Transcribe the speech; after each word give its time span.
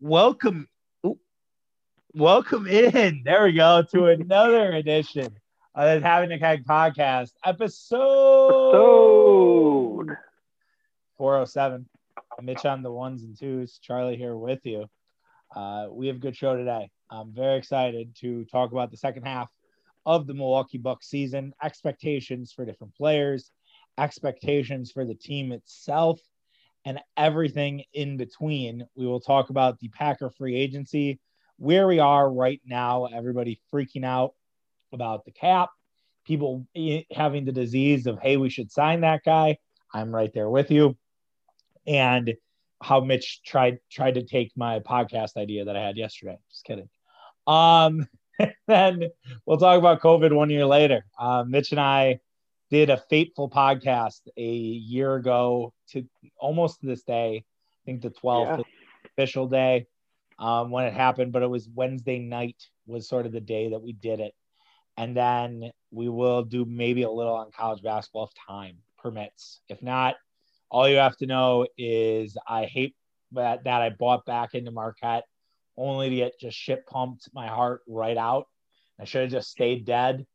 welcome, 0.00 0.68
welcome 2.14 2.66
in. 2.66 3.22
There 3.24 3.44
we 3.44 3.52
go 3.52 3.82
to 3.90 4.06
another 4.06 4.72
edition 4.72 5.36
of 5.74 6.00
the 6.00 6.06
Having 6.06 6.32
a 6.32 6.38
Keg 6.38 6.64
podcast, 6.64 7.32
episode 7.44 8.72
407. 11.16 11.86
Mitch 12.42 12.64
on 12.64 12.82
the 12.82 12.92
ones 12.92 13.24
and 13.24 13.36
twos, 13.36 13.78
Charlie 13.78 14.16
here 14.16 14.36
with 14.36 14.64
you. 14.64 14.86
Uh, 15.54 15.88
we 15.90 16.06
have 16.06 16.16
a 16.16 16.20
good 16.20 16.36
show 16.36 16.56
today. 16.56 16.90
I'm 17.10 17.32
very 17.32 17.58
excited 17.58 18.14
to 18.20 18.44
talk 18.44 18.70
about 18.70 18.92
the 18.92 18.96
second 18.96 19.24
half 19.24 19.50
of 20.06 20.26
the 20.26 20.34
Milwaukee 20.34 20.78
Bucks 20.78 21.08
season, 21.08 21.52
expectations 21.62 22.52
for 22.52 22.64
different 22.64 22.94
players, 22.94 23.50
expectations 23.98 24.92
for 24.92 25.04
the 25.04 25.14
team 25.14 25.50
itself, 25.50 26.20
and 26.84 27.00
everything 27.16 27.84
in 27.92 28.16
between. 28.16 28.86
We 28.94 29.06
will 29.06 29.20
talk 29.20 29.50
about 29.50 29.78
the 29.78 29.88
Packer 29.88 30.30
free 30.30 30.56
agency, 30.56 31.20
where 31.56 31.86
we 31.86 31.98
are 31.98 32.30
right 32.30 32.60
now, 32.64 33.06
everybody 33.06 33.60
freaking 33.72 34.04
out 34.04 34.34
about 34.92 35.24
the 35.24 35.32
cap, 35.32 35.70
people 36.24 36.66
having 37.12 37.44
the 37.44 37.52
disease 37.52 38.06
of, 38.06 38.18
hey, 38.20 38.36
we 38.36 38.50
should 38.50 38.70
sign 38.70 39.00
that 39.02 39.24
guy. 39.24 39.58
I'm 39.92 40.14
right 40.14 40.32
there 40.32 40.50
with 40.50 40.70
you. 40.70 40.96
And 41.86 42.34
how 42.80 43.00
Mitch 43.00 43.42
tried 43.44 43.78
tried 43.90 44.14
to 44.14 44.22
take 44.22 44.52
my 44.56 44.78
podcast 44.80 45.36
idea 45.36 45.64
that 45.64 45.76
I 45.76 45.82
had 45.82 45.96
yesterday. 45.96 46.38
Just 46.50 46.64
kidding. 46.64 46.88
Um, 47.46 48.06
then 48.68 49.08
we'll 49.46 49.58
talk 49.58 49.78
about 49.78 50.00
COVID 50.00 50.32
one 50.32 50.50
year 50.50 50.66
later. 50.66 51.04
Uh, 51.18 51.44
Mitch 51.46 51.72
and 51.72 51.80
I 51.80 52.20
did 52.70 52.90
a 52.90 53.02
fateful 53.08 53.48
podcast 53.48 54.20
a 54.36 54.42
year 54.42 55.14
ago 55.14 55.72
to 55.90 56.04
almost 56.38 56.80
to 56.80 56.86
this 56.86 57.02
day. 57.02 57.44
I 57.44 57.82
think 57.86 58.02
the 58.02 58.10
12th 58.10 58.58
yeah. 58.58 58.64
official 59.06 59.48
day 59.48 59.86
um, 60.38 60.70
when 60.70 60.84
it 60.84 60.92
happened, 60.92 61.32
but 61.32 61.42
it 61.42 61.50
was 61.50 61.68
Wednesday 61.68 62.18
night 62.18 62.56
was 62.86 63.08
sort 63.08 63.26
of 63.26 63.32
the 63.32 63.40
day 63.40 63.70
that 63.70 63.82
we 63.82 63.92
did 63.92 64.20
it. 64.20 64.34
And 64.96 65.16
then 65.16 65.70
we 65.90 66.08
will 66.08 66.42
do 66.42 66.64
maybe 66.64 67.02
a 67.02 67.10
little 67.10 67.34
on 67.34 67.50
college 67.50 67.82
basketball 67.82 68.24
if 68.24 68.46
time 68.46 68.78
permits. 68.98 69.60
If 69.68 69.82
not, 69.82 70.16
all 70.70 70.88
you 70.88 70.96
have 70.96 71.16
to 71.18 71.26
know 71.26 71.66
is 71.78 72.36
I 72.46 72.64
hate 72.64 72.94
that, 73.32 73.64
that 73.64 73.80
I 73.82 73.90
bought 73.90 74.26
back 74.26 74.54
into 74.54 74.70
Marquette 74.70 75.24
only 75.76 76.10
to 76.10 76.16
get 76.16 76.40
just 76.40 76.58
shit 76.58 76.86
pumped 76.86 77.28
my 77.32 77.46
heart 77.46 77.82
right 77.86 78.16
out. 78.16 78.48
I 79.00 79.04
should 79.04 79.22
have 79.22 79.30
just 79.30 79.50
stayed 79.50 79.84
dead. 79.84 80.26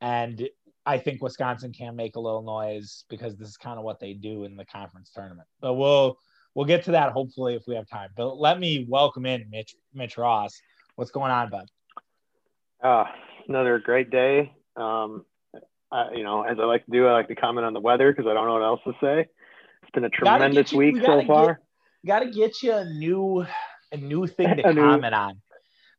And 0.00 0.48
I 0.86 0.98
think 0.98 1.20
Wisconsin 1.20 1.72
can 1.72 1.96
make 1.96 2.14
a 2.14 2.20
little 2.20 2.42
noise 2.42 3.04
because 3.10 3.36
this 3.36 3.48
is 3.48 3.56
kind 3.56 3.76
of 3.76 3.84
what 3.84 3.98
they 3.98 4.14
do 4.14 4.44
in 4.44 4.56
the 4.56 4.64
conference 4.64 5.10
tournament. 5.12 5.48
But 5.60 5.74
we'll 5.74 6.16
we'll 6.54 6.64
get 6.64 6.84
to 6.84 6.92
that 6.92 7.12
hopefully 7.12 7.56
if 7.56 7.64
we 7.66 7.74
have 7.74 7.88
time. 7.88 8.10
But 8.16 8.38
let 8.38 8.60
me 8.60 8.86
welcome 8.88 9.26
in 9.26 9.44
Mitch 9.50 9.74
Mitch 9.92 10.16
Ross. 10.16 10.56
What's 10.94 11.10
going 11.10 11.32
on, 11.32 11.50
bud? 11.50 11.68
Uh, 12.82 13.04
another 13.48 13.80
great 13.80 14.10
day. 14.10 14.52
Um, 14.76 15.24
I, 15.90 16.12
you 16.14 16.22
know, 16.22 16.42
as 16.42 16.58
I 16.60 16.64
like 16.64 16.84
to 16.86 16.90
do, 16.92 17.06
I 17.08 17.12
like 17.12 17.28
to 17.28 17.34
comment 17.34 17.66
on 17.66 17.72
the 17.72 17.80
weather 17.80 18.12
because 18.12 18.28
I 18.30 18.34
don't 18.34 18.46
know 18.46 18.54
what 18.54 18.62
else 18.62 18.80
to 18.84 18.92
say. 19.00 19.26
It's 19.82 19.90
been 19.92 20.04
a 20.04 20.08
tremendous 20.08 20.70
you, 20.70 20.78
week 20.78 20.96
so 21.04 21.24
far. 21.26 21.60
Got 22.06 22.20
to 22.20 22.30
get 22.30 22.62
you 22.62 22.72
a 22.72 22.84
new 22.84 23.44
a 23.90 23.96
new 23.96 24.26
thing 24.28 24.56
to 24.56 24.62
comment 24.62 25.02
new, 25.02 25.18
on. 25.18 25.42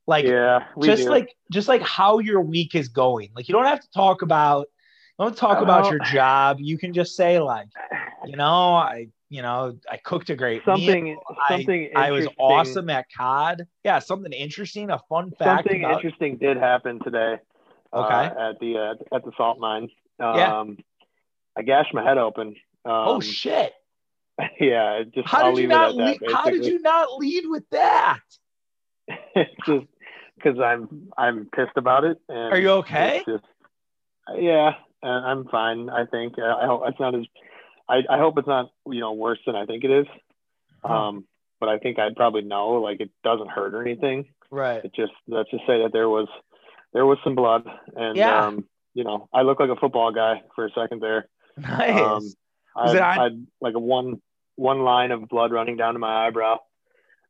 Like 0.08 0.24
yeah, 0.24 0.60
just 0.82 1.04
do. 1.04 1.10
like 1.10 1.36
just 1.52 1.68
like 1.68 1.82
how 1.82 2.20
your 2.20 2.40
week 2.40 2.74
is 2.74 2.88
going. 2.88 3.32
Like 3.36 3.50
you 3.50 3.54
don't 3.54 3.66
have 3.66 3.82
to 3.82 3.90
talk 3.92 4.22
about 4.22 4.68
don't 5.20 5.36
talk 5.36 5.62
about 5.62 5.90
your 5.90 6.00
job. 6.00 6.58
You 6.60 6.78
can 6.78 6.94
just 6.94 7.16
say 7.16 7.40
like, 7.40 7.70
you 8.26 8.36
know, 8.36 8.76
I 8.76 9.08
you 9.30 9.42
know, 9.42 9.78
I 9.90 9.98
cooked 9.98 10.30
a 10.30 10.36
great 10.36 10.64
something. 10.64 11.04
Meal. 11.06 11.22
Something. 11.50 11.90
I, 11.96 12.08
I, 12.08 12.12
was 12.12 12.28
awesome 12.38 12.90
at 12.90 13.08
COD. 13.16 13.68
Yeah, 13.84 14.00
something 14.00 14.32
interesting. 14.32 14.90
A 14.90 15.00
fun 15.10 15.32
fact. 15.32 15.66
Something 15.66 15.84
about... 15.84 15.96
interesting 15.96 16.38
did 16.38 16.58
happen 16.58 17.00
today. 17.04 17.38
Uh, 17.92 18.00
okay. 18.00 18.14
Uh, 18.14 18.50
at 18.50 18.60
the 18.60 18.78
uh, 18.78 19.16
at 19.16 19.26
the 19.26 19.32
salt 19.36 19.60
mine. 19.60 19.90
Um, 20.20 20.36
yeah. 20.36 20.64
I 21.58 21.62
gashed 21.64 21.94
my 21.94 22.04
head 22.04 22.18
open. 22.18 22.50
Um, 22.86 22.94
oh 22.94 23.20
shit. 23.20 23.74
Yeah. 24.60 25.02
Just. 25.16 25.28
How 25.28 25.46
I'll 25.46 25.56
did 25.56 25.64
you 25.64 25.68
not? 25.68 25.96
Lead, 25.96 26.20
that, 26.20 26.32
how 26.32 26.46
did 26.52 26.64
you 26.64 26.80
not 26.80 27.18
lead 27.18 27.46
with 27.48 27.68
that? 27.72 28.20
just 29.66 29.88
because 30.36 30.60
I'm 30.60 31.10
I'm 31.18 31.50
pissed 31.56 31.76
about 31.76 32.04
it. 32.04 32.20
Are 32.30 32.60
you 32.60 32.70
okay? 32.70 33.24
Just, 33.28 33.44
yeah, 34.36 34.76
I'm 35.04 35.46
fine. 35.46 35.90
I 35.90 36.06
think 36.06 36.36
I 36.40 36.66
hope 36.66 36.84
it's 36.88 37.00
not 37.00 37.16
as 37.16 37.26
I, 37.90 38.02
I 38.10 38.18
hope 38.18 38.38
it's 38.38 38.48
not 38.48 38.72
you 38.88 39.00
know 39.00 39.14
worse 39.14 39.40
than 39.46 39.56
I 39.56 39.66
think 39.66 39.84
it 39.84 39.92
is. 39.92 40.08
Um, 40.84 41.26
but 41.60 41.70
I 41.70 41.80
think 41.80 42.00
I'd 42.00 42.16
probably 42.16 42.42
know 42.42 42.82
like 42.82 43.02
it 43.02 43.12
doesn't 43.24 43.50
hurt 43.50 43.74
or 43.74 43.82
anything. 43.82 44.26
Right. 44.50 44.84
It 44.84 44.94
just 44.96 45.14
let's 45.28 45.50
just 45.52 45.66
say 45.68 45.82
that 45.84 45.92
there 45.94 46.10
was 46.10 46.28
there 46.94 47.06
was 47.06 47.18
some 47.24 47.36
blood 47.36 47.66
and 47.96 48.16
yeah. 48.16 48.48
um, 48.48 48.66
you 48.94 49.04
know 49.04 49.28
I 49.34 49.42
look 49.42 49.60
like 49.60 49.70
a 49.70 49.76
football 49.76 50.12
guy 50.12 50.42
for 50.56 50.66
a 50.66 50.72
second 50.72 51.02
there. 51.02 51.28
Nice. 51.58 52.00
Um, 52.00 52.30
I 52.76 53.24
had 53.24 53.48
like 53.60 53.74
a 53.74 53.80
one 53.80 54.22
one 54.56 54.82
line 54.82 55.12
of 55.12 55.28
blood 55.28 55.52
running 55.52 55.78
down 55.78 55.94
to 55.94 56.00
my 56.00 56.28
eyebrow. 56.28 56.58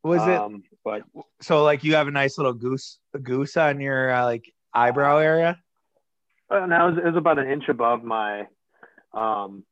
Was 0.04 0.20
um, 0.20 0.56
it? 0.56 0.62
But 0.84 1.02
so 1.40 1.64
like 1.64 1.84
you 1.84 1.94
have 1.94 2.08
a 2.08 2.10
nice 2.10 2.38
little 2.38 2.52
goose 2.52 2.98
a 3.14 3.18
goose 3.18 3.56
on 3.56 3.80
your 3.80 4.10
uh, 4.10 4.24
like 4.24 4.52
eyebrow 4.74 5.18
area. 5.18 5.58
Uh, 6.50 6.66
now 6.66 6.88
it 6.88 6.90
was, 6.92 6.98
it 6.98 7.06
was 7.06 7.16
about 7.16 7.38
an 7.38 7.50
inch 7.50 7.64
above 7.68 8.02
my 8.02 8.46
um, 9.12 9.64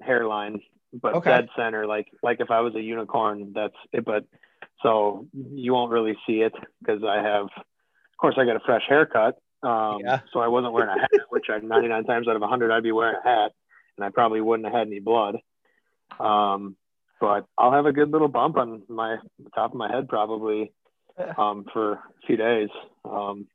hairline, 0.00 0.60
but 0.92 1.14
okay. 1.14 1.30
dead 1.30 1.48
center. 1.56 1.86
Like 1.86 2.08
like 2.22 2.40
if 2.40 2.50
I 2.50 2.60
was 2.60 2.74
a 2.74 2.80
unicorn, 2.80 3.52
that's 3.54 3.74
it. 3.92 4.04
But 4.04 4.24
so 4.82 5.26
you 5.32 5.72
won't 5.72 5.92
really 5.92 6.16
see 6.26 6.40
it 6.40 6.52
because 6.80 7.02
I 7.04 7.16
have, 7.16 7.44
of 7.44 8.16
course, 8.18 8.36
I 8.38 8.44
got 8.44 8.56
a 8.56 8.60
fresh 8.60 8.82
haircut. 8.88 9.36
Um, 9.62 10.00
yeah. 10.02 10.20
So 10.32 10.40
I 10.40 10.48
wasn't 10.48 10.72
wearing 10.72 10.96
a 10.96 11.00
hat, 11.00 11.10
which 11.28 11.46
I 11.50 11.58
99 11.58 12.04
times 12.04 12.28
out 12.28 12.36
of 12.36 12.40
100 12.40 12.70
I'd 12.70 12.82
be 12.82 12.92
wearing 12.92 13.16
a 13.22 13.28
hat, 13.28 13.52
and 13.96 14.04
I 14.04 14.10
probably 14.10 14.40
wouldn't 14.40 14.66
have 14.66 14.74
had 14.74 14.86
any 14.86 15.00
blood. 15.00 15.36
Um, 16.18 16.76
but 17.20 17.44
I'll 17.58 17.72
have 17.72 17.86
a 17.86 17.92
good 17.92 18.10
little 18.10 18.28
bump 18.28 18.56
on 18.56 18.82
my 18.88 19.16
top 19.54 19.72
of 19.72 19.76
my 19.76 19.92
head 19.92 20.08
probably 20.08 20.72
um, 21.38 21.66
for 21.72 21.92
a 21.92 22.00
few 22.26 22.36
days. 22.36 22.70
Um, 23.04 23.46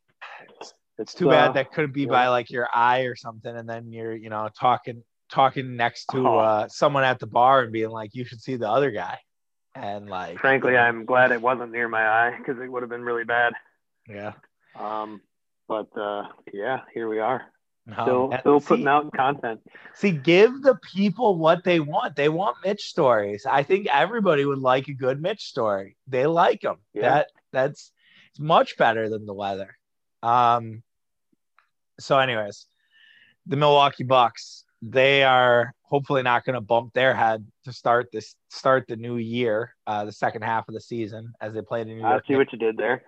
it's 0.97 1.13
too 1.13 1.29
bad 1.29 1.49
uh, 1.49 1.53
that 1.53 1.71
couldn't 1.71 1.93
be 1.93 2.03
yeah. 2.03 2.09
by 2.09 2.27
like 2.29 2.49
your 2.49 2.67
eye 2.73 3.01
or 3.01 3.15
something, 3.15 3.55
and 3.55 3.67
then 3.67 3.91
you're 3.91 4.15
you 4.15 4.29
know 4.29 4.49
talking 4.57 5.03
talking 5.29 5.75
next 5.75 6.05
to 6.07 6.27
oh. 6.27 6.37
uh, 6.37 6.67
someone 6.67 7.03
at 7.03 7.19
the 7.19 7.27
bar 7.27 7.61
and 7.63 7.71
being 7.71 7.89
like, 7.89 8.15
"You 8.15 8.25
should 8.25 8.41
see 8.41 8.55
the 8.55 8.69
other 8.69 8.91
guy," 8.91 9.19
and 9.73 10.09
like. 10.09 10.39
Frankly, 10.39 10.77
I'm 10.77 11.05
glad 11.05 11.31
it 11.31 11.41
wasn't 11.41 11.71
near 11.71 11.87
my 11.87 12.07
eye 12.07 12.35
because 12.37 12.61
it 12.61 12.71
would 12.71 12.83
have 12.83 12.89
been 12.89 13.03
really 13.03 13.25
bad. 13.25 13.53
Yeah. 14.07 14.33
Um, 14.77 15.21
but 15.67 15.87
uh, 15.97 16.23
yeah, 16.53 16.81
here 16.93 17.09
we 17.09 17.19
are. 17.19 17.43
still, 18.01 18.33
still 18.39 18.59
see, 18.59 18.67
putting 18.67 18.87
out 18.87 19.11
content. 19.13 19.61
See, 19.93 20.11
give 20.11 20.61
the 20.61 20.75
people 20.75 21.37
what 21.37 21.63
they 21.63 21.79
want. 21.79 22.15
They 22.15 22.29
want 22.29 22.57
Mitch 22.63 22.83
stories. 22.83 23.45
I 23.45 23.63
think 23.63 23.87
everybody 23.91 24.45
would 24.45 24.59
like 24.59 24.87
a 24.87 24.93
good 24.93 25.21
Mitch 25.21 25.43
story. 25.43 25.97
They 26.07 26.25
like 26.25 26.61
them. 26.61 26.77
Yeah. 26.93 27.01
That 27.01 27.27
that's 27.51 27.91
it's 28.31 28.39
much 28.39 28.77
better 28.77 29.09
than 29.09 29.25
the 29.25 29.33
weather. 29.33 29.77
Um, 30.25 30.81
so, 31.99 32.17
anyways, 32.17 32.65
the 33.45 33.57
Milwaukee 33.57 34.03
Bucks, 34.03 34.65
they 34.81 35.23
are 35.23 35.73
hopefully 35.83 36.23
not 36.23 36.43
going 36.43 36.55
to 36.55 36.61
bump 36.61 36.93
their 36.93 37.13
head 37.13 37.45
to 37.63 37.71
start 37.71 38.07
this 38.11 38.35
start 38.49 38.85
the 38.87 38.95
new 38.95 39.17
year, 39.17 39.75
uh, 39.85 40.03
the 40.03 40.11
second 40.11 40.41
half 40.41 40.67
of 40.67 40.73
the 40.73 40.81
season 40.81 41.33
as 41.39 41.53
they 41.53 41.61
play 41.61 41.83
the 41.83 41.91
New 41.91 41.99
York. 41.99 42.23
I 42.23 42.27
see 42.27 42.35
what 42.35 42.51
you 42.51 42.57
did 42.57 42.75
there. 42.75 43.03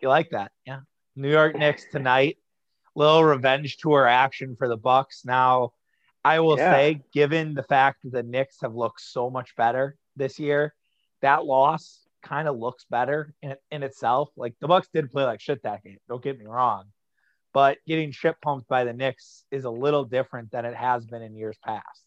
You 0.00 0.08
like 0.08 0.30
that, 0.30 0.52
yeah? 0.64 0.80
New 1.16 1.30
York 1.30 1.56
Knicks 1.56 1.84
tonight. 1.90 2.38
Little 2.94 3.24
revenge 3.24 3.78
tour 3.78 4.06
action 4.06 4.54
for 4.56 4.68
the 4.68 4.76
Bucks. 4.76 5.22
Now, 5.24 5.72
I 6.24 6.40
will 6.40 6.58
yeah. 6.58 6.72
say, 6.72 7.02
given 7.12 7.54
the 7.54 7.62
fact 7.64 8.02
that 8.04 8.12
the 8.12 8.22
Knicks 8.22 8.58
have 8.62 8.74
looked 8.74 9.00
so 9.00 9.30
much 9.30 9.56
better 9.56 9.96
this 10.14 10.38
year, 10.38 10.74
that 11.22 11.44
loss 11.44 12.01
kind 12.22 12.48
of 12.48 12.56
looks 12.56 12.84
better 12.90 13.34
in, 13.42 13.56
in 13.70 13.82
itself. 13.82 14.30
Like 14.36 14.54
the 14.60 14.68
Bucks 14.68 14.88
did 14.92 15.10
play 15.10 15.24
like 15.24 15.40
shit 15.40 15.62
that 15.62 15.82
game. 15.82 15.98
Don't 16.08 16.22
get 16.22 16.38
me 16.38 16.46
wrong, 16.46 16.84
but 17.52 17.78
getting 17.86 18.12
shit 18.12 18.36
pumped 18.40 18.68
by 18.68 18.84
the 18.84 18.92
Knicks 18.92 19.44
is 19.50 19.64
a 19.64 19.70
little 19.70 20.04
different 20.04 20.50
than 20.50 20.64
it 20.64 20.74
has 20.74 21.06
been 21.06 21.22
in 21.22 21.36
years 21.36 21.58
past. 21.64 22.04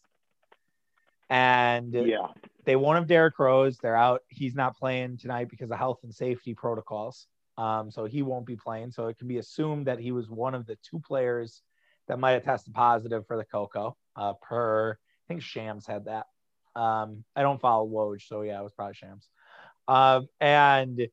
And 1.28 1.92
yeah, 1.92 2.28
they 2.64 2.76
won't 2.76 2.98
have 2.98 3.08
Derrick 3.08 3.38
Rose. 3.38 3.78
They're 3.78 3.96
out. 3.96 4.22
He's 4.28 4.54
not 4.54 4.76
playing 4.76 5.18
tonight 5.18 5.48
because 5.48 5.70
of 5.70 5.78
health 5.78 6.00
and 6.04 6.14
safety 6.14 6.54
protocols. 6.54 7.26
Um, 7.58 7.90
so 7.90 8.04
he 8.04 8.22
won't 8.22 8.46
be 8.46 8.56
playing. 8.56 8.92
So 8.92 9.06
it 9.06 9.18
can 9.18 9.28
be 9.28 9.38
assumed 9.38 9.86
that 9.86 9.98
he 9.98 10.12
was 10.12 10.28
one 10.28 10.54
of 10.54 10.66
the 10.66 10.76
two 10.88 11.00
players 11.00 11.62
that 12.06 12.18
might 12.18 12.32
have 12.32 12.44
tested 12.44 12.74
positive 12.74 13.26
for 13.26 13.36
the 13.36 13.44
Coco. 13.44 13.96
Uh, 14.14 14.34
per 14.34 14.92
I 14.92 15.26
think 15.28 15.42
Shams 15.42 15.86
had 15.86 16.04
that. 16.04 16.26
Um, 16.78 17.24
I 17.34 17.42
don't 17.42 17.60
follow 17.60 17.88
Woj, 17.88 18.22
so 18.22 18.42
yeah, 18.42 18.60
it 18.60 18.62
was 18.62 18.72
probably 18.72 18.94
Shams. 18.94 19.28
Um, 19.88 20.28
and 20.40 21.08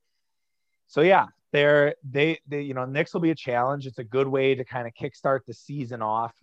so 0.88 1.02
yeah, 1.02 1.28
they're 1.52 1.96
they 2.04 2.40
they 2.48 2.62
you 2.62 2.74
know 2.74 2.86
Knicks 2.86 3.14
will 3.14 3.22
be 3.22 3.30
a 3.30 3.36
challenge. 3.36 3.86
It's 3.86 4.00
a 4.00 4.04
good 4.04 4.28
way 4.28 4.56
to 4.56 4.66
kind 4.66 4.88
of 4.88 4.94
kickstart 4.94 5.42
the 5.46 5.54
season 5.54 6.02
off. 6.02 6.34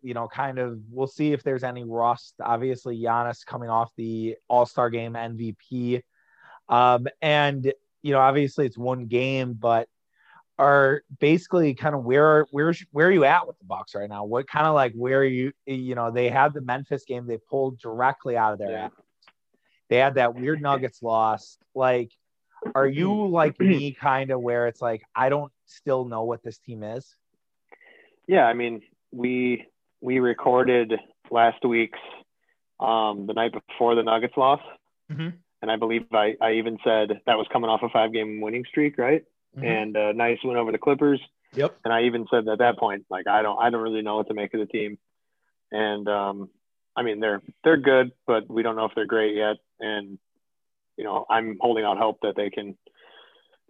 You 0.00 0.14
know, 0.14 0.28
kind 0.28 0.58
of 0.58 0.78
we'll 0.90 1.08
see 1.08 1.32
if 1.32 1.42
there's 1.42 1.64
any 1.64 1.84
rust. 1.84 2.34
Obviously, 2.42 2.98
Giannis 2.98 3.44
coming 3.44 3.68
off 3.68 3.90
the 3.96 4.36
All 4.48 4.66
Star 4.66 4.88
Game 4.88 5.14
MVP, 5.14 6.02
um, 6.68 7.08
and 7.20 7.72
you 8.02 8.12
know, 8.12 8.20
obviously 8.20 8.64
it's 8.64 8.78
one 8.78 9.06
game, 9.06 9.54
but 9.54 9.88
are 10.56 11.02
basically 11.18 11.74
kind 11.74 11.94
of 11.94 12.04
where 12.04 12.46
where 12.52 12.72
where 12.92 13.08
are 13.08 13.12
you 13.12 13.24
at 13.24 13.46
with 13.46 13.58
the 13.58 13.64
Bucks 13.64 13.94
right 13.94 14.08
now? 14.08 14.24
What 14.24 14.46
kind 14.46 14.66
of 14.66 14.74
like 14.74 14.92
where 14.92 15.20
are 15.20 15.24
you 15.24 15.52
you 15.66 15.94
know 15.94 16.10
they 16.10 16.28
had 16.28 16.52
the 16.52 16.60
Memphis 16.60 17.04
game 17.04 17.26
they 17.26 17.38
pulled 17.38 17.78
directly 17.78 18.36
out 18.36 18.52
of 18.52 18.58
their 18.58 18.70
yeah. 18.70 18.88
They 19.90 19.96
had 19.96 20.14
that 20.14 20.34
weird 20.34 20.62
Nuggets 20.62 21.02
loss. 21.02 21.58
Like, 21.74 22.10
are 22.74 22.86
you 22.86 23.28
like 23.28 23.60
me 23.60 23.92
kind 23.92 24.30
of 24.30 24.40
where 24.40 24.66
it's 24.66 24.80
like 24.80 25.02
I 25.14 25.28
don't 25.28 25.52
still 25.66 26.06
know 26.06 26.22
what 26.22 26.42
this 26.42 26.58
team 26.58 26.82
is? 26.82 27.14
Yeah, 28.26 28.46
I 28.46 28.54
mean 28.54 28.80
we 29.12 29.66
we 30.00 30.20
recorded 30.20 30.94
last 31.30 31.62
week's 31.64 31.98
um, 32.78 33.26
the 33.26 33.34
night 33.34 33.52
before 33.52 33.94
the 33.94 34.02
Nuggets 34.02 34.36
loss, 34.38 34.62
mm-hmm. 35.12 35.28
and 35.60 35.70
I 35.70 35.76
believe 35.76 36.06
I 36.12 36.36
I 36.40 36.52
even 36.52 36.78
said 36.82 37.20
that 37.26 37.36
was 37.36 37.46
coming 37.52 37.68
off 37.68 37.82
a 37.82 37.90
five 37.90 38.14
game 38.14 38.40
winning 38.40 38.64
streak, 38.64 38.96
right? 38.96 39.24
mm-hmm. 39.56 39.66
and 39.66 39.96
a 39.96 40.12
nice 40.12 40.38
win 40.44 40.56
over 40.56 40.72
the 40.72 40.78
Clippers. 40.78 41.20
Yep. 41.54 41.76
And 41.84 41.92
I 41.92 42.02
even 42.02 42.26
said 42.30 42.46
at 42.48 42.58
that 42.58 42.78
point, 42.78 43.04
like 43.10 43.26
I 43.26 43.42
don't, 43.42 43.60
I 43.60 43.70
don't 43.70 43.82
really 43.82 44.02
know 44.02 44.16
what 44.16 44.28
to 44.28 44.34
make 44.34 44.54
of 44.54 44.60
the 44.60 44.66
team. 44.66 44.98
And 45.72 46.08
um, 46.08 46.50
I 47.00 47.02
mean, 47.02 47.18
they're 47.18 47.40
they're 47.64 47.78
good, 47.78 48.12
but 48.26 48.46
we 48.50 48.62
don't 48.62 48.76
know 48.76 48.84
if 48.84 48.92
they're 48.94 49.06
great 49.06 49.34
yet. 49.34 49.56
And 49.80 50.18
you 50.98 51.04
know, 51.04 51.24
I'm 51.30 51.56
holding 51.58 51.82
out 51.82 51.96
hope 51.96 52.18
that 52.20 52.36
they 52.36 52.50
can 52.50 52.76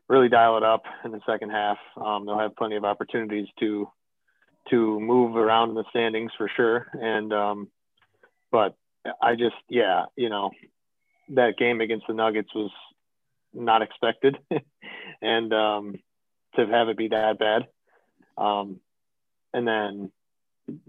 really 0.09 0.29
dial 0.29 0.57
it 0.57 0.65
up 0.65 0.83
in 1.05 1.13
the 1.13 1.21
second 1.25 1.51
half. 1.51 1.79
Um, 1.97 2.27
they'll 2.27 2.41
have 2.41 2.57
plenty 2.57 2.75
of 2.75 2.85
opportunities 2.85 3.47
to 3.61 3.89
to 4.71 4.99
move 4.99 5.37
around 5.37 5.69
in 5.69 5.75
the 5.77 5.85
standings 5.91 6.33
for 6.37 6.51
sure. 6.57 6.89
And 6.95 7.33
um, 7.33 7.69
but 8.51 8.75
I 9.23 9.37
just, 9.37 9.55
yeah, 9.69 10.07
you 10.17 10.29
know, 10.29 10.51
that 11.29 11.57
game 11.57 11.81
against 11.81 12.09
the 12.09 12.15
Nuggets 12.15 12.53
was 12.53 12.73
not 13.55 13.81
expected, 13.81 14.39
and 15.23 15.53
um, 15.53 15.95
to 16.57 16.67
have 16.67 16.89
it 16.89 16.97
be 16.97 17.09
that 17.09 17.39
bad. 17.39 17.69
Um, 18.37 18.81
and 19.55 19.69
then 19.69 20.11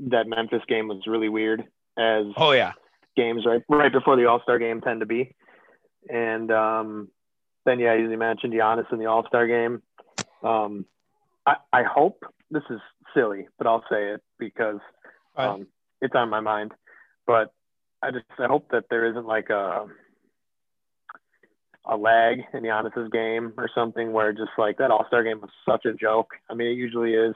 that 0.09 0.25
Memphis 0.25 0.63
game 0.67 0.87
was 0.87 1.05
really 1.05 1.29
weird, 1.29 1.67
as 1.97 2.25
oh 2.37 2.51
yeah, 2.51 2.73
games 3.15 3.45
right 3.45 3.61
right 3.69 3.91
before 3.91 4.15
the 4.15 4.25
All 4.25 4.41
Star 4.41 4.59
game 4.59 4.81
tend 4.81 5.01
to 5.01 5.05
be. 5.05 5.35
And 6.09 6.51
um, 6.51 7.09
then 7.65 7.79
yeah, 7.79 7.93
you 7.93 8.17
mentioned 8.17 8.53
Giannis 8.53 8.91
in 8.91 8.99
the 8.99 9.05
All 9.05 9.25
Star 9.27 9.47
game. 9.47 9.81
Um, 10.43 10.85
I, 11.45 11.55
I 11.71 11.83
hope 11.83 12.23
this 12.49 12.63
is 12.69 12.79
silly, 13.13 13.47
but 13.57 13.67
I'll 13.67 13.83
say 13.89 14.11
it 14.11 14.21
because 14.39 14.79
um, 15.35 15.67
it's 16.01 16.15
on 16.15 16.29
my 16.29 16.39
mind. 16.39 16.71
But 17.27 17.53
I 18.01 18.11
just 18.11 18.25
I 18.39 18.47
hope 18.47 18.69
that 18.71 18.85
there 18.89 19.09
isn't 19.09 19.25
like 19.25 19.49
a 19.49 19.85
a 21.85 21.97
lag 21.97 22.39
in 22.53 22.63
Giannis's 22.63 23.09
game 23.11 23.53
or 23.57 23.69
something 23.73 24.11
where 24.11 24.33
just 24.33 24.51
like 24.57 24.77
that 24.77 24.91
All 24.91 25.05
Star 25.07 25.23
game 25.23 25.41
was 25.41 25.49
such 25.67 25.85
a 25.85 25.93
joke. 25.93 26.31
I 26.49 26.53
mean, 26.53 26.67
it 26.67 26.75
usually 26.75 27.13
is, 27.13 27.35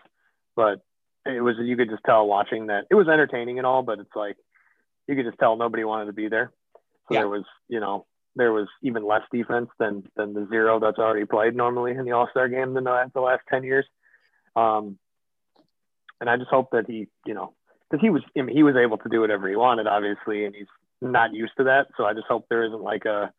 but 0.55 0.83
it 1.25 1.41
was 1.41 1.55
you 1.59 1.75
could 1.75 1.89
just 1.89 2.03
tell 2.05 2.27
watching 2.27 2.67
that 2.67 2.85
it 2.89 2.95
was 2.95 3.07
entertaining 3.07 3.57
and 3.57 3.65
all, 3.65 3.83
but 3.83 3.99
it's 3.99 4.15
like 4.15 4.37
you 5.07 5.15
could 5.15 5.25
just 5.25 5.39
tell 5.39 5.55
nobody 5.55 5.83
wanted 5.83 6.05
to 6.05 6.13
be 6.13 6.29
there. 6.29 6.51
So 7.07 7.13
yeah. 7.13 7.21
there 7.21 7.29
was, 7.29 7.43
you 7.67 7.79
know, 7.79 8.05
there 8.35 8.51
was 8.51 8.67
even 8.81 9.05
less 9.05 9.21
defense 9.31 9.69
than 9.79 10.03
than 10.15 10.33
the 10.33 10.47
zero 10.49 10.79
that's 10.79 10.99
already 10.99 11.25
played 11.25 11.55
normally 11.55 11.91
in 11.91 12.05
the 12.05 12.11
All 12.11 12.27
Star 12.29 12.47
game 12.47 12.73
than 12.73 12.83
the, 12.83 13.11
the 13.13 13.21
last 13.21 13.43
ten 13.49 13.63
years. 13.63 13.85
Um, 14.55 14.97
and 16.21 16.29
I 16.29 16.37
just 16.37 16.49
hope 16.49 16.71
that 16.71 16.85
he, 16.87 17.07
you 17.25 17.33
know, 17.33 17.53
because 17.89 18.01
he 18.01 18.09
was 18.09 18.23
I 18.37 18.41
mean, 18.41 18.55
he 18.55 18.63
was 18.63 18.75
able 18.75 18.97
to 18.99 19.09
do 19.09 19.21
whatever 19.21 19.49
he 19.49 19.55
wanted, 19.55 19.87
obviously, 19.87 20.45
and 20.45 20.55
he's 20.55 20.67
not 21.01 21.33
used 21.33 21.53
to 21.57 21.65
that. 21.65 21.87
So 21.97 22.05
I 22.05 22.13
just 22.13 22.27
hope 22.27 22.45
there 22.49 22.65
isn't 22.65 22.81
like 22.81 23.05
a 23.05 23.31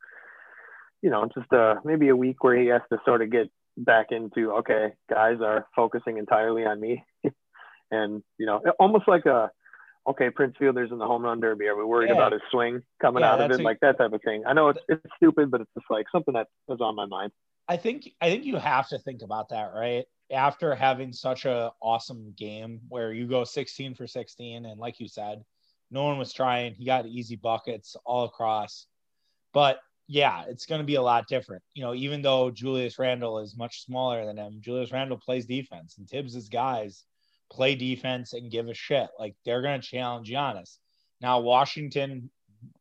you 1.02 1.10
know, 1.10 1.28
just 1.34 1.52
a 1.52 1.76
maybe 1.84 2.08
a 2.08 2.16
week 2.16 2.42
where 2.42 2.58
he 2.58 2.66
has 2.68 2.82
to 2.90 2.98
sort 3.04 3.22
of 3.22 3.30
get 3.30 3.50
back 3.76 4.06
into, 4.10 4.52
okay, 4.52 4.94
guys 5.10 5.38
are 5.42 5.66
focusing 5.74 6.18
entirely 6.18 6.64
on 6.64 6.80
me. 6.80 7.04
And, 7.90 8.22
you 8.38 8.46
know, 8.46 8.62
almost 8.78 9.06
like 9.08 9.26
a, 9.26 9.50
okay, 10.06 10.30
Prince 10.30 10.56
Fielder's 10.58 10.90
in 10.90 10.98
the 10.98 11.06
home 11.06 11.22
run 11.22 11.40
derby. 11.40 11.66
Are 11.66 11.76
we 11.76 11.84
worried 11.84 12.08
yeah. 12.08 12.16
about 12.16 12.32
his 12.32 12.42
swing 12.50 12.82
coming 13.00 13.22
yeah, 13.22 13.32
out 13.32 13.40
of 13.40 13.50
it? 13.50 13.60
A, 13.60 13.62
like 13.62 13.80
that 13.80 13.98
type 13.98 14.12
of 14.12 14.22
thing. 14.22 14.44
I 14.46 14.52
know 14.52 14.68
it's, 14.68 14.80
it's 14.88 15.02
stupid, 15.16 15.50
but 15.50 15.60
it's 15.60 15.70
just 15.74 15.86
like 15.90 16.06
something 16.10 16.34
that 16.34 16.48
was 16.66 16.80
on 16.80 16.94
my 16.94 17.06
mind. 17.06 17.32
I 17.68 17.76
think, 17.76 18.10
I 18.20 18.30
think 18.30 18.44
you 18.44 18.56
have 18.56 18.88
to 18.88 18.98
think 18.98 19.22
about 19.22 19.48
that, 19.48 19.72
right? 19.74 20.04
After 20.30 20.74
having 20.74 21.12
such 21.12 21.44
a 21.44 21.72
awesome 21.80 22.32
game 22.36 22.80
where 22.88 23.12
you 23.12 23.26
go 23.26 23.44
16 23.44 23.94
for 23.94 24.06
16, 24.06 24.66
and 24.66 24.80
like 24.80 25.00
you 25.00 25.08
said, 25.08 25.44
no 25.90 26.04
one 26.04 26.18
was 26.18 26.32
trying. 26.32 26.74
He 26.74 26.84
got 26.84 27.06
easy 27.06 27.36
buckets 27.36 27.96
all 28.04 28.24
across. 28.24 28.86
But 29.52 29.80
yeah, 30.08 30.44
it's 30.48 30.66
going 30.66 30.80
to 30.80 30.86
be 30.86 30.96
a 30.96 31.02
lot 31.02 31.26
different. 31.28 31.62
You 31.74 31.82
know, 31.82 31.94
even 31.94 32.22
though 32.22 32.50
Julius 32.50 32.98
Randle 32.98 33.38
is 33.40 33.56
much 33.56 33.84
smaller 33.84 34.24
than 34.24 34.36
him, 34.36 34.58
Julius 34.60 34.92
Randle 34.92 35.18
plays 35.18 35.46
defense, 35.46 35.96
and 35.98 36.08
Thibs's 36.08 36.48
guys 36.48 37.04
play 37.50 37.75
defense 37.75 38.32
and 38.32 38.50
give 38.50 38.69
a 38.69 38.75
shit. 38.75 39.08
Like 39.19 39.34
they're 39.44 39.62
going 39.62 39.81
to 39.81 39.87
challenge 39.87 40.31
Giannis. 40.31 40.78
Now, 41.20 41.40
Washington 41.40 42.31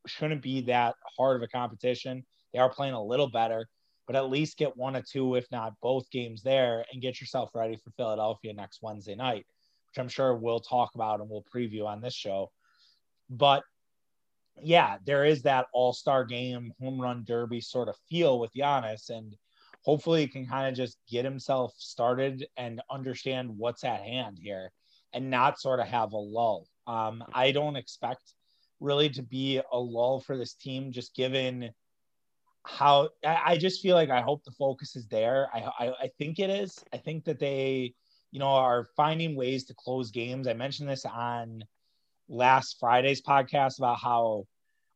shouldn't 0.07 0.41
be 0.41 0.61
that 0.61 0.95
hard 1.17 1.37
of 1.37 1.43
a 1.43 1.47
competition. 1.47 2.25
They 2.53 2.59
are 2.59 2.69
playing 2.69 2.93
a 2.93 3.03
little 3.03 3.29
better, 3.29 3.67
but 4.07 4.15
at 4.15 4.29
least 4.29 4.57
get 4.57 4.77
one 4.77 4.95
or 4.95 5.01
two, 5.01 5.35
if 5.35 5.45
not 5.51 5.73
both 5.81 6.09
games 6.09 6.41
there, 6.43 6.85
and 6.91 7.01
get 7.01 7.19
yourself 7.19 7.51
ready 7.53 7.77
for 7.77 7.91
Philadelphia 7.91 8.53
next 8.53 8.81
Wednesday 8.81 9.15
night, 9.15 9.45
which 9.87 9.99
I'm 9.99 10.09
sure 10.09 10.35
we'll 10.35 10.59
talk 10.59 10.95
about 10.95 11.19
and 11.19 11.29
we'll 11.29 11.45
preview 11.53 11.85
on 11.85 12.01
this 12.01 12.13
show. 12.13 12.51
But 13.29 13.63
yeah, 14.61 14.97
there 15.05 15.25
is 15.25 15.43
that 15.43 15.67
all 15.73 15.93
star 15.93 16.23
game, 16.25 16.73
home 16.79 17.01
run 17.01 17.23
derby 17.25 17.61
sort 17.61 17.89
of 17.89 17.95
feel 18.09 18.39
with 18.39 18.53
Giannis. 18.53 19.09
And 19.09 19.35
hopefully 19.85 20.21
he 20.21 20.27
can 20.27 20.47
kind 20.47 20.67
of 20.67 20.75
just 20.75 20.97
get 21.09 21.23
himself 21.23 21.73
started 21.77 22.47
and 22.57 22.81
understand 22.89 23.49
what's 23.55 23.83
at 23.83 24.01
hand 24.01 24.39
here 24.41 24.71
and 25.13 25.29
not 25.29 25.61
sort 25.61 25.79
of 25.79 25.87
have 25.87 26.11
a 26.11 26.17
lull. 26.17 26.67
Um, 26.87 27.23
I 27.33 27.51
don't 27.51 27.75
expect 27.75 28.33
really 28.79 29.09
to 29.11 29.21
be 29.21 29.61
a 29.71 29.79
lull 29.79 30.19
for 30.19 30.37
this 30.37 30.55
team, 30.55 30.91
just 30.91 31.15
given 31.15 31.69
how 32.63 33.09
I, 33.23 33.57
just 33.57 33.81
feel 33.81 33.95
like 33.95 34.09
I 34.09 34.21
hope 34.21 34.43
the 34.43 34.51
focus 34.51 34.95
is 34.95 35.07
there. 35.07 35.49
I, 35.53 35.69
I, 35.79 35.91
I 36.01 36.11
think 36.17 36.39
it 36.39 36.49
is. 36.49 36.83
I 36.91 36.97
think 36.97 37.25
that 37.25 37.39
they, 37.39 37.93
you 38.31 38.39
know, 38.39 38.47
are 38.47 38.87
finding 38.97 39.35
ways 39.35 39.65
to 39.65 39.75
close 39.75 40.09
games. 40.09 40.47
I 40.47 40.53
mentioned 40.53 40.89
this 40.89 41.05
on 41.05 41.63
last 42.27 42.77
Friday's 42.79 43.21
podcast 43.21 43.77
about 43.77 43.99
how, 43.99 44.47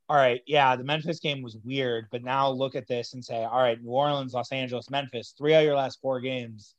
all 0.10 0.18
right, 0.18 0.42
yeah, 0.48 0.76
the 0.76 0.84
Memphis 0.84 1.20
game 1.20 1.44
was 1.44 1.56
weird, 1.64 2.08
but 2.12 2.24
now 2.24 2.50
look 2.50 2.74
at 2.74 2.88
this 2.88 3.14
and 3.14 3.24
say, 3.24 3.44
all 3.44 3.62
right, 3.62 3.80
New 3.80 3.92
Orleans, 3.92 4.34
Los 4.34 4.52
Angeles, 4.52 4.90
Memphis, 4.90 5.36
three 5.38 5.54
of 5.54 5.64
your 5.64 5.76
last 5.76 6.02
four 6.02 6.20
games, 6.20 6.74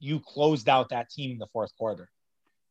you 0.00 0.18
closed 0.18 0.68
out 0.68 0.88
that 0.88 1.08
team 1.08 1.30
in 1.30 1.38
the 1.38 1.46
fourth 1.52 1.70
quarter. 1.78 2.10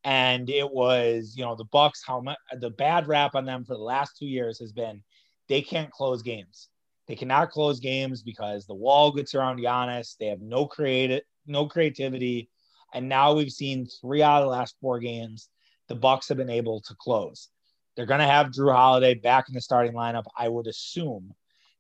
And 0.04 0.50
it 0.50 0.70
was, 0.70 1.36
you 1.38 1.46
know, 1.46 1.56
the 1.56 1.64
Bucks, 1.64 2.04
how 2.06 2.20
much 2.20 2.38
the 2.60 2.70
bad 2.70 3.08
rap 3.08 3.34
on 3.34 3.46
them 3.46 3.64
for 3.64 3.76
the 3.76 3.82
last 3.82 4.18
two 4.18 4.26
years 4.26 4.60
has 4.60 4.74
been 4.74 5.02
they 5.48 5.62
can't 5.62 5.90
close 5.90 6.22
games. 6.22 6.68
They 7.08 7.16
cannot 7.16 7.52
close 7.52 7.80
games 7.80 8.24
because 8.24 8.66
the 8.66 8.74
wall 8.74 9.14
gets 9.14 9.34
around 9.34 9.60
Giannis. 9.60 10.18
They 10.20 10.28
have 10.28 10.42
no 10.42 10.66
creative, 10.66 11.22
no 11.48 11.68
creativity. 11.68 12.50
And 12.94 13.08
now 13.08 13.34
we've 13.34 13.52
seen 13.52 13.88
three 14.02 14.22
out 14.22 14.42
of 14.42 14.48
the 14.48 14.52
last 14.52 14.76
four 14.82 15.00
games 15.00 15.48
the 15.88 15.96
Bucks 15.96 16.28
have 16.28 16.38
been 16.38 16.50
able 16.50 16.82
to 16.82 16.96
close. 16.96 17.50
They're 17.96 18.06
going 18.06 18.20
to 18.20 18.26
have 18.26 18.48
Jrue 18.48 18.74
Holiday 18.74 19.14
back 19.14 19.50
in 19.50 19.56
the 19.56 19.62
starting 19.62 19.94
lineup. 19.94 20.26
I 20.38 20.50
would 20.50 20.68
assume 20.68 21.34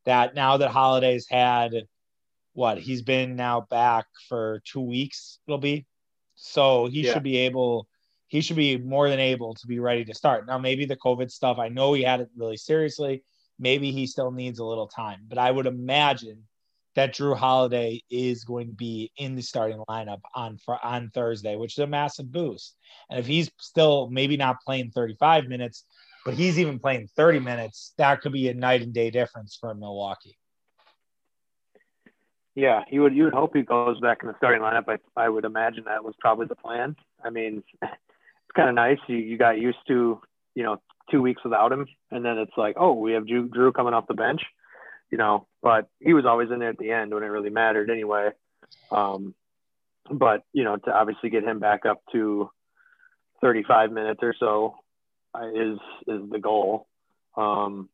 that 0.05 0.35
now 0.35 0.57
that 0.57 0.69
Holiday's 0.69 1.27
had 1.29 1.73
what 2.53 2.77
he's 2.77 3.01
been 3.01 3.35
now 3.35 3.61
back 3.61 4.05
for 4.29 4.61
two 4.65 4.81
weeks, 4.81 5.39
it'll 5.47 5.57
be 5.57 5.87
so 6.35 6.87
he 6.87 7.01
yeah. 7.01 7.13
should 7.13 7.23
be 7.23 7.37
able. 7.37 7.87
He 8.27 8.41
should 8.41 8.55
be 8.55 8.77
more 8.77 9.09
than 9.09 9.19
able 9.19 9.53
to 9.55 9.67
be 9.67 9.79
ready 9.79 10.03
to 10.05 10.13
start. 10.13 10.47
Now, 10.47 10.57
maybe 10.57 10.85
the 10.85 10.95
COVID 10.95 11.29
stuff, 11.29 11.59
I 11.59 11.69
know 11.69 11.93
he 11.93 12.01
had 12.01 12.19
it 12.19 12.29
really 12.35 12.57
seriously. 12.57 13.23
Maybe 13.59 13.91
he 13.91 14.07
still 14.07 14.31
needs 14.31 14.57
a 14.57 14.65
little 14.65 14.87
time, 14.87 15.25
but 15.27 15.37
I 15.37 15.51
would 15.51 15.67
imagine 15.67 16.43
that 16.95 17.13
Jrue 17.15 17.37
Holiday 17.37 18.01
is 18.09 18.43
going 18.43 18.67
to 18.67 18.73
be 18.73 19.11
in 19.17 19.35
the 19.35 19.41
starting 19.41 19.83
lineup 19.89 20.21
on 20.35 20.57
for, 20.57 20.83
on 20.83 21.11
Thursday, 21.13 21.55
which 21.55 21.73
is 21.73 21.83
a 21.83 21.87
massive 21.87 22.31
boost. 22.31 22.75
And 23.09 23.19
if 23.19 23.25
he's 23.25 23.51
still 23.59 24.09
maybe 24.09 24.37
not 24.37 24.61
playing 24.65 24.91
35 24.91 25.45
minutes, 25.45 25.85
but 26.25 26.33
he's 26.33 26.59
even 26.59 26.79
playing 26.79 27.09
30 27.15 27.39
minutes, 27.39 27.93
that 27.97 28.21
could 28.21 28.31
be 28.31 28.49
a 28.49 28.53
night 28.53 28.81
and 28.81 28.93
day 28.93 29.09
difference 29.09 29.57
for 29.59 29.73
Milwaukee. 29.73 30.37
Yeah, 32.55 32.83
you 32.91 33.01
would 33.01 33.15
you 33.15 33.23
would 33.23 33.33
hope 33.33 33.55
he 33.55 33.63
goes 33.63 33.99
back 33.99 34.19
in 34.21 34.27
the 34.27 34.35
starting 34.37 34.61
lineup. 34.61 34.83
I 34.87 34.97
I 35.19 35.27
would 35.27 35.43
imagine 35.43 35.85
that 35.85 36.03
was 36.03 36.13
probably 36.19 36.45
the 36.45 36.55
plan. 36.55 36.95
I 37.23 37.31
mean, 37.31 37.63
it's 37.81 38.55
kind 38.55 38.69
of 38.69 38.75
nice. 38.75 38.99
You 39.07 39.17
you 39.17 39.37
got 39.39 39.59
used 39.59 39.79
to 39.87 40.21
you 40.53 40.63
know 40.63 40.79
two 41.09 41.21
weeks 41.21 41.43
without 41.43 41.71
him, 41.71 41.87
and 42.11 42.23
then 42.23 42.37
it's 42.37 42.55
like, 42.55 42.75
oh, 42.77 42.93
we 42.93 43.13
have 43.13 43.25
Drew, 43.25 43.49
Jrue 43.49 43.73
coming 43.73 43.95
off 43.95 44.05
the 44.07 44.13
bench 44.13 44.41
you 45.13 45.17
know, 45.17 45.45
but 45.61 45.89
he 45.99 46.11
was 46.13 46.25
always 46.25 46.49
in 46.49 46.57
there 46.57 46.71
at 46.71 46.79
the 46.79 46.89
end 46.89 47.13
when 47.13 47.21
it 47.21 47.27
really 47.27 47.51
mattered 47.51 47.91
anyway. 47.91 48.31
Um, 48.89 49.35
but 50.09 50.41
you 50.53 50.63
know, 50.63 50.75
to 50.75 50.91
obviously 50.91 51.29
get 51.29 51.43
him 51.43 51.59
back 51.59 51.85
up 51.85 52.01
to 52.13 52.49
35 53.39 53.91
minutes 53.91 54.21
or 54.23 54.33
so 54.39 54.73
is 55.55 55.79
is 56.07 56.29
the 56.29 56.39
goal. 56.39 56.87
Um, 57.35 57.89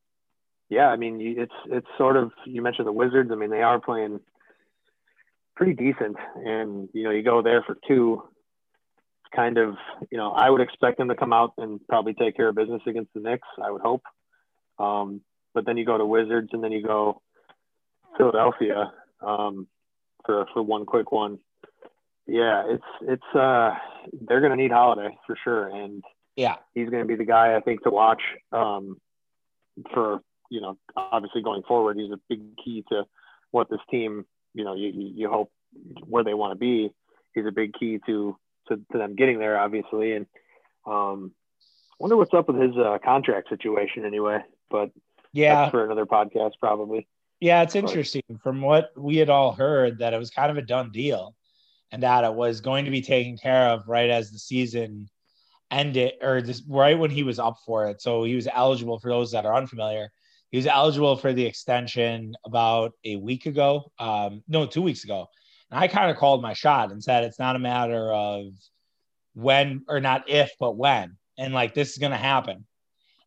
yeah, 0.69 0.87
I 0.87 0.97
mean, 0.97 1.19
it's 1.21 1.53
it's 1.65 1.87
sort 1.97 2.17
of 2.17 2.31
you 2.45 2.61
mentioned 2.61 2.87
the 2.87 2.91
Wizards. 2.91 3.31
I 3.31 3.35
mean, 3.35 3.49
they 3.49 3.61
are 3.61 3.79
playing 3.79 4.19
pretty 5.59 5.73
decent. 5.73 6.15
And 6.35 6.89
you 6.93 7.03
know, 7.03 7.11
you 7.11 7.21
go 7.21 7.41
there 7.43 7.63
for 7.63 7.77
two. 7.87 8.23
Kind 9.35 9.59
of, 9.59 9.75
you 10.09 10.17
know, 10.17 10.31
I 10.31 10.49
would 10.49 10.59
expect 10.59 10.97
them 10.97 11.09
to 11.09 11.15
come 11.15 11.33
out 11.33 11.53
and 11.59 11.79
probably 11.87 12.15
take 12.15 12.35
care 12.35 12.47
of 12.47 12.55
business 12.55 12.81
against 12.87 13.13
the 13.13 13.19
Knicks. 13.19 13.47
I 13.63 13.69
would 13.69 13.81
hope. 13.81 14.01
Um, 14.79 15.21
but 15.53 15.67
then 15.67 15.77
you 15.77 15.85
go 15.85 15.99
to 15.99 16.05
Wizards 16.05 16.49
and 16.51 16.63
then 16.63 16.71
you 16.71 16.81
go 16.81 17.21
Philadelphia 18.17 18.91
um, 19.21 19.67
for 20.25 20.47
for 20.51 20.63
one 20.63 20.87
quick 20.87 21.11
one. 21.11 21.37
Yeah, 22.25 22.63
it's 22.69 22.83
it's 23.01 23.35
uh 23.35 23.75
they're 24.27 24.41
gonna 24.41 24.55
need 24.55 24.71
Holiday 24.71 25.15
for 25.27 25.37
sure, 25.43 25.67
and 25.67 26.03
yeah, 26.39 26.55
he's 26.73 26.89
gonna 26.89 27.05
be 27.05 27.15
the 27.15 27.25
guy 27.25 27.55
I 27.55 27.59
think 27.59 27.83
to 27.83 27.89
watch 27.89 28.21
um, 28.53 28.97
for 29.93 30.21
you 30.49 30.61
know 30.61 30.77
obviously 30.95 31.41
going 31.41 31.63
forward. 31.63 31.97
He's 31.97 32.11
a 32.11 32.19
big 32.29 32.55
key 32.63 32.85
to 32.89 33.05
what 33.51 33.69
this 33.69 33.81
team 33.91 34.25
you 34.53 34.63
know 34.63 34.73
you 34.73 34.91
you 34.93 35.29
hope 35.29 35.51
where 36.07 36.23
they 36.23 36.33
want 36.33 36.51
to 36.51 36.55
be. 36.55 36.91
He's 37.33 37.45
a 37.45 37.51
big 37.51 37.73
key 37.73 37.99
to 38.05 38.37
to, 38.69 38.77
to 38.91 38.97
them 38.97 39.15
getting 39.15 39.37
there, 39.37 39.59
obviously, 39.59 40.13
and 40.13 40.27
um, 40.85 41.33
wonder 41.99 42.15
what's 42.15 42.33
up 42.33 42.47
with 42.47 42.61
his 42.61 42.77
uh, 42.77 42.99
contract 43.03 43.49
situation 43.49 44.05
anyway. 44.05 44.39
But 44.69 44.91
yeah, 45.33 45.69
for 45.69 45.83
another 45.83 46.05
podcast 46.05 46.53
probably. 46.61 47.05
Yeah, 47.41 47.63
it's 47.63 47.75
interesting. 47.75 48.23
From 48.41 48.61
what 48.61 48.91
we 48.97 49.17
had 49.17 49.29
all 49.29 49.51
heard, 49.51 49.99
that 49.99 50.13
it 50.13 50.17
was 50.17 50.29
kind 50.29 50.51
of 50.51 50.57
a 50.57 50.61
done 50.61 50.91
deal, 50.91 51.35
and 51.91 52.03
that 52.03 52.23
it 52.23 52.33
was 52.33 52.61
going 52.61 52.85
to 52.85 52.91
be 52.91 53.01
taken 53.01 53.37
care 53.37 53.69
of 53.69 53.89
right 53.89 54.09
as 54.09 54.31
the 54.31 54.39
season 54.39 55.09
ended, 55.71 56.13
or 56.21 56.41
this, 56.41 56.63
right 56.67 56.97
when 56.97 57.11
he 57.11 57.23
was 57.23 57.39
up 57.39 57.57
for 57.65 57.87
it. 57.87 58.01
So 58.01 58.23
he 58.23 58.35
was 58.35 58.47
eligible. 58.51 58.99
For 58.99 59.09
those 59.09 59.31
that 59.31 59.45
are 59.45 59.55
unfamiliar, 59.55 60.11
he 60.51 60.57
was 60.57 60.67
eligible 60.67 61.15
for 61.15 61.33
the 61.33 61.45
extension 61.45 62.33
about 62.45 62.93
a 63.03 63.15
week 63.15 63.45
ago. 63.45 63.91
Um, 63.99 64.43
no, 64.47 64.65
two 64.65 64.81
weeks 64.81 65.03
ago. 65.03 65.27
And 65.69 65.79
I 65.79 65.87
kind 65.87 66.09
of 66.09 66.17
called 66.17 66.41
my 66.41 66.53
shot 66.53 66.91
and 66.91 67.03
said 67.03 67.23
it's 67.23 67.39
not 67.39 67.55
a 67.55 67.59
matter 67.59 68.11
of 68.11 68.45
when 69.35 69.83
or 69.87 69.99
not 69.99 70.29
if, 70.29 70.51
but 70.59 70.75
when. 70.75 71.17
And 71.37 71.53
like 71.53 71.73
this 71.73 71.91
is 71.91 71.97
going 71.97 72.11
to 72.11 72.17
happen, 72.17 72.65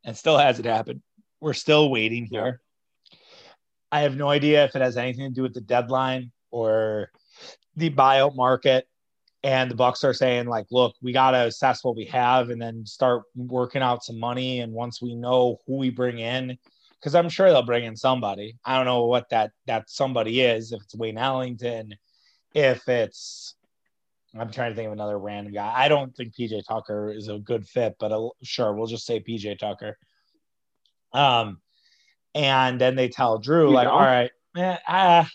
and 0.04 0.16
still 0.16 0.36
hasn't 0.36 0.66
happened. 0.66 1.02
We're 1.40 1.54
still 1.54 1.90
waiting 1.90 2.26
here. 2.26 2.60
I 3.90 4.00
have 4.00 4.16
no 4.16 4.28
idea 4.28 4.64
if 4.64 4.74
it 4.74 4.82
has 4.82 4.96
anything 4.96 5.30
to 5.30 5.34
do 5.34 5.42
with 5.42 5.54
the 5.54 5.60
deadline 5.60 6.32
or 6.50 7.10
the 7.76 7.90
buyout 7.90 8.34
market. 8.36 8.86
And 9.44 9.70
the 9.70 9.74
Bucks 9.74 10.04
are 10.04 10.14
saying, 10.14 10.46
like, 10.46 10.66
look, 10.70 10.94
we 11.02 11.12
got 11.12 11.32
to 11.32 11.46
assess 11.46 11.82
what 11.82 11.96
we 11.96 12.04
have 12.06 12.50
and 12.50 12.62
then 12.62 12.86
start 12.86 13.24
working 13.34 13.82
out 13.82 14.04
some 14.04 14.20
money. 14.20 14.60
And 14.60 14.72
once 14.72 15.02
we 15.02 15.16
know 15.16 15.58
who 15.66 15.78
we 15.78 15.90
bring 15.90 16.20
in, 16.20 16.56
because 17.00 17.16
I'm 17.16 17.28
sure 17.28 17.50
they'll 17.50 17.62
bring 17.62 17.84
in 17.84 17.96
somebody. 17.96 18.56
I 18.64 18.76
don't 18.76 18.86
know 18.86 19.06
what 19.06 19.28
that 19.30 19.50
that 19.66 19.90
somebody 19.90 20.40
is. 20.42 20.70
If 20.70 20.82
it's 20.82 20.94
Wayne 20.94 21.18
Ellington, 21.18 21.96
if 22.54 22.88
it's 22.88 23.56
I'm 24.38 24.50
trying 24.50 24.70
to 24.70 24.76
think 24.76 24.86
of 24.86 24.92
another 24.92 25.18
random 25.18 25.52
guy. 25.52 25.72
I 25.74 25.88
don't 25.88 26.14
think 26.16 26.34
PJ 26.34 26.64
Tucker 26.66 27.10
is 27.10 27.28
a 27.28 27.38
good 27.38 27.66
fit, 27.66 27.96
but 27.98 28.12
I'll, 28.12 28.34
sure, 28.42 28.72
we'll 28.72 28.86
just 28.86 29.04
say 29.04 29.20
PJ 29.20 29.58
Tucker. 29.58 29.98
Um, 31.12 31.60
and 32.34 32.80
then 32.80 32.96
they 32.96 33.08
tell 33.08 33.40
Jrue, 33.40 33.68
you 33.68 33.74
like, 33.74 33.88
know? 33.88 33.92
all 33.92 34.00
right, 34.00 34.30
man, 34.54 34.78
I, 34.88 35.28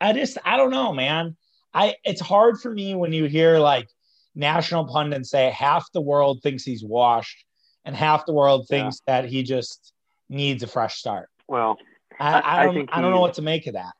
I 0.00 0.12
just, 0.12 0.38
I 0.44 0.56
don't 0.56 0.72
know, 0.72 0.92
man. 0.92 1.36
I, 1.74 1.96
it's 2.04 2.20
hard 2.20 2.60
for 2.60 2.70
me 2.70 2.94
when 2.94 3.12
you 3.12 3.24
hear 3.24 3.58
like 3.58 3.88
national 4.34 4.86
pundits 4.86 5.30
say 5.30 5.50
half 5.50 5.90
the 5.92 6.00
world 6.00 6.40
thinks 6.42 6.64
he's 6.64 6.84
washed 6.84 7.44
and 7.84 7.96
half 7.96 8.26
the 8.26 8.32
world 8.32 8.66
thinks 8.68 9.00
yeah. 9.06 9.22
that 9.22 9.28
he 9.28 9.42
just 9.42 9.92
needs 10.28 10.62
a 10.62 10.66
fresh 10.66 10.96
start. 10.96 11.28
Well, 11.48 11.78
I, 12.18 12.32
I, 12.32 12.60
I 12.60 12.64
don't, 12.66 12.88
I, 12.92 13.00
don't 13.00 13.10
know 13.10 13.20
what 13.20 13.34
to 13.34 13.42
make 13.42 13.66
of 13.66 13.74
that. 13.74 13.92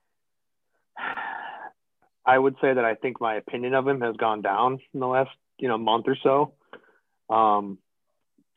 I 2.25 2.39
would 2.39 2.55
say 2.61 2.73
that 2.73 2.85
I 2.85 2.95
think 2.95 3.21
my 3.21 3.35
opinion 3.35 3.75
of 3.75 3.87
him 3.87 4.01
has 4.01 4.17
gone 4.17 4.43
down 4.43 4.79
in 4.95 5.01
the 5.01 5.07
last, 5.07 5.31
you 5.59 5.69
know, 5.69 5.79
month 5.79 6.07
or 6.07 6.17
so. 6.23 6.55
Um, 7.29 7.79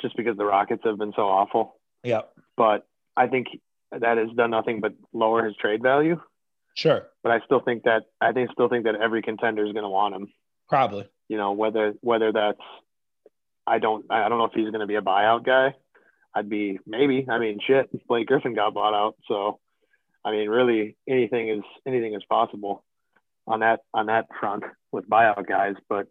just 0.01 0.15
because 0.17 0.37
the 0.37 0.45
Rockets 0.45 0.81
have 0.85 0.97
been 0.97 1.13
so 1.15 1.23
awful. 1.23 1.79
Yeah. 2.03 2.21
But 2.57 2.85
I 3.15 3.27
think 3.27 3.47
that 3.91 4.17
has 4.17 4.29
done 4.35 4.51
nothing 4.51 4.81
but 4.81 4.93
lower 5.13 5.45
his 5.45 5.55
trade 5.55 5.81
value. 5.81 6.21
Sure. 6.75 7.07
But 7.23 7.31
I 7.31 7.39
still 7.45 7.61
think 7.61 7.83
that 7.83 8.03
I 8.21 8.31
think 8.31 8.51
still 8.51 8.69
think 8.69 8.85
that 8.85 8.95
every 8.95 9.21
contender 9.21 9.65
is 9.65 9.73
going 9.73 9.83
to 9.83 9.89
want 9.89 10.15
him. 10.15 10.27
Probably. 10.69 11.07
You 11.27 11.37
know 11.37 11.53
whether 11.53 11.93
whether 12.01 12.31
that's 12.31 12.59
I 13.65 13.79
don't 13.79 14.05
I 14.09 14.29
don't 14.29 14.37
know 14.37 14.45
if 14.45 14.53
he's 14.53 14.69
going 14.69 14.81
to 14.81 14.87
be 14.87 14.95
a 14.95 15.01
buyout 15.01 15.45
guy. 15.45 15.73
I'd 16.33 16.49
be 16.49 16.79
maybe. 16.85 17.25
I 17.29 17.39
mean, 17.39 17.59
shit. 17.65 17.89
Blake 18.07 18.27
Griffin 18.27 18.53
got 18.53 18.73
bought 18.73 18.93
out, 18.93 19.15
so 19.27 19.59
I 20.23 20.31
mean, 20.31 20.49
really 20.49 20.97
anything 21.07 21.49
is 21.49 21.63
anything 21.85 22.13
is 22.13 22.23
possible 22.29 22.83
on 23.47 23.61
that 23.61 23.81
on 23.93 24.07
that 24.07 24.25
front 24.39 24.63
with 24.91 25.09
buyout 25.09 25.47
guys. 25.47 25.75
But 25.87 26.07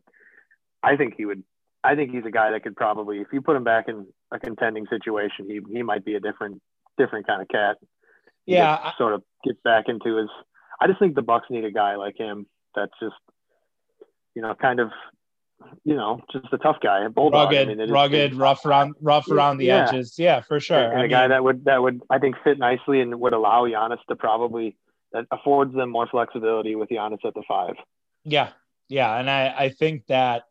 I 0.83 0.97
think 0.97 1.15
he 1.17 1.27
would. 1.27 1.43
I 1.83 1.97
think 1.97 2.13
he's 2.13 2.25
a 2.25 2.31
guy 2.31 2.53
that 2.53 2.63
could 2.63 2.77
probably, 2.77 3.19
if 3.21 3.27
you 3.31 3.43
put 3.43 3.57
him 3.57 3.65
back 3.65 3.89
in 3.89 4.07
a 4.31 4.39
contending 4.39 4.87
situation, 4.87 5.47
he 5.49 5.61
he 5.71 5.83
might 5.83 6.05
be 6.05 6.15
a 6.15 6.21
different 6.21 6.63
different 6.97 7.27
kind 7.27 7.43
of 7.43 7.49
cat. 7.49 7.77
Yeah, 8.47 8.73
I, 8.73 8.93
sort 8.97 9.15
of 9.15 9.23
get 9.45 9.63
back 9.63 9.85
into 9.89 10.17
his. 10.17 10.29
I 10.81 10.87
just 10.87 10.99
think 10.99 11.15
the 11.15 11.23
Bucks 11.23 11.47
need 11.51 11.65
a 11.65 11.71
guy 11.71 11.97
like 11.97 12.17
him 12.17 12.47
that's 12.75 12.93
just, 13.01 13.15
you 14.35 14.43
know, 14.43 14.55
kind 14.55 14.81
of, 14.81 14.91
you 15.85 15.95
know, 15.95 16.21
just 16.33 16.53
a 16.53 16.59
tough 16.59 16.77
guy, 16.83 17.05
a 17.05 17.09
bulldog. 17.11 17.53
Rugged, 17.53 17.69
I 17.69 17.75
mean, 17.75 17.91
rugged, 17.91 18.35
rough 18.35 18.67
around, 18.67 18.95
rough 19.01 19.31
around 19.31 19.59
the 19.59 19.67
yeah. 19.67 19.89
edges. 19.89 20.19
Yeah, 20.19 20.41
for 20.41 20.61
sure. 20.61 20.79
And, 20.79 20.93
and 20.93 20.99
a 20.99 21.03
mean, 21.03 21.11
guy 21.11 21.29
that 21.29 21.45
would 21.45 21.65
that 21.65 21.83
would 21.83 22.03
I 22.11 22.19
think 22.19 22.37
fit 22.45 22.59
nicely 22.59 23.01
and 23.01 23.19
would 23.21 23.33
allow 23.33 23.65
Giannis 23.67 23.99
to 24.09 24.17
probably 24.17 24.77
that 25.13 25.27
affords 25.31 25.75
them 25.75 25.91
more 25.91 26.09
flexibility 26.09 26.75
with 26.75 26.89
Giannis 26.89 27.25
at 27.25 27.35
the 27.35 27.43
five. 27.47 27.75
Yeah, 28.25 28.51
yeah, 28.89 29.17
and 29.17 29.31
I 29.31 29.55
I 29.57 29.69
think 29.71 30.07
that 30.07 30.45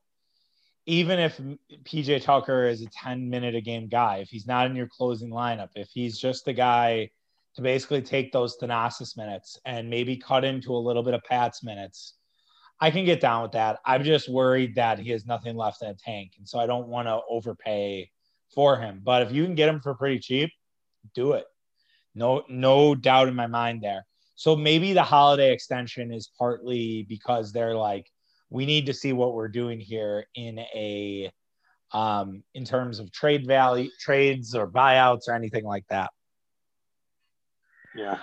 even 0.86 1.20
if 1.20 1.40
PJ 1.84 2.24
Tucker 2.24 2.66
is 2.68 2.82
a 2.82 2.88
10 2.88 3.30
minute 3.30 3.56
a 3.56 3.62
game 3.62 3.88
guy, 3.88 4.18
if 4.18 4.30
he's 4.30 4.48
not 4.48 4.66
in 4.68 4.76
your 4.76 4.88
closing 4.88 5.30
lineup, 5.30 5.70
if 5.76 5.90
he's 5.94 6.18
just 6.18 6.46
the 6.46 6.54
guy 6.54 7.10
to 7.56 7.62
basically 7.62 8.02
take 8.02 8.32
those 8.32 8.58
Thanasis 8.58 9.16
minutes 9.16 9.60
and 9.66 9.90
maybe 9.90 10.18
cut 10.18 10.44
into 10.44 10.74
a 10.74 10.78
little 10.78 11.04
bit 11.04 11.14
of 11.14 11.24
Pat's 11.24 11.64
minutes, 11.64 12.16
I 12.80 12.92
can 12.92 13.06
get 13.06 13.22
down 13.22 13.44
with 13.44 13.52
that. 13.54 13.80
I'm 13.86 14.04
just 14.04 14.28
worried 14.30 14.76
that 14.76 15.00
he 15.00 15.12
has 15.12 15.26
nothing 15.26 15.56
left 15.56 15.82
in 15.82 15.90
the 15.90 15.96
tank. 15.96 16.34
And 16.38 16.48
so 16.48 16.60
I 16.60 16.66
don't 16.66 16.88
want 16.88 17.08
to 17.08 17.22
overpay 17.30 18.10
for 18.54 18.78
him. 18.78 19.02
But 19.04 19.22
if 19.22 19.32
you 19.32 19.46
can 19.46 19.56
get 19.56 19.70
him 19.70 19.80
for 19.80 19.94
pretty 19.96 20.20
cheap, 20.20 20.50
do 21.14 21.34
it. 21.34 21.46
No, 22.16 22.44
no 22.50 22.96
doubt 22.96 23.28
in 23.28 23.36
my 23.36 23.48
mind 23.48 23.82
there. 23.82 24.06
So 24.36 24.56
maybe 24.56 24.94
the 24.94 25.04
holiday 25.04 25.54
extension 25.54 26.12
is 26.12 26.30
partly 26.38 27.06
because 27.08 27.52
they're 27.52 27.76
like, 27.76 28.10
we 28.50 28.66
need 28.66 28.86
to 28.88 28.94
see 28.94 29.14
what 29.14 29.34
we're 29.34 29.48
doing 29.48 29.80
here 29.80 30.26
in 30.36 30.60
a 30.60 31.32
um, 31.92 32.44
in 32.56 32.66
terms 32.66 33.00
of 33.00 33.12
trade 33.12 33.46
value, 33.46 33.90
trades 34.00 34.56
or 34.56 34.68
buyouts 34.68 35.28
or 35.28 35.36
anything 35.36 35.64
like 35.64 35.86
that. 35.90 36.10
Yeah, 37.96 38.18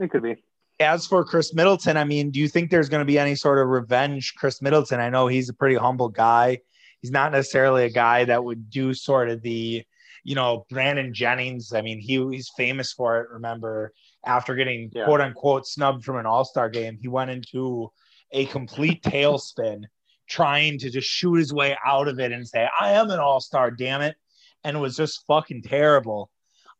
it 0.00 0.10
could 0.10 0.22
be. 0.22 0.36
As 0.78 1.06
for 1.06 1.24
Chris 1.24 1.54
Middleton, 1.54 1.96
I 1.96 2.04
mean, 2.04 2.30
do 2.30 2.38
you 2.38 2.48
think 2.48 2.70
there's 2.70 2.88
going 2.88 3.00
to 3.00 3.06
be 3.06 3.18
any 3.18 3.34
sort 3.34 3.58
of 3.58 3.68
revenge 3.68 4.34
Chris 4.36 4.60
Middleton? 4.60 5.00
I 5.00 5.08
know 5.08 5.26
he's 5.26 5.48
a 5.48 5.54
pretty 5.54 5.76
humble 5.76 6.10
guy. 6.10 6.58
He's 7.00 7.10
not 7.10 7.32
necessarily 7.32 7.84
a 7.84 7.90
guy 7.90 8.24
that 8.24 8.44
would 8.44 8.68
do 8.68 8.92
sort 8.92 9.30
of 9.30 9.40
the, 9.42 9.82
you 10.22 10.34
know, 10.34 10.66
Brandon 10.68 11.14
Jennings. 11.14 11.72
I 11.72 11.80
mean, 11.80 11.98
he, 11.98 12.22
he's 12.30 12.50
famous 12.56 12.92
for 12.92 13.20
it. 13.20 13.30
Remember, 13.30 13.92
after 14.26 14.54
getting 14.54 14.90
yeah. 14.92 15.04
quote 15.04 15.20
unquote 15.20 15.66
snubbed 15.66 16.04
from 16.04 16.16
an 16.16 16.26
all 16.26 16.44
star 16.44 16.68
game, 16.68 16.98
he 17.00 17.08
went 17.08 17.30
into 17.30 17.90
a 18.32 18.44
complete 18.46 19.02
tailspin 19.04 19.84
trying 20.28 20.78
to 20.80 20.90
just 20.90 21.08
shoot 21.08 21.34
his 21.34 21.52
way 21.54 21.76
out 21.86 22.08
of 22.08 22.18
it 22.18 22.32
and 22.32 22.46
say, 22.46 22.68
I 22.78 22.92
am 22.92 23.10
an 23.10 23.20
all 23.20 23.40
star, 23.40 23.70
damn 23.70 24.02
it. 24.02 24.16
And 24.64 24.76
it 24.76 24.80
was 24.80 24.96
just 24.96 25.24
fucking 25.26 25.62
terrible. 25.62 26.30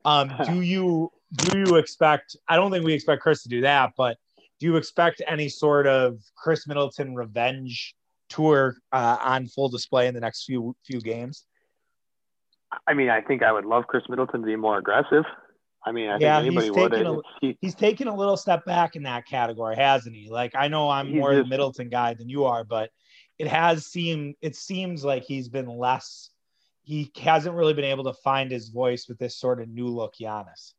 Um, 0.04 0.32
do 0.44 0.60
you 0.60 1.12
do 1.34 1.58
you 1.58 1.76
expect 1.76 2.36
I 2.48 2.56
don't 2.56 2.70
think 2.70 2.84
we 2.84 2.94
expect 2.94 3.22
Chris 3.22 3.42
to 3.42 3.48
do 3.48 3.62
that, 3.62 3.92
but 3.96 4.16
do 4.58 4.66
you 4.66 4.76
expect 4.76 5.22
any 5.26 5.48
sort 5.48 5.86
of 5.86 6.18
Chris 6.36 6.66
Middleton 6.66 7.14
revenge 7.14 7.94
tour 8.28 8.76
uh, 8.92 9.18
on 9.22 9.46
full 9.46 9.68
display 9.68 10.06
in 10.06 10.14
the 10.14 10.20
next 10.20 10.44
few 10.44 10.74
few 10.84 11.00
games? 11.00 11.44
I 12.86 12.94
mean, 12.94 13.10
I 13.10 13.20
think 13.20 13.42
I 13.42 13.52
would 13.52 13.64
love 13.64 13.86
Chris 13.86 14.02
Middleton 14.08 14.40
to 14.40 14.46
be 14.46 14.56
more 14.56 14.78
aggressive. 14.78 15.24
I 15.84 15.92
mean, 15.92 16.08
I 16.08 16.18
yeah, 16.18 16.36
think 16.38 16.46
anybody 16.46 16.66
he's 16.66 16.76
would. 16.76 16.92
Taken 16.92 17.06
a, 17.06 17.18
he, 17.40 17.58
he's 17.60 17.74
taken 17.74 18.08
a 18.08 18.14
little 18.14 18.36
step 18.36 18.64
back 18.64 18.96
in 18.96 19.04
that 19.04 19.26
category, 19.26 19.76
hasn't 19.76 20.16
he? 20.16 20.28
Like 20.28 20.52
I 20.56 20.68
know 20.68 20.90
I'm 20.90 21.14
more 21.14 21.32
just, 21.32 21.44
the 21.44 21.48
Middleton 21.48 21.88
guy 21.88 22.14
than 22.14 22.28
you 22.28 22.44
are, 22.44 22.64
but 22.64 22.90
it 23.38 23.46
has 23.46 23.86
seemed 23.86 24.34
it 24.40 24.56
seems 24.56 25.04
like 25.04 25.22
he's 25.22 25.48
been 25.48 25.68
less. 25.68 26.30
He 26.82 27.10
hasn't 27.16 27.54
really 27.54 27.74
been 27.74 27.84
able 27.84 28.04
to 28.04 28.14
find 28.24 28.50
his 28.50 28.68
voice 28.68 29.06
with 29.08 29.18
this 29.18 29.38
sort 29.38 29.60
of 29.60 29.68
new 29.68 29.88
look 29.88 30.14
Giannis. 30.20 30.72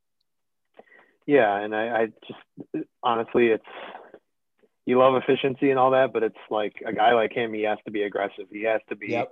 Yeah, 1.27 1.55
and 1.57 1.75
I, 1.75 1.89
I 1.89 2.05
just 2.27 2.86
honestly, 3.03 3.48
it's 3.48 3.63
you 4.86 4.98
love 4.98 5.22
efficiency 5.22 5.69
and 5.69 5.77
all 5.77 5.91
that, 5.91 6.13
but 6.13 6.24
it's 6.24 6.36
like 6.50 6.74
a 6.86 6.93
guy 6.93 7.13
like 7.13 7.34
him, 7.34 7.53
he 7.53 7.63
has 7.63 7.77
to 7.86 7.91
be 7.91 8.01
aggressive. 8.01 8.48
He 8.51 8.63
has 8.63 8.81
to 8.89 8.96
be. 8.96 9.10
Yep 9.10 9.31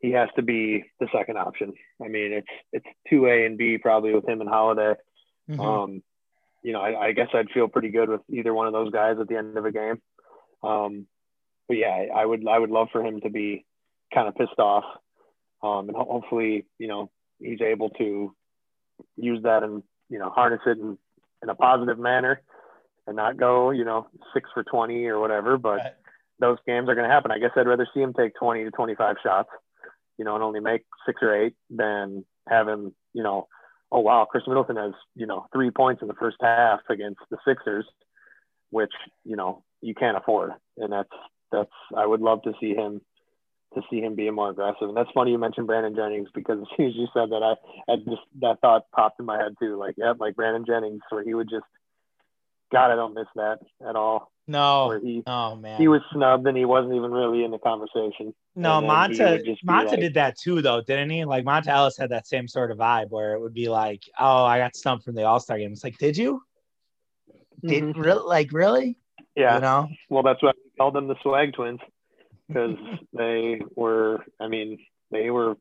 he 0.00 0.12
has 0.12 0.30
to 0.34 0.42
be 0.42 0.84
the 0.98 1.08
second 1.14 1.36
option. 1.36 1.74
I 2.02 2.08
mean, 2.08 2.32
it's 2.32 2.48
it's 2.72 2.86
two 3.08 3.26
A 3.26 3.44
and 3.44 3.56
B 3.56 3.78
probably 3.78 4.14
with 4.14 4.26
him 4.26 4.40
and 4.40 4.48
Holiday. 4.48 4.94
Mm-hmm. 5.48 5.60
Um, 5.60 6.02
you 6.62 6.72
know, 6.72 6.80
I, 6.80 7.08
I, 7.08 7.12
guess 7.12 7.28
I'd 7.34 7.50
feel 7.50 7.68
pretty 7.68 7.90
good 7.90 8.08
with 8.08 8.20
either 8.30 8.52
one 8.52 8.66
of 8.66 8.72
those 8.72 8.90
guys 8.90 9.16
at 9.20 9.28
the 9.28 9.36
end 9.36 9.56
of 9.56 9.64
a 9.64 9.72
game. 9.72 10.00
Um, 10.62 11.06
but 11.68 11.76
yeah, 11.76 12.06
I 12.14 12.24
would 12.24 12.46
I 12.48 12.58
would 12.58 12.70
love 12.70 12.88
for 12.92 13.04
him 13.04 13.20
to 13.20 13.30
be 13.30 13.64
kind 14.12 14.26
of 14.26 14.34
pissed 14.34 14.58
off, 14.58 14.84
um, 15.62 15.88
and 15.88 15.96
hopefully 15.96 16.66
you 16.78 16.88
know 16.88 17.10
he's 17.38 17.60
able 17.60 17.90
to 17.90 18.34
use 19.16 19.42
that 19.42 19.62
and 19.62 19.82
you 20.10 20.18
know 20.18 20.28
harness 20.28 20.60
it 20.66 20.78
in, 20.78 20.98
in 21.42 21.48
a 21.48 21.54
positive 21.54 21.98
manner 21.98 22.42
and 23.06 23.16
not 23.16 23.38
go 23.38 23.70
you 23.70 23.84
know 23.84 24.06
six 24.34 24.50
for 24.52 24.62
twenty 24.62 25.06
or 25.06 25.18
whatever. 25.18 25.56
But 25.56 25.78
right. 25.78 25.92
those 26.38 26.58
games 26.66 26.88
are 26.88 26.94
going 26.94 27.08
to 27.08 27.14
happen. 27.14 27.30
I 27.30 27.38
guess 27.38 27.52
I'd 27.56 27.66
rather 27.66 27.88
see 27.94 28.00
him 28.00 28.12
take 28.12 28.34
twenty 28.34 28.64
to 28.64 28.70
twenty 28.70 28.94
five 28.94 29.16
shots, 29.22 29.48
you 30.18 30.24
know, 30.24 30.34
and 30.34 30.44
only 30.44 30.60
make 30.60 30.84
six 31.06 31.22
or 31.22 31.34
eight 31.34 31.54
than 31.70 32.24
have 32.48 32.68
him 32.68 32.94
you 33.14 33.22
know 33.22 33.48
oh 33.92 34.00
wow, 34.00 34.26
Chris 34.30 34.44
Middleton 34.46 34.76
has 34.76 34.92
you 35.14 35.26
know 35.26 35.46
three 35.52 35.70
points 35.70 36.02
in 36.02 36.08
the 36.08 36.14
first 36.14 36.36
half 36.40 36.80
against 36.88 37.20
the 37.30 37.38
Sixers, 37.46 37.86
which 38.70 38.92
you 39.24 39.36
know 39.36 39.62
you 39.80 39.94
can't 39.94 40.16
afford, 40.16 40.52
and 40.76 40.92
that's 40.92 41.08
that's 41.52 41.70
I 41.96 42.06
would 42.06 42.20
love 42.20 42.42
to 42.42 42.52
see 42.60 42.74
him 42.74 43.00
to 43.74 43.82
see 43.90 44.00
him 44.00 44.14
being 44.14 44.34
more 44.34 44.50
aggressive. 44.50 44.88
And 44.88 44.96
that's 44.96 45.10
funny 45.14 45.30
you 45.30 45.38
mentioned 45.38 45.66
Brandon 45.66 45.94
Jennings 45.94 46.28
because 46.34 46.58
as 46.62 46.66
soon 46.76 46.86
as 46.86 46.94
you 46.94 47.06
said 47.14 47.30
that, 47.30 47.42
I, 47.42 47.92
I 47.92 47.96
just 47.96 48.22
that 48.40 48.60
thought 48.60 48.90
popped 48.92 49.20
in 49.20 49.26
my 49.26 49.38
head 49.38 49.54
too. 49.60 49.76
Like, 49.76 49.94
yeah, 49.96 50.14
like 50.18 50.36
Brandon 50.36 50.64
Jennings, 50.66 51.00
where 51.10 51.24
he 51.24 51.34
would 51.34 51.48
just, 51.48 51.64
God, 52.72 52.90
I 52.90 52.96
don't 52.96 53.14
miss 53.14 53.26
that 53.36 53.58
at 53.86 53.96
all. 53.96 54.32
No, 54.46 54.88
where 54.88 54.98
he, 54.98 55.22
oh 55.26 55.54
man, 55.54 55.80
he 55.80 55.86
was 55.86 56.00
snubbed 56.12 56.44
and 56.46 56.56
he 56.56 56.64
wasn't 56.64 56.94
even 56.94 57.12
really 57.12 57.44
in 57.44 57.52
the 57.52 57.58
conversation. 57.58 58.34
No, 58.56 58.80
Monta 58.80 59.40
Monta 59.64 59.90
like, 59.90 60.00
did 60.00 60.14
that 60.14 60.36
too, 60.36 60.60
though, 60.60 60.80
didn't 60.80 61.10
he? 61.10 61.24
Like 61.24 61.44
Monta 61.44 61.68
Ellis 61.68 61.96
had 61.96 62.10
that 62.10 62.26
same 62.26 62.48
sort 62.48 62.72
of 62.72 62.78
vibe 62.78 63.10
where 63.10 63.34
it 63.34 63.40
would 63.40 63.54
be 63.54 63.68
like, 63.68 64.02
"Oh, 64.18 64.44
I 64.44 64.58
got 64.58 64.74
stumped 64.74 65.04
from 65.04 65.14
the 65.14 65.22
All 65.22 65.38
Star 65.38 65.56
game." 65.58 65.72
It's 65.72 65.84
like, 65.84 65.98
did 65.98 66.16
you? 66.16 66.42
Mm-hmm. 67.62 68.00
really? 68.00 68.24
Like 68.24 68.52
really? 68.52 68.98
Yeah. 69.36 69.56
You 69.56 69.60
know. 69.60 69.88
Well, 70.08 70.24
that's 70.24 70.42
why 70.42 70.50
we 70.56 70.70
called 70.76 70.94
them 70.94 71.06
the 71.06 71.16
Swag 71.22 71.52
Twins 71.52 71.78
because 72.50 72.76
they 73.12 73.60
were. 73.76 74.24
I 74.40 74.48
mean, 74.48 74.78
they 75.10 75.30
were 75.30 75.56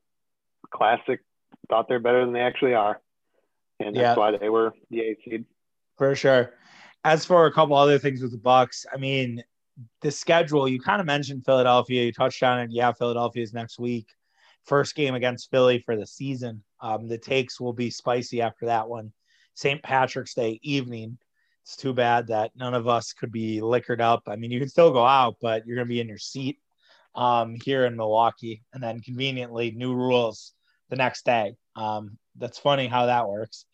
classic. 0.72 1.22
Thought 1.70 1.88
they're 1.88 2.00
better 2.00 2.26
than 2.26 2.34
they 2.34 2.42
actually 2.42 2.74
are, 2.74 3.00
and 3.80 3.96
that's 3.96 4.02
yeah. 4.02 4.16
why 4.16 4.36
they 4.38 4.50
were 4.50 4.74
the 4.90 5.02
eighth 5.02 5.20
seed. 5.24 5.46
For 5.98 6.16
sure. 6.16 6.54
As 7.04 7.26
for 7.26 7.46
a 7.46 7.54
couple 7.54 7.76
other 7.76 8.00
things 8.00 8.22
with 8.22 8.32
the 8.32 8.38
Bucks, 8.38 8.86
I 8.94 8.98
mean, 8.98 9.44
the 10.02 10.12
schedule, 10.12 10.68
you 10.68 10.80
kind 10.80 11.00
of 11.00 11.06
mentioned 11.06 11.46
Philadelphia. 11.46 12.06
You 12.06 12.12
touched 12.12 12.42
on 12.44 12.60
it. 12.60 12.72
Yeah, 12.72 12.92
Philadelphia 12.92 13.44
is 13.44 13.54
next 13.54 13.80
week. 13.80 14.08
First 14.66 14.96
game 14.96 15.16
against 15.16 15.50
Philly 15.50 15.80
for 15.80 15.96
the 15.96 16.08
season. 16.08 16.64
Um, 16.82 17.08
the 17.08 17.18
takes 17.18 17.60
will 17.60 17.74
be 17.74 17.90
spicy 17.90 18.42
after 18.42 18.66
that 18.66 18.90
one. 18.90 19.14
St. 19.54 19.82
Patrick's 19.82 20.34
Day 20.34 20.60
evening. 20.64 21.18
It's 21.64 21.76
too 21.76 21.94
bad 21.94 22.28
that 22.28 22.52
none 22.56 22.74
of 22.74 22.88
us 22.88 23.14
could 23.14 23.32
be 23.32 23.62
liquored 23.62 24.02
up. 24.02 24.24
I 24.28 24.36
mean, 24.36 24.52
you 24.52 24.60
can 24.60 24.70
still 24.70 24.92
go 24.92 25.06
out, 25.06 25.38
but 25.42 25.66
you're 25.66 25.76
going 25.76 25.88
to 25.88 25.94
be 25.94 26.02
in 26.02 26.08
your 26.08 26.18
seat 26.18 26.60
um, 27.16 27.56
here 27.64 27.86
in 27.86 27.96
Milwaukee. 27.96 28.64
And 28.74 28.82
then 28.82 29.02
conveniently, 29.02 29.72
new 29.72 29.94
rules 29.94 30.54
the 30.90 30.96
next 30.96 31.26
day. 31.26 31.56
Um, 31.76 32.18
that's 32.38 32.58
funny 32.58 32.88
how 32.88 33.08
that 33.08 33.28
works. 33.28 33.66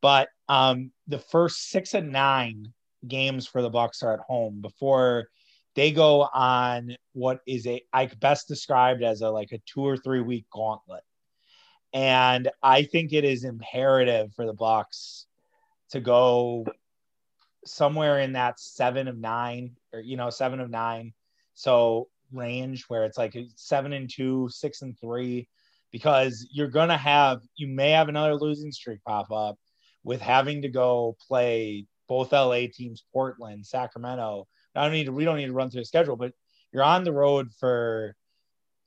But 0.00 0.28
um, 0.48 0.90
the 1.06 1.18
first 1.18 1.70
six 1.70 1.94
and 1.94 2.12
nine 2.12 2.72
games 3.06 3.46
for 3.46 3.62
the 3.62 3.70
Bucks 3.70 4.02
are 4.02 4.14
at 4.14 4.20
home 4.20 4.60
before 4.60 5.28
they 5.74 5.90
go 5.90 6.22
on 6.22 6.96
what 7.12 7.40
is 7.46 7.66
a 7.66 7.82
I 7.92 8.06
best 8.06 8.46
described 8.48 9.02
as 9.02 9.22
a 9.22 9.30
like 9.30 9.52
a 9.52 9.62
two 9.66 9.86
or 9.86 9.96
three 9.96 10.20
week 10.20 10.46
gauntlet. 10.50 11.02
And 11.94 12.50
I 12.62 12.84
think 12.84 13.12
it 13.12 13.24
is 13.24 13.44
imperative 13.44 14.32
for 14.34 14.46
the 14.46 14.54
Bucks 14.54 15.26
to 15.90 16.00
go 16.00 16.64
somewhere 17.64 18.18
in 18.20 18.32
that 18.32 18.58
seven 18.58 19.08
of 19.08 19.16
nine 19.16 19.76
or 19.92 20.00
you 20.00 20.16
know 20.16 20.30
seven 20.30 20.58
of 20.60 20.68
nine 20.68 21.12
so 21.54 22.08
range 22.32 22.84
where 22.88 23.04
it's 23.04 23.18
like 23.18 23.36
seven 23.56 23.92
and 23.92 24.10
two 24.12 24.48
six 24.50 24.82
and 24.82 24.98
three 24.98 25.48
because 25.90 26.46
you're 26.52 26.68
gonna 26.68 26.96
have 26.96 27.40
you 27.56 27.68
may 27.68 27.90
have 27.90 28.08
another 28.08 28.34
losing 28.34 28.72
streak 28.72 29.00
pop 29.04 29.30
up 29.30 29.56
with 30.04 30.20
having 30.20 30.62
to 30.62 30.68
go 30.68 31.16
play 31.28 31.86
both 32.08 32.32
la 32.32 32.66
teams 32.72 33.04
portland 33.12 33.64
sacramento 33.64 34.46
I 34.74 34.84
don't 34.84 34.92
need 34.92 35.04
to, 35.04 35.12
we 35.12 35.24
don't 35.24 35.36
need 35.36 35.46
to 35.46 35.52
run 35.52 35.70
through 35.70 35.82
the 35.82 35.86
schedule, 35.86 36.16
but 36.16 36.32
you're 36.72 36.82
on 36.82 37.04
the 37.04 37.12
road 37.12 37.48
for 37.58 38.16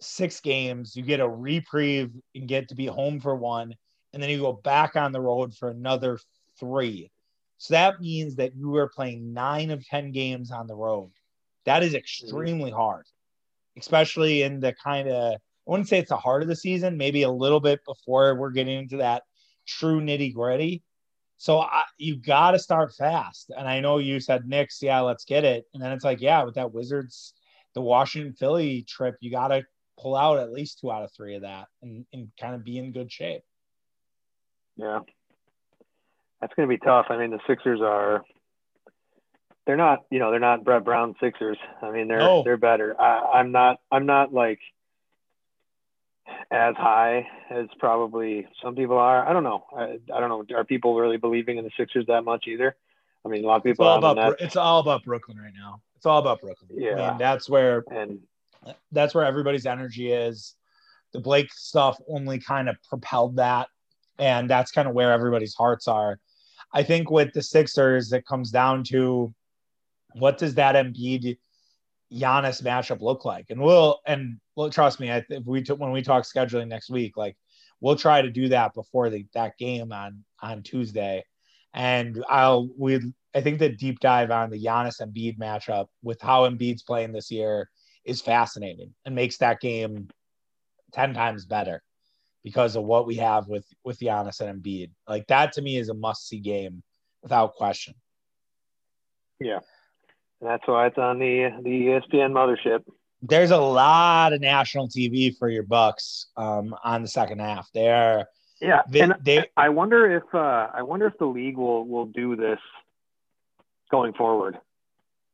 six 0.01 0.39
games. 0.39 0.95
You 0.95 1.03
get 1.03 1.19
a 1.19 1.29
reprieve 1.29 2.11
and 2.33 2.47
get 2.47 2.69
to 2.69 2.75
be 2.75 2.87
home 2.87 3.19
for 3.19 3.35
one, 3.35 3.75
and 4.13 4.21
then 4.21 4.29
you 4.29 4.39
go 4.39 4.53
back 4.53 4.95
on 4.95 5.11
the 5.11 5.21
road 5.21 5.53
for 5.55 5.69
another 5.69 6.19
three. 6.59 7.11
So 7.57 7.73
that 7.73 8.01
means 8.01 8.35
that 8.35 8.55
you 8.55 8.75
are 8.75 8.89
playing 8.89 9.33
nine 9.33 9.71
of 9.71 9.85
10 9.85 10.11
games 10.11 10.51
on 10.51 10.67
the 10.67 10.75
road. 10.75 11.11
That 11.65 11.83
is 11.83 11.89
mm-hmm. 11.89 11.97
extremely 11.97 12.71
hard, 12.71 13.05
especially 13.77 14.43
in 14.43 14.59
the 14.59 14.73
kind 14.73 15.07
of, 15.09 15.33
I 15.33 15.39
wouldn't 15.65 15.89
say 15.89 15.99
it's 15.99 16.09
the 16.09 16.17
heart 16.17 16.41
of 16.41 16.47
the 16.47 16.55
season, 16.55 16.97
maybe 16.97 17.23
a 17.23 17.31
little 17.31 17.59
bit 17.59 17.79
before 17.85 18.35
we're 18.35 18.51
getting 18.51 18.77
into 18.77 18.97
that 18.97 19.23
true 19.67 19.99
nitty 19.99 20.33
gritty. 20.33 20.83
So 21.37 21.59
I, 21.59 21.83
you 21.97 22.15
got 22.15 22.51
to 22.51 22.59
start 22.59 22.93
fast. 22.93 23.51
And 23.55 23.67
I 23.67 23.79
know 23.79 23.97
you 23.97 24.19
said 24.19 24.47
Knicks, 24.47 24.81
yeah, 24.81 25.01
let's 25.01 25.25
get 25.25 25.43
it. 25.43 25.65
And 25.73 25.83
then 25.83 25.91
it's 25.91 26.05
like, 26.05 26.21
yeah, 26.21 26.43
with 26.43 26.55
that 26.55 26.73
Wizards, 26.73 27.33
the 27.73 27.81
Washington 27.81 28.33
Philly 28.33 28.83
trip, 28.83 29.17
you 29.19 29.31
got 29.31 29.49
to 29.49 29.65
pull 29.99 30.15
out 30.15 30.39
at 30.39 30.51
least 30.51 30.79
two 30.79 30.91
out 30.91 31.03
of 31.03 31.11
three 31.11 31.35
of 31.35 31.41
that 31.41 31.67
and, 31.81 32.05
and 32.13 32.29
kind 32.39 32.55
of 32.55 32.63
be 32.63 32.77
in 32.77 32.91
good 32.91 33.11
shape. 33.11 33.41
Yeah. 34.77 34.99
That's 36.39 36.53
going 36.53 36.69
to 36.69 36.73
be 36.73 36.77
tough. 36.77 37.07
I 37.09 37.17
mean, 37.17 37.31
the 37.31 37.39
Sixers 37.47 37.81
are, 37.81 38.23
they're 39.65 39.77
not, 39.77 40.05
you 40.09 40.19
know, 40.19 40.31
they're 40.31 40.39
not 40.39 40.63
Brett 40.63 40.83
Brown 40.83 41.15
Sixers. 41.19 41.57
I 41.81 41.91
mean, 41.91 42.07
they're, 42.07 42.19
no. 42.19 42.43
they're 42.43 42.57
better. 42.57 42.99
I, 42.99 43.39
I'm 43.39 43.51
not, 43.51 43.79
I'm 43.91 44.05
not 44.05 44.33
like, 44.33 44.59
as 46.51 46.75
high 46.75 47.27
as 47.49 47.67
probably 47.79 48.47
some 48.63 48.75
people 48.75 48.97
are. 48.97 49.27
I 49.27 49.33
don't 49.33 49.43
know. 49.43 49.65
I, 49.75 49.99
I 50.13 50.19
don't 50.19 50.29
know. 50.29 50.57
Are 50.57 50.63
people 50.63 50.95
really 50.95 51.17
believing 51.17 51.57
in 51.57 51.63
the 51.63 51.71
Sixers 51.77 52.05
that 52.07 52.23
much 52.23 52.45
either? 52.47 52.75
I 53.23 53.29
mean, 53.29 53.43
a 53.43 53.47
lot 53.47 53.57
of 53.57 53.63
people. 53.63 53.85
It's 53.85 54.03
all 54.03 54.11
about 54.11 54.41
it's 54.41 54.55
all 54.55 54.79
about 54.79 55.03
Brooklyn 55.03 55.37
right 55.37 55.53
now. 55.55 55.81
It's 55.95 56.05
all 56.05 56.19
about 56.19 56.41
Brooklyn. 56.41 56.69
Yeah, 56.73 56.93
I 56.93 57.09
mean, 57.09 57.17
that's 57.17 57.49
where 57.49 57.83
and 57.91 58.19
that's 58.91 59.13
where 59.13 59.25
everybody's 59.25 59.65
energy 59.65 60.11
is. 60.11 60.55
The 61.13 61.19
Blake 61.19 61.53
stuff 61.53 61.99
only 62.07 62.39
kind 62.39 62.69
of 62.69 62.77
propelled 62.89 63.37
that, 63.37 63.67
and 64.19 64.49
that's 64.49 64.71
kind 64.71 64.87
of 64.87 64.93
where 64.93 65.11
everybody's 65.11 65.55
hearts 65.55 65.87
are. 65.87 66.19
I 66.73 66.83
think 66.83 67.09
with 67.09 67.33
the 67.33 67.41
Sixers, 67.41 68.11
it 68.11 68.25
comes 68.25 68.51
down 68.51 68.83
to 68.85 69.33
what 70.15 70.37
does 70.37 70.55
that 70.55 70.75
Embiid 70.75 71.37
Giannis 72.11 72.63
matchup 72.63 73.01
look 73.01 73.25
like? 73.25 73.47
And 73.49 73.61
we'll 73.61 73.99
and 74.05 74.39
well, 74.55 74.69
trust 74.69 74.99
me, 74.99 75.11
I, 75.11 75.23
if 75.29 75.45
we 75.45 75.61
t- 75.61 75.73
when 75.73 75.91
we 75.91 76.01
talk 76.01 76.23
scheduling 76.23 76.67
next 76.67 76.89
week, 76.89 77.17
like 77.17 77.35
we'll 77.81 77.95
try 77.95 78.21
to 78.21 78.29
do 78.29 78.49
that 78.49 78.73
before 78.73 79.09
the, 79.09 79.25
that 79.33 79.57
game 79.57 79.91
on 79.91 80.23
on 80.41 80.63
Tuesday, 80.63 81.25
and 81.73 82.23
I'll 82.29 82.69
we 82.77 83.13
I 83.33 83.41
think 83.41 83.59
the 83.59 83.69
deep 83.69 83.99
dive 83.99 84.31
on 84.31 84.49
the 84.49 84.63
Giannis 84.63 85.01
Embiid 85.01 85.37
matchup 85.37 85.87
with 86.01 86.21
how 86.21 86.49
Embiid's 86.49 86.83
playing 86.83 87.11
this 87.11 87.29
year 87.29 87.69
is 88.05 88.21
fascinating 88.21 88.93
and 89.05 89.15
makes 89.15 89.37
that 89.39 89.59
game 89.59 90.07
ten 90.93 91.13
times 91.13 91.45
better 91.45 91.83
because 92.43 92.75
of 92.75 92.83
what 92.83 93.05
we 93.05 93.15
have 93.15 93.47
with 93.47 93.65
with 93.83 93.99
Giannis 93.99 94.39
and 94.39 94.63
Embiid. 94.63 94.91
Like 95.07 95.27
that 95.27 95.53
to 95.53 95.61
me 95.61 95.77
is 95.77 95.89
a 95.89 95.93
must 95.93 96.27
see 96.27 96.39
game 96.39 96.81
without 97.21 97.55
question. 97.55 97.95
Yeah. 99.39 99.59
And 100.41 100.49
that's 100.49 100.67
why 100.67 100.87
it's 100.87 100.97
on 100.97 101.19
the 101.19 101.49
the 101.63 101.69
ESPN 101.69 102.31
mothership. 102.31 102.83
There's 103.21 103.51
a 103.51 103.57
lot 103.57 104.33
of 104.33 104.41
national 104.41 104.89
TV 104.89 105.35
for 105.35 105.49
your 105.49 105.63
Bucks 105.63 106.27
um, 106.37 106.75
on 106.83 107.01
the 107.01 107.07
second 107.07 107.39
half. 107.39 107.69
They're 107.73 108.27
yeah, 108.61 108.81
they, 108.87 109.01
and 109.01 109.15
they, 109.21 109.45
I 109.57 109.69
wonder 109.69 110.15
if 110.17 110.23
uh, 110.33 110.67
I 110.73 110.83
wonder 110.83 111.07
if 111.07 111.17
the 111.17 111.25
league 111.25 111.57
will 111.57 111.85
will 111.85 112.05
do 112.05 112.35
this 112.35 112.59
going 113.91 114.13
forward. 114.13 114.57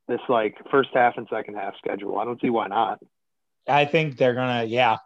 This 0.08 0.22
like 0.28 0.58
first 0.72 0.90
half 0.94 1.18
and 1.18 1.28
second 1.30 1.56
half 1.56 1.78
schedule. 1.78 2.18
I 2.18 2.26
don't 2.26 2.42
see 2.42 2.50
why 2.50 2.68
not. 2.68 3.00
I 3.68 3.86
think 3.86 4.18
they're 4.18 4.34
gonna 4.34 4.64
yeah. 4.64 4.98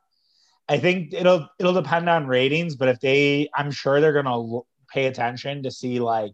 I 0.68 0.78
think 0.78 1.14
it'll 1.14 1.48
it'll 1.60 1.74
depend 1.74 2.10
on 2.10 2.26
ratings, 2.26 2.76
but 2.76 2.88
if 2.88 3.00
they, 3.00 3.50
I'm 3.54 3.72
sure 3.72 4.02
they're 4.02 4.14
gonna 4.14 4.62
pay 4.92 5.06
attention 5.06 5.64
to 5.64 5.72
see 5.72 6.00
like 6.00 6.34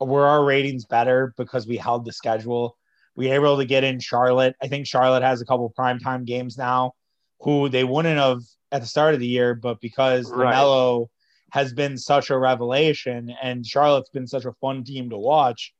were 0.00 0.26
our 0.26 0.44
ratings 0.44 0.84
better 0.84 1.32
because 1.36 1.66
we 1.66 1.76
held 1.76 2.04
the 2.04 2.12
schedule. 2.12 2.76
We 3.14 3.28
were 3.28 3.34
able 3.34 3.56
to 3.56 3.64
get 3.64 3.84
in 3.84 4.00
Charlotte. 4.00 4.54
I 4.62 4.68
think 4.68 4.86
Charlotte 4.86 5.22
has 5.22 5.40
a 5.40 5.46
couple 5.46 5.72
primetime 5.78 6.24
games 6.24 6.58
now 6.58 6.92
who 7.40 7.68
they 7.68 7.84
wouldn't 7.84 8.18
have 8.18 8.42
at 8.72 8.82
the 8.82 8.86
start 8.86 9.14
of 9.14 9.20
the 9.20 9.26
year, 9.26 9.54
but 9.54 9.80
because 9.80 10.30
right. 10.30 10.54
LaMelo 10.54 11.06
has 11.50 11.72
been 11.72 11.96
such 11.96 12.30
a 12.30 12.38
revelation 12.38 13.34
and 13.42 13.64
Charlotte's 13.64 14.10
been 14.10 14.26
such 14.26 14.44
a 14.44 14.52
fun 14.60 14.84
team 14.84 15.10
to 15.10 15.16
watch, 15.16 15.72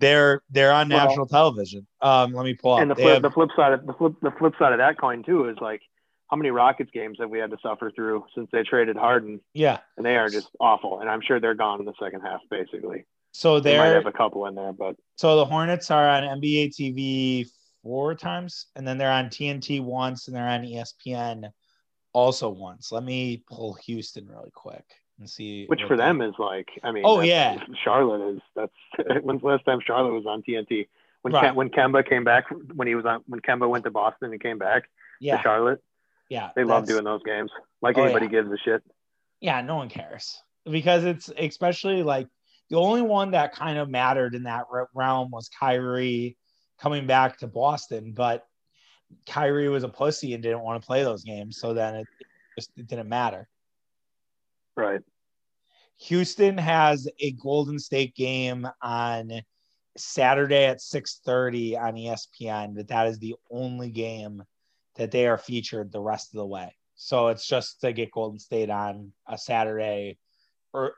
they're 0.00 0.42
they're 0.50 0.72
on 0.72 0.88
well, 0.88 1.06
national 1.06 1.26
television. 1.26 1.86
Um, 2.00 2.32
let 2.32 2.44
me 2.44 2.54
pull 2.54 2.74
up. 2.74 2.80
And 2.80 2.90
the 2.90 2.94
flip, 2.94 3.14
have, 3.14 3.22
the 3.22 3.30
flip 3.30 3.50
side 3.56 3.72
of 3.72 3.86
the 3.86 3.92
flip 3.92 4.14
the 4.22 4.32
flip 4.38 4.54
side 4.58 4.72
of 4.72 4.78
that 4.78 4.98
coin 4.98 5.22
too 5.22 5.48
is 5.48 5.56
like 5.60 5.82
how 6.30 6.36
many 6.36 6.50
Rockets 6.50 6.90
games 6.92 7.18
have 7.20 7.30
we 7.30 7.38
had 7.38 7.50
to 7.50 7.58
suffer 7.62 7.90
through 7.90 8.24
since 8.34 8.48
they 8.52 8.62
traded 8.62 8.96
Harden? 8.96 9.40
Yeah. 9.52 9.78
And 9.96 10.04
they 10.04 10.16
are 10.16 10.28
just 10.28 10.48
awful. 10.58 11.00
And 11.00 11.08
I'm 11.08 11.20
sure 11.20 11.40
they're 11.40 11.54
gone 11.54 11.80
in 11.80 11.86
the 11.86 11.94
second 12.00 12.22
half, 12.22 12.40
basically. 12.50 13.06
So 13.32 13.58
they 13.58 13.76
might 13.76 13.88
have 13.88 14.06
a 14.06 14.12
couple 14.12 14.46
in 14.46 14.54
there, 14.54 14.72
but 14.72 14.94
so 15.16 15.36
the 15.36 15.44
Hornets 15.44 15.90
are 15.90 16.08
on 16.08 16.22
NBA 16.22 16.68
TV 16.68 17.48
four 17.82 18.14
times, 18.14 18.66
and 18.76 18.86
then 18.86 18.96
they're 18.96 19.10
on 19.10 19.26
TNT 19.26 19.80
once, 19.80 20.28
and 20.28 20.36
they're 20.36 20.48
on 20.48 20.62
ESPN 20.62 21.50
also 22.12 22.48
once. 22.48 22.92
Let 22.92 23.02
me 23.02 23.42
pull 23.48 23.74
Houston 23.84 24.28
really 24.28 24.52
quick 24.52 24.84
and 25.18 25.28
see. 25.28 25.66
Which 25.66 25.82
for 25.82 25.96
them 25.96 26.22
is 26.22 26.34
like, 26.38 26.68
I 26.84 26.92
mean, 26.92 27.02
oh 27.04 27.20
yeah, 27.20 27.58
Charlotte 27.82 28.36
is. 28.36 28.40
That's 28.54 28.72
when's 29.22 29.42
the 29.42 29.48
last 29.48 29.64
time 29.64 29.80
Charlotte 29.84 30.12
was 30.14 30.26
on 30.26 30.42
TNT? 30.42 30.86
When 31.22 31.32
right. 31.32 31.46
Kem, 31.46 31.54
when 31.56 31.70
Kemba 31.70 32.08
came 32.08 32.22
back, 32.22 32.44
when 32.74 32.86
he 32.86 32.94
was 32.94 33.04
on, 33.04 33.22
when 33.26 33.40
Kemba 33.40 33.68
went 33.68 33.84
to 33.84 33.90
Boston 33.90 34.30
and 34.30 34.40
came 34.40 34.58
back 34.58 34.84
yeah. 35.20 35.36
to 35.36 35.42
Charlotte. 35.42 35.82
Yeah, 36.34 36.50
they 36.56 36.64
love 36.64 36.84
doing 36.84 37.04
those 37.04 37.22
games. 37.24 37.52
Like 37.80 37.96
oh, 37.96 38.02
anybody 38.02 38.26
yeah. 38.26 38.42
gives 38.42 38.50
a 38.50 38.56
shit. 38.56 38.82
Yeah, 39.40 39.60
no 39.60 39.76
one 39.76 39.88
cares 39.88 40.42
because 40.68 41.04
it's 41.04 41.30
especially 41.38 42.02
like 42.02 42.26
the 42.70 42.76
only 42.76 43.02
one 43.02 43.30
that 43.30 43.54
kind 43.54 43.78
of 43.78 43.88
mattered 43.88 44.34
in 44.34 44.42
that 44.42 44.64
realm 44.94 45.30
was 45.30 45.48
Kyrie 45.60 46.36
coming 46.80 47.06
back 47.06 47.38
to 47.38 47.46
Boston, 47.46 48.14
but 48.16 48.44
Kyrie 49.28 49.68
was 49.68 49.84
a 49.84 49.88
pussy 49.88 50.34
and 50.34 50.42
didn't 50.42 50.62
want 50.62 50.82
to 50.82 50.84
play 50.84 51.04
those 51.04 51.22
games, 51.22 51.56
so 51.58 51.72
then 51.72 51.94
it 51.94 52.06
just 52.58 52.72
it 52.76 52.88
didn't 52.88 53.08
matter. 53.08 53.48
Right. 54.76 55.02
Houston 56.00 56.58
has 56.58 57.06
a 57.20 57.30
Golden 57.30 57.78
State 57.78 58.16
game 58.16 58.66
on 58.82 59.30
Saturday 59.96 60.64
at 60.64 60.80
6:30 60.80 61.76
on 61.80 61.94
ESPN. 61.94 62.74
but 62.74 62.88
that 62.88 63.06
is 63.06 63.20
the 63.20 63.36
only 63.52 63.90
game 63.90 64.42
that 64.96 65.10
they 65.10 65.26
are 65.26 65.38
featured 65.38 65.92
the 65.92 66.00
rest 66.00 66.34
of 66.34 66.38
the 66.38 66.46
way. 66.46 66.74
So 66.96 67.28
it's 67.28 67.46
just 67.46 67.80
to 67.80 67.92
get 67.92 68.12
Golden 68.12 68.38
State 68.38 68.70
on 68.70 69.12
a 69.26 69.36
Saturday 69.36 70.18
or 70.72 70.94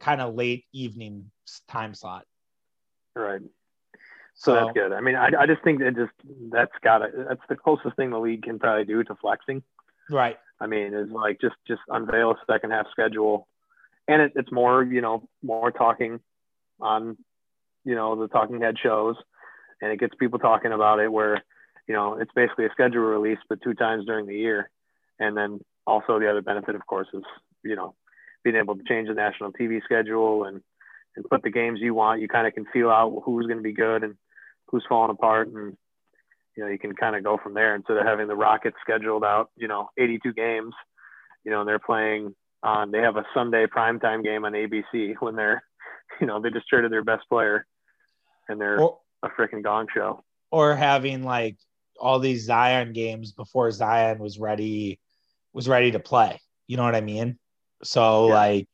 kind 0.00 0.20
of 0.20 0.34
late 0.34 0.64
evening 0.72 1.30
time 1.68 1.94
slot. 1.94 2.24
Right. 3.14 3.40
So, 4.34 4.54
so 4.54 4.54
that's 4.54 4.72
good. 4.72 4.92
I 4.92 5.00
mean, 5.00 5.16
I, 5.16 5.30
I 5.38 5.46
just 5.46 5.62
think 5.62 5.80
that 5.80 5.96
just 5.96 6.12
that's 6.50 6.72
got 6.82 6.98
to 6.98 7.26
that's 7.28 7.40
the 7.48 7.56
closest 7.56 7.96
thing 7.96 8.10
the 8.10 8.18
league 8.18 8.42
can 8.42 8.58
probably 8.58 8.84
do 8.84 9.02
to 9.04 9.14
flexing. 9.16 9.62
Right. 10.10 10.38
I 10.60 10.66
mean, 10.66 10.94
is 10.94 11.10
like 11.10 11.40
just 11.40 11.56
just 11.66 11.80
unveil 11.88 12.30
a 12.30 12.36
second 12.50 12.70
half 12.70 12.86
schedule, 12.90 13.48
and 14.06 14.22
it, 14.22 14.32
it's 14.36 14.52
more 14.52 14.82
you 14.82 15.00
know 15.00 15.28
more 15.42 15.70
talking 15.70 16.20
on 16.80 17.16
you 17.84 17.94
know 17.94 18.14
the 18.14 18.28
talking 18.28 18.60
head 18.60 18.76
shows, 18.80 19.16
and 19.82 19.90
it 19.90 20.00
gets 20.00 20.14
people 20.14 20.38
talking 20.38 20.72
about 20.72 21.00
it. 21.00 21.10
Where 21.12 21.42
you 21.88 21.94
know 21.94 22.14
it's 22.14 22.30
basically 22.34 22.66
a 22.66 22.70
schedule 22.70 23.00
release, 23.00 23.38
but 23.48 23.62
two 23.62 23.74
times 23.74 24.04
during 24.04 24.26
the 24.26 24.36
year, 24.36 24.70
and 25.18 25.36
then 25.36 25.60
also 25.86 26.20
the 26.20 26.30
other 26.30 26.42
benefit, 26.42 26.74
of 26.74 26.86
course, 26.86 27.08
is 27.14 27.24
you 27.64 27.74
know 27.74 27.94
being 28.44 28.56
able 28.56 28.76
to 28.76 28.84
change 28.86 29.08
the 29.08 29.14
national 29.14 29.52
TV 29.52 29.82
schedule 29.82 30.44
and 30.44 30.62
and 31.16 31.28
put 31.28 31.42
the 31.42 31.50
games 31.50 31.80
you 31.82 31.94
want. 31.94 32.20
You 32.20 32.28
kind 32.28 32.46
of 32.46 32.54
can 32.54 32.66
feel 32.66 32.90
out 32.90 33.22
who's 33.24 33.46
going 33.46 33.58
to 33.58 33.62
be 33.62 33.72
good 33.72 34.04
and 34.04 34.14
who's 34.68 34.84
falling 34.88 35.10
apart, 35.10 35.48
and 35.48 35.76
you 36.56 36.62
know 36.62 36.70
you 36.70 36.78
can 36.78 36.94
kind 36.94 37.16
of 37.16 37.24
go 37.24 37.38
from 37.42 37.54
there 37.54 37.74
instead 37.74 37.96
of 37.96 38.06
having 38.06 38.28
the 38.28 38.36
Rockets 38.36 38.76
scheduled 38.82 39.24
out, 39.24 39.50
you 39.56 39.66
know, 39.66 39.88
82 39.98 40.32
games. 40.34 40.74
You 41.44 41.52
know, 41.52 41.60
and 41.60 41.68
they're 41.68 41.78
playing 41.78 42.34
on. 42.62 42.90
They 42.90 43.00
have 43.00 43.16
a 43.16 43.24
Sunday 43.32 43.66
primetime 43.66 44.22
game 44.22 44.44
on 44.44 44.52
ABC 44.52 45.14
when 45.20 45.36
they're, 45.36 45.62
you 46.20 46.26
know, 46.26 46.40
they 46.40 46.50
just 46.50 46.68
traded 46.68 46.92
their 46.92 47.04
best 47.04 47.24
player, 47.30 47.64
and 48.48 48.60
they're 48.60 48.80
or, 48.80 48.98
a 49.22 49.28
freaking 49.28 49.62
gong 49.62 49.86
show. 49.94 50.24
Or 50.50 50.74
having 50.74 51.22
like 51.22 51.56
all 52.00 52.18
these 52.18 52.44
Zion 52.44 52.92
games 52.92 53.32
before 53.32 53.70
Zion 53.70 54.18
was 54.18 54.38
ready 54.38 55.00
was 55.52 55.68
ready 55.68 55.90
to 55.92 55.98
play. 55.98 56.40
You 56.66 56.76
know 56.76 56.84
what 56.84 56.94
I 56.94 57.00
mean? 57.00 57.38
So 57.82 58.28
yeah. 58.28 58.34
like 58.34 58.68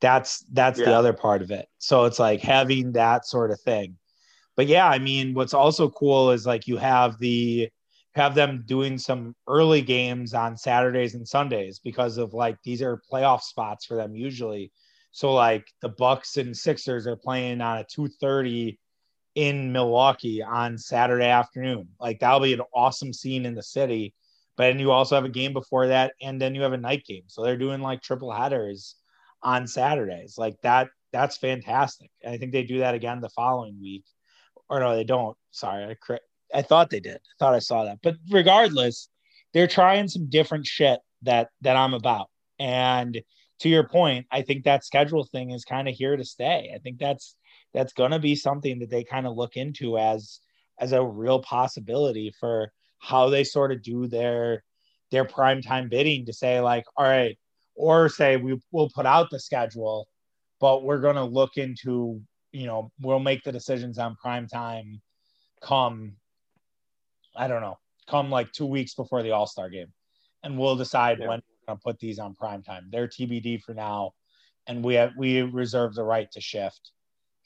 that's 0.00 0.44
that's 0.52 0.78
yeah. 0.78 0.86
the 0.86 0.94
other 0.94 1.12
part 1.12 1.42
of 1.42 1.50
it. 1.50 1.68
So 1.78 2.04
it's 2.04 2.18
like 2.18 2.40
having 2.40 2.92
that 2.92 3.26
sort 3.26 3.50
of 3.50 3.60
thing. 3.60 3.96
But 4.56 4.66
yeah, 4.66 4.88
I 4.88 4.98
mean, 4.98 5.34
what's 5.34 5.54
also 5.54 5.90
cool 5.90 6.30
is 6.30 6.46
like 6.46 6.66
you 6.66 6.76
have 6.78 7.18
the 7.18 7.68
have 8.14 8.34
them 8.34 8.64
doing 8.66 8.96
some 8.96 9.36
early 9.46 9.82
games 9.82 10.32
on 10.32 10.56
Saturdays 10.56 11.14
and 11.14 11.28
Sundays 11.28 11.78
because 11.78 12.16
of 12.16 12.32
like 12.32 12.56
these 12.64 12.80
are 12.80 13.02
playoff 13.12 13.42
spots 13.42 13.84
for 13.84 13.94
them 13.94 14.14
usually. 14.14 14.72
So 15.12 15.34
like 15.34 15.66
the 15.82 15.90
Bucks 15.90 16.38
and 16.38 16.56
Sixers 16.56 17.06
are 17.06 17.16
playing 17.16 17.60
on 17.60 17.78
a 17.78 17.84
2:30 17.84 18.78
in 19.36 19.70
Milwaukee 19.70 20.42
on 20.42 20.78
Saturday 20.78 21.26
afternoon. 21.26 21.88
Like 22.00 22.18
that'll 22.18 22.40
be 22.40 22.54
an 22.54 22.62
awesome 22.74 23.12
scene 23.12 23.46
in 23.46 23.54
the 23.54 23.62
city. 23.62 24.14
But 24.56 24.68
then 24.68 24.78
you 24.78 24.90
also 24.90 25.14
have 25.14 25.26
a 25.26 25.28
game 25.28 25.52
before 25.52 25.88
that, 25.88 26.14
and 26.22 26.40
then 26.40 26.54
you 26.54 26.62
have 26.62 26.72
a 26.72 26.78
night 26.78 27.04
game. 27.04 27.24
So 27.26 27.44
they're 27.44 27.58
doing 27.58 27.82
like 27.82 28.00
triple 28.00 28.32
headers 28.32 28.96
on 29.42 29.66
Saturdays. 29.66 30.36
Like 30.38 30.58
that, 30.62 30.88
that's 31.12 31.36
fantastic. 31.36 32.10
And 32.22 32.32
I 32.32 32.38
think 32.38 32.52
they 32.52 32.62
do 32.62 32.78
that 32.78 32.94
again 32.94 33.20
the 33.20 33.28
following 33.28 33.78
week. 33.80 34.04
Or 34.70 34.80
no, 34.80 34.96
they 34.96 35.04
don't. 35.04 35.36
Sorry, 35.50 35.84
I 36.10 36.18
I 36.54 36.62
thought 36.62 36.88
they 36.88 37.00
did. 37.00 37.16
I 37.16 37.34
thought 37.38 37.54
I 37.54 37.58
saw 37.58 37.84
that. 37.84 37.98
But 38.02 38.16
regardless, 38.30 39.10
they're 39.52 39.66
trying 39.66 40.08
some 40.08 40.30
different 40.30 40.66
shit 40.66 40.98
that 41.22 41.50
that 41.60 41.76
I'm 41.76 41.92
about. 41.92 42.30
And 42.58 43.20
to 43.60 43.68
your 43.68 43.86
point, 43.86 44.26
I 44.30 44.40
think 44.40 44.64
that 44.64 44.84
schedule 44.84 45.24
thing 45.24 45.50
is 45.50 45.66
kind 45.66 45.88
of 45.88 45.94
here 45.94 46.16
to 46.16 46.24
stay. 46.24 46.72
I 46.74 46.78
think 46.78 46.98
that's 46.98 47.36
that's 47.74 47.92
going 47.92 48.10
to 48.10 48.18
be 48.18 48.34
something 48.34 48.78
that 48.78 48.90
they 48.90 49.04
kind 49.04 49.26
of 49.26 49.36
look 49.36 49.56
into 49.56 49.98
as 49.98 50.40
as 50.78 50.92
a 50.92 51.04
real 51.04 51.40
possibility 51.40 52.32
for 52.38 52.70
how 52.98 53.28
they 53.28 53.44
sort 53.44 53.72
of 53.72 53.82
do 53.82 54.06
their 54.06 54.62
their 55.10 55.24
prime 55.24 55.62
time 55.62 55.88
bidding 55.88 56.26
to 56.26 56.32
say 56.32 56.60
like 56.60 56.84
all 56.96 57.04
right 57.04 57.38
or 57.74 58.08
say 58.08 58.36
we 58.36 58.58
will 58.72 58.90
put 58.94 59.06
out 59.06 59.30
the 59.30 59.38
schedule 59.38 60.08
but 60.60 60.82
we're 60.82 61.00
going 61.00 61.16
to 61.16 61.24
look 61.24 61.56
into 61.56 62.20
you 62.52 62.66
know 62.66 62.90
we'll 63.00 63.20
make 63.20 63.42
the 63.44 63.52
decisions 63.52 63.98
on 63.98 64.16
prime 64.16 64.48
time 64.48 65.00
come 65.62 66.14
i 67.36 67.46
don't 67.46 67.60
know 67.60 67.78
come 68.08 68.30
like 68.30 68.52
two 68.52 68.66
weeks 68.66 68.94
before 68.94 69.22
the 69.24 69.32
all-star 69.32 69.68
game. 69.68 69.92
And 70.44 70.56
we'll 70.56 70.76
decide 70.76 71.18
yeah. 71.18 71.26
when 71.26 71.40
we're 71.40 71.66
going 71.74 71.78
to 71.78 71.82
put 71.82 71.98
these 71.98 72.18
on 72.18 72.34
prime 72.34 72.62
time 72.62 72.88
they're 72.90 73.08
tbd 73.08 73.60
for 73.62 73.74
now 73.74 74.12
and 74.66 74.84
we 74.84 74.94
have 74.94 75.12
we 75.16 75.42
reserve 75.42 75.94
the 75.94 76.04
right 76.04 76.30
to 76.32 76.40
shift 76.40 76.92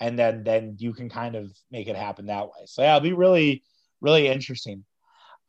and 0.01 0.19
then 0.19 0.43
then 0.43 0.77
you 0.79 0.93
can 0.93 1.09
kind 1.09 1.37
of 1.37 1.53
make 1.71 1.89
it 1.89 1.97
happen 1.97 2.27
that 2.27 2.47
way 2.47 2.65
so 2.67 2.83
yeah 2.83 2.97
it'll 2.97 3.09
be 3.09 3.13
really 3.13 3.63
really 4.01 4.27
interesting 4.27 4.85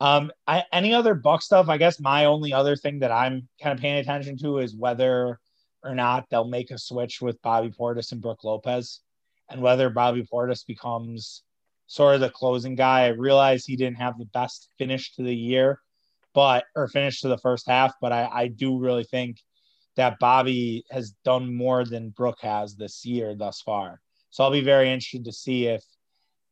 um, 0.02 0.32
I, 0.48 0.64
any 0.72 0.94
other 0.94 1.14
Buck 1.14 1.42
stuff? 1.42 1.68
I 1.68 1.76
guess 1.76 2.00
my 2.00 2.24
only 2.24 2.52
other 2.52 2.74
thing 2.74 2.98
that 2.98 3.12
I'm 3.12 3.48
kind 3.62 3.72
of 3.72 3.80
paying 3.80 3.98
attention 3.98 4.36
to 4.38 4.58
is 4.58 4.74
whether 4.74 5.38
or 5.84 5.94
not 5.94 6.28
they'll 6.28 6.44
make 6.44 6.72
a 6.72 6.78
switch 6.78 7.22
with 7.22 7.40
Bobby 7.40 7.70
Portis 7.70 8.10
and 8.10 8.20
Brook 8.20 8.42
Lopez, 8.42 8.98
and 9.48 9.62
whether 9.62 9.90
Bobby 9.90 10.24
Portis 10.24 10.66
becomes 10.66 11.44
sort 11.86 12.16
of 12.16 12.20
the 12.20 12.30
closing 12.30 12.74
guy. 12.74 13.04
I 13.04 13.08
realize 13.10 13.64
he 13.64 13.76
didn't 13.76 13.98
have 13.98 14.18
the 14.18 14.24
best 14.24 14.68
finish 14.76 15.14
to 15.14 15.22
the 15.22 15.34
year, 15.34 15.80
but 16.34 16.64
or 16.74 16.88
finish 16.88 17.20
to 17.20 17.28
the 17.28 17.38
first 17.38 17.68
half, 17.68 17.94
but 18.00 18.10
I, 18.10 18.28
I 18.32 18.48
do 18.48 18.80
really 18.80 19.04
think 19.04 19.38
that 19.94 20.18
Bobby 20.18 20.84
has 20.90 21.12
done 21.24 21.54
more 21.54 21.84
than 21.84 22.10
Brook 22.10 22.38
has 22.40 22.74
this 22.74 23.04
year 23.04 23.36
thus 23.36 23.60
far. 23.60 24.00
So 24.32 24.42
I'll 24.42 24.50
be 24.50 24.64
very 24.64 24.90
interested 24.90 25.26
to 25.26 25.32
see 25.32 25.66
if 25.66 25.84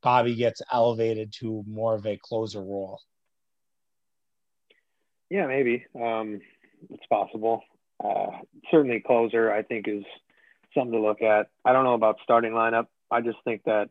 Bobby 0.03 0.35
gets 0.35 0.61
elevated 0.71 1.33
to 1.41 1.65
more 1.67 1.95
of 1.95 2.07
a 2.07 2.19
closer 2.23 2.61
role. 2.61 3.01
Yeah, 5.31 5.47
maybe. 5.47 5.87
Um, 5.95 6.41
it's 6.91 7.07
possible. 7.09 7.63
Uh, 8.03 8.27
certainly, 8.71 9.01
closer 9.01 9.51
I 9.51 9.63
think 9.63 9.89
is 9.89 10.05
something 10.75 10.93
to 10.93 11.01
look 11.01 11.23
at. 11.23 11.49
I 11.65 11.73
don't 11.73 11.85
know 11.85 11.95
about 11.95 12.19
starting 12.23 12.53
lineup. 12.53 12.87
I 13.11 13.23
just 13.23 13.39
think 13.45 13.63
that 13.65 13.89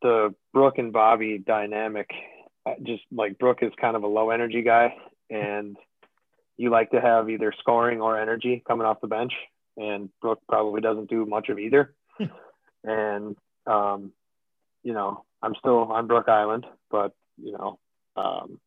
the 0.00 0.34
Brook 0.54 0.78
and 0.78 0.94
Bobby 0.94 1.36
dynamic, 1.38 2.08
uh, 2.64 2.72
just 2.82 3.02
like 3.12 3.38
Brook 3.38 3.58
is 3.60 3.72
kind 3.78 3.96
of 3.96 4.02
a 4.02 4.06
low 4.06 4.30
energy 4.30 4.62
guy, 4.62 4.94
and 5.28 5.76
you 6.56 6.70
like 6.70 6.90
to 6.92 7.02
have 7.02 7.28
either 7.28 7.52
scoring 7.58 8.00
or 8.00 8.18
energy 8.18 8.62
coming 8.66 8.86
off 8.86 9.02
the 9.02 9.08
bench, 9.08 9.34
and 9.76 10.08
Brook 10.22 10.40
probably 10.48 10.80
doesn't 10.80 11.10
do 11.10 11.26
much 11.26 11.50
of 11.50 11.58
either. 11.58 11.94
and 12.84 13.36
um, 13.66 14.12
you 14.82 14.92
know, 14.92 15.24
I'm 15.42 15.54
still 15.58 15.92
on 15.92 16.06
Brook 16.06 16.28
Island, 16.28 16.66
but 16.90 17.12
you 17.42 17.52
know, 17.52 17.78
um, 18.16 18.58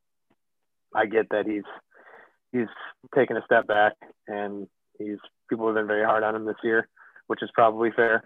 I 0.93 1.05
get 1.05 1.29
that 1.29 1.45
he's 1.45 1.63
he's 2.51 2.67
taken 3.15 3.37
a 3.37 3.43
step 3.45 3.67
back 3.67 3.93
and 4.27 4.67
he's 4.97 5.17
people 5.49 5.67
have 5.67 5.75
been 5.75 5.87
very 5.87 6.05
hard 6.05 6.23
on 6.23 6.35
him 6.35 6.45
this 6.45 6.55
year, 6.63 6.87
which 7.27 7.43
is 7.43 7.49
probably 7.53 7.91
fair. 7.95 8.23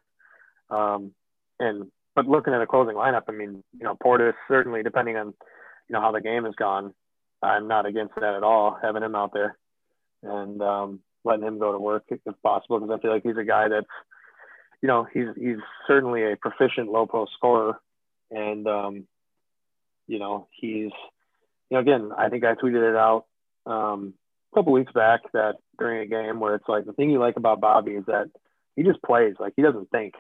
Um, 0.70 1.14
and 1.60 1.88
but 2.16 2.28
looking 2.28 2.54
at 2.54 2.62
a 2.62 2.68
closing 2.68 2.96
lineup, 2.96 3.24
I 3.28 3.32
mean, 3.32 3.64
you 3.78 3.84
know, 3.84 3.96
Portis 3.96 4.34
certainly 4.48 4.84
depending 4.84 5.18
on 5.18 5.28
you 5.28 5.94
know 5.94 6.02
how 6.02 6.12
the 6.12 6.22
game 6.22 6.46
has 6.46 6.56
gone, 6.56 6.94
I'm 7.42 7.68
not 7.68 7.86
against 7.86 8.16
that 8.16 8.36
at 8.36 8.44
all. 8.44 8.78
Having 8.82 9.04
him 9.04 9.16
out 9.16 9.34
there 9.34 9.58
and 10.24 10.62
um, 10.62 11.00
letting 11.24 11.46
him 11.46 11.60
go 11.60 11.72
to 11.72 11.80
work 11.80 12.04
if 12.10 12.20
possible, 12.44 12.80
because 12.80 12.98
I 12.98 13.02
feel 13.02 13.12
like 13.12 13.24
he's 13.24 13.38
a 13.38 13.44
guy 13.44 13.70
that's 13.70 13.88
you 14.82 14.88
know 14.88 15.08
he's 15.12 15.28
he's 15.36 15.58
certainly 15.88 16.24
a 16.32 16.36
proficient 16.36 16.92
low 16.92 17.06
post 17.06 17.34
scorer, 17.34 17.80
and 18.32 18.68
um, 18.68 19.08
you 20.08 20.20
know 20.20 20.48
he's 20.52 20.92
you 21.70 21.76
know, 21.76 21.80
again, 21.80 22.12
I 22.18 22.30
think 22.30 22.44
I 22.44 22.54
tweeted 22.54 22.90
it 22.90 22.96
out 22.96 23.26
um, 23.66 24.14
a 24.52 24.56
couple 24.56 24.74
weeks 24.74 24.92
back 24.94 25.22
that 25.34 25.56
during 25.78 26.02
a 26.02 26.06
game 26.06 26.40
where 26.40 26.56
it's 26.56 26.68
like 26.68 26.86
the 26.86 26.94
thing 26.94 27.10
you 27.10 27.20
like 27.20 27.36
about 27.38 27.62
Bobby 27.62 27.92
is 27.92 28.06
that 28.06 28.30
he 28.76 28.84
just 28.84 29.02
plays 29.04 29.36
like 29.40 29.54
he 29.56 29.62
doesn't 29.62 29.90
think. 29.90 30.14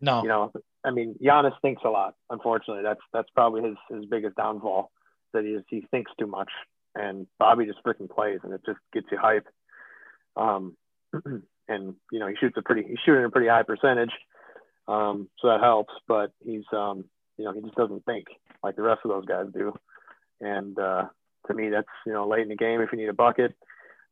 No. 0.00 0.22
You 0.22 0.28
know, 0.28 0.52
I 0.84 0.90
mean, 0.90 1.16
Giannis 1.22 1.54
thinks 1.62 1.82
a 1.84 1.88
lot. 1.88 2.14
Unfortunately, 2.30 2.82
that's 2.82 3.00
that's 3.12 3.28
probably 3.34 3.62
his 3.62 3.76
his 3.90 4.04
biggest 4.06 4.36
downfall. 4.36 4.90
That 5.32 5.44
he 5.44 5.50
is, 5.50 5.64
he 5.68 5.84
thinks 5.90 6.12
too 6.18 6.26
much, 6.26 6.50
and 6.94 7.26
Bobby 7.38 7.66
just 7.66 7.82
freaking 7.82 8.10
plays, 8.10 8.40
and 8.44 8.52
it 8.52 8.60
just 8.64 8.78
gets 8.92 9.06
you 9.10 9.18
hype. 9.18 9.46
Um, 10.36 10.76
and 11.68 11.94
you 12.12 12.18
know, 12.18 12.26
he 12.26 12.36
shoots 12.36 12.56
a 12.56 12.62
pretty 12.62 12.86
he's 12.88 12.98
shooting 13.04 13.24
a 13.24 13.30
pretty 13.30 13.48
high 13.48 13.62
percentage, 13.62 14.12
um, 14.88 15.28
so 15.40 15.48
that 15.48 15.60
helps. 15.60 15.92
But 16.06 16.32
he's 16.44 16.64
um, 16.72 17.04
you 17.36 17.44
know, 17.44 17.52
he 17.52 17.60
just 17.60 17.74
doesn't 17.74 18.04
think 18.04 18.26
like 18.62 18.76
the 18.76 18.82
rest 18.82 19.00
of 19.04 19.10
those 19.10 19.26
guys 19.26 19.46
do. 19.52 19.74
And 20.40 20.78
uh, 20.78 21.04
to 21.46 21.54
me, 21.54 21.70
that's 21.70 21.88
you 22.06 22.12
know, 22.12 22.28
late 22.28 22.42
in 22.42 22.48
the 22.48 22.56
game 22.56 22.80
if 22.80 22.90
you 22.92 22.98
need 22.98 23.08
a 23.08 23.14
bucket. 23.14 23.54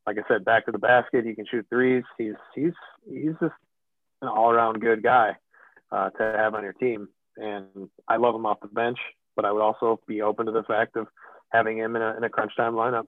Like 0.06 0.18
I 0.18 0.22
said, 0.26 0.44
back 0.44 0.66
to 0.66 0.72
the 0.72 0.78
basket, 0.78 1.24
he 1.24 1.34
can 1.34 1.46
shoot 1.46 1.66
threes. 1.68 2.04
He's 2.18 2.34
he's 2.54 2.72
he's 3.08 3.34
just 3.40 3.54
an 4.20 4.28
all-around 4.28 4.80
good 4.80 5.02
guy 5.02 5.36
uh, 5.90 6.10
to 6.10 6.22
have 6.22 6.54
on 6.54 6.62
your 6.62 6.72
team. 6.72 7.08
And 7.36 7.88
I 8.08 8.16
love 8.16 8.34
him 8.34 8.46
off 8.46 8.60
the 8.60 8.68
bench, 8.68 8.98
but 9.36 9.44
I 9.44 9.52
would 9.52 9.62
also 9.62 10.00
be 10.06 10.22
open 10.22 10.46
to 10.46 10.52
the 10.52 10.64
fact 10.64 10.96
of 10.96 11.06
having 11.50 11.78
him 11.78 11.96
in 11.96 12.02
a, 12.02 12.16
in 12.16 12.24
a 12.24 12.28
crunch 12.28 12.56
time 12.56 12.74
lineup. 12.74 13.06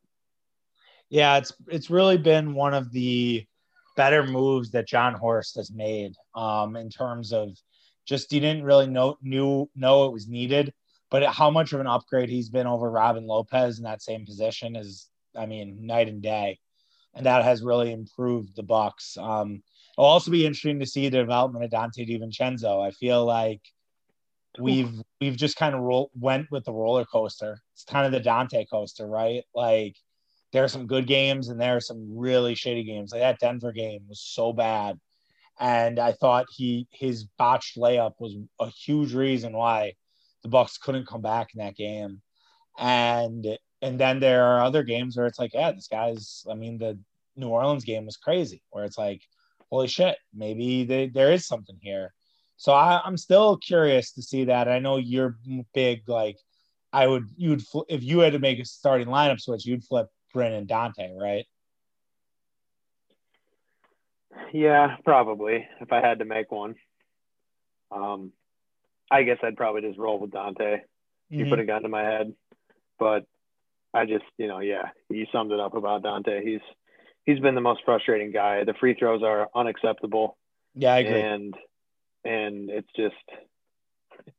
Yeah, 1.11 1.37
it's 1.37 1.52
it's 1.68 1.90
really 1.90 2.16
been 2.16 2.54
one 2.54 2.74
of 2.74 2.90
the 2.90 3.46
better 3.96 4.24
moves 4.24 4.70
that 4.70 4.88
Jon 4.88 5.14
Horst 5.14 5.57
has 5.57 5.70
made 5.70 6.14
um, 6.35 6.76
in 6.76 6.90
terms 6.90 7.33
of 7.33 7.50
just 8.07 8.30
he 8.30 8.40
didn't 8.40 8.64
really 8.64 8.87
know 8.87 9.18
knew 9.22 9.68
know 9.74 10.07
it 10.07 10.12
was 10.12 10.28
needed, 10.28 10.72
but 11.11 11.24
how 11.24 11.50
much 11.50 11.72
of 11.72 11.80
an 11.80 11.87
upgrade 11.87 12.28
he's 12.28 12.50
been 12.50 12.66
over 12.66 12.90
Robin 12.90 13.26
Lopez 13.26 13.78
in 13.78 13.85
that 13.85 14.02
same 14.02 14.26
position 14.26 14.76
is, 14.76 15.09
I 15.37 15.46
mean, 15.46 15.87
night 15.87 16.09
and 16.09 16.22
day, 16.22 16.59
and 17.14 17.26
that 17.26 17.44
has 17.44 17.62
really 17.62 17.92
improved 17.92 18.57
the 18.57 18.62
Bucks. 18.62 19.16
Um, 19.16 19.62
it'll 19.96 20.11
also 20.11 20.30
be 20.30 20.44
interesting 20.44 20.80
to 20.80 20.87
see 20.87 21.09
the 21.09 21.18
development 21.18 21.64
of 21.64 21.70
Donte 21.70 22.09
DiVincenzo. 22.09 22.87
I 22.87 22.90
feel 22.90 23.24
like 23.24 23.62
we've 24.59 24.92
we've 25.20 25.37
just 25.37 25.57
kind 25.57 25.74
of 25.74 25.80
roll, 25.80 26.11
went 26.14 26.50
with 26.50 26.64
the 26.64 26.72
roller 26.72 27.04
coaster. 27.04 27.61
It's 27.72 27.85
kind 27.85 28.07
of 28.07 28.12
the 28.12 28.28
Donte 28.28 28.68
coaster, 28.70 29.07
right? 29.07 29.44
Like 29.54 29.96
there 30.55 30.64
are 30.64 30.69
some 30.69 30.87
good 30.87 31.07
games 31.07 31.51
and 31.51 31.61
there 31.61 31.77
are 31.77 31.81
some 31.81 32.17
really 32.17 32.55
shitty 32.55 32.87
games. 32.87 33.12
Like 33.12 33.21
that 33.21 33.40
Denver 33.40 33.73
game 33.73 34.05
was 34.09 34.23
so 34.23 34.55
bad 34.55 34.99
and 35.59 35.99
I 35.99 36.12
thought 36.12 36.47
he 36.51 36.88
his 36.90 37.25
botched 37.38 37.77
layup 37.77 38.14
was 38.19 38.37
a 38.61 38.69
huge 38.69 39.14
reason 39.14 39.53
why 39.53 39.95
the 40.43 40.49
Bucks 40.49 40.79
couldn't 40.79 41.07
come 41.07 41.23
back 41.23 41.49
in 41.55 41.64
that 41.64 41.77
game. 41.77 42.21
And 42.79 43.47
and 43.81 44.01
then 44.01 44.19
there 44.21 44.45
are 44.45 44.62
other 44.62 44.83
games 44.83 45.17
where 45.17 45.27
it's 45.27 45.38
like, 45.38 45.55
yeah, 45.55 45.73
this 45.73 45.88
guy's. 45.88 46.45
I 46.51 46.55
mean, 46.55 46.79
the 46.79 46.99
New 47.37 47.49
Orleans 47.49 47.85
game 47.85 48.07
was 48.07 48.17
crazy, 48.17 48.62
where 48.71 48.85
it's 48.85 48.99
like, 48.99 49.23
holy 49.71 49.88
shit, 49.88 50.17
maybe 50.33 50.85
they, 50.85 51.09
there 51.09 51.33
is 51.33 51.47
something 51.47 51.77
here. 51.81 52.12
So 52.57 52.73
I, 52.73 53.01
I'm 53.05 53.17
still 53.17 53.57
curious 53.57 54.12
to 54.12 54.23
see 54.23 54.45
that. 54.47 54.69
I 54.69 54.79
know 54.79 54.97
you're 54.97 55.37
big, 55.75 56.09
like 56.09 56.38
I 56.93 57.07
would, 57.07 57.29
you'd 57.37 57.62
if 57.88 58.03
you 58.03 58.21
had 58.21 58.33
to 58.33 58.38
make 58.38 58.59
a 58.59 58.64
starting 58.64 59.09
lineup 59.09 59.40
switch, 59.40 59.67
you'd 59.67 59.85
flip 59.85 60.09
Bryn 60.35 60.53
and 60.53 60.68
Donte, 60.68 61.18
right? 61.18 61.47
Yeah, 64.53 64.97
probably 65.05 65.66
if 65.81 65.92
I 65.92 66.01
had 66.01 66.18
to 66.18 66.25
make 66.25 66.53
one. 66.53 66.75
Um, 67.90 68.33
I 69.11 69.23
guess 69.23 69.38
I'd 69.42 69.57
probably 69.57 69.83
just 69.83 69.99
roll 69.99 70.18
with 70.18 70.33
Donte. 70.33 70.59
Mm-hmm. 70.59 71.38
You 71.38 71.47
put 71.47 71.61
a 71.61 71.64
gun 71.64 71.83
to 71.83 71.88
my 71.88 72.03
head, 72.03 72.35
but 72.99 73.27
I 73.94 74.07
just, 74.07 74.25
you 74.37 74.49
know, 74.49 74.59
yeah, 74.59 74.90
you 75.09 75.27
summed 75.33 75.53
it 75.53 75.61
up 75.61 75.75
about 75.75 76.03
Donte. 76.03 76.42
He's 76.42 76.61
he's 77.25 77.38
been 77.38 77.55
the 77.55 77.61
most 77.61 77.83
frustrating 77.85 78.33
guy. 78.33 78.64
The 78.64 78.75
free 78.75 78.94
throws 78.94 79.23
are 79.23 79.49
unacceptable. 79.55 80.37
Yeah, 80.75 80.94
I 80.94 80.99
agree. 80.99 81.20
And 81.20 81.55
and 82.25 82.70
it's 82.70 82.90
just, 82.97 83.14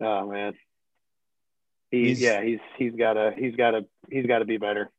oh 0.00 0.30
man, 0.30 0.54
he's, 1.90 2.18
he's 2.18 2.20
yeah, 2.20 2.42
he's 2.42 2.60
he's 2.76 2.94
got 2.94 3.14
to 3.14 3.32
he's 3.36 3.56
got 3.56 3.72
to 3.72 3.86
he's 4.10 4.26
got 4.26 4.38
to 4.38 4.44
be 4.44 4.58
better. 4.58 4.90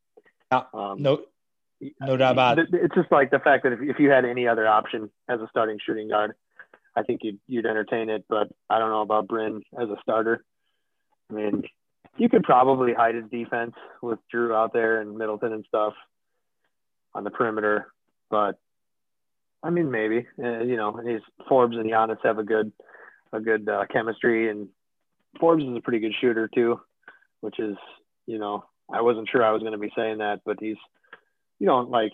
Um, 0.52 0.96
no, 1.02 1.22
no 2.02 2.18
doubt 2.18 2.34
about 2.34 2.60
it. 2.60 2.68
It's 2.74 2.96
just 2.96 3.12
like 3.12 3.32
the 3.32 3.40
fact 3.40 3.64
that 3.64 3.74
if, 3.74 3.80
if 3.82 4.00
you 4.00 4.10
had 4.10 4.26
any 4.26 4.48
other 4.48 4.68
option 4.68 5.10
as 5.28 5.40
a 5.40 5.48
starting 5.50 5.80
shooting 5.86 6.10
guard, 6.10 6.34
I 6.96 7.04
think 7.04 7.22
you'd, 7.24 7.40
you'd 7.48 7.66
entertain 7.66 8.10
it. 8.10 8.26
But 8.28 8.50
I 8.70 8.80
don't 8.80 8.90
know 8.90 9.02
about 9.02 9.28
Bryn 9.28 9.62
as 9.80 9.90
a 9.90 9.98
starter. 10.02 10.44
I 11.30 11.34
mean, 11.34 11.64
you 12.18 12.30
could 12.30 12.44
probably 12.44 12.94
hide 12.94 13.16
his 13.16 13.30
defense 13.30 13.76
with 14.02 14.20
Jrue 14.34 14.56
out 14.56 14.74
there 14.74 15.00
and 15.02 15.18
Middleton 15.18 15.54
and 15.54 15.66
stuff 15.68 15.94
on 17.14 17.24
the 17.24 17.32
perimeter. 17.32 17.92
But 18.30 18.58
I 19.64 19.70
mean, 19.70 19.92
maybe 19.92 20.28
uh, 20.42 20.62
you 20.62 20.78
know, 20.78 20.96
his 20.98 21.22
Forbes 21.48 21.78
and 21.78 21.90
Giannis 21.90 22.18
have 22.24 22.40
a 22.40 22.44
good 22.44 22.72
a 23.32 23.40
good 23.40 23.70
uh, 23.70 23.86
chemistry, 23.92 24.50
and 24.50 24.70
Forbes 25.40 25.64
is 25.64 25.78
a 25.78 25.82
pretty 25.82 26.00
good 26.00 26.16
shooter 26.20 26.50
too, 26.54 26.80
which 27.42 27.60
is 27.60 27.78
you 28.26 28.40
know 28.40 28.66
I 28.92 29.02
wasn't 29.02 29.30
sure 29.30 29.44
I 29.44 29.52
was 29.52 29.62
going 29.62 29.74
to 29.74 29.78
be 29.78 29.92
saying 29.96 30.20
that, 30.20 30.42
but 30.46 30.58
he's 30.60 30.78
you 31.60 31.68
don't 31.68 31.90
like 31.90 32.14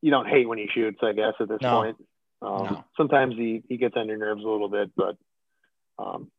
you 0.00 0.10
don't 0.10 0.28
hate 0.28 0.48
when 0.48 0.58
he 0.58 0.68
shoots, 0.72 0.98
I 1.02 1.12
guess, 1.12 1.34
at 1.40 1.48
this 1.48 1.60
no. 1.60 1.80
point. 1.80 1.96
Um, 2.40 2.64
no. 2.64 2.84
Sometimes 2.96 3.34
he, 3.34 3.62
he 3.68 3.76
gets 3.76 3.96
on 3.96 4.06
your 4.06 4.16
nerves 4.16 4.44
a 4.44 4.48
little 4.48 4.68
bit, 4.68 4.90
but 4.96 5.16
um, 5.98 6.30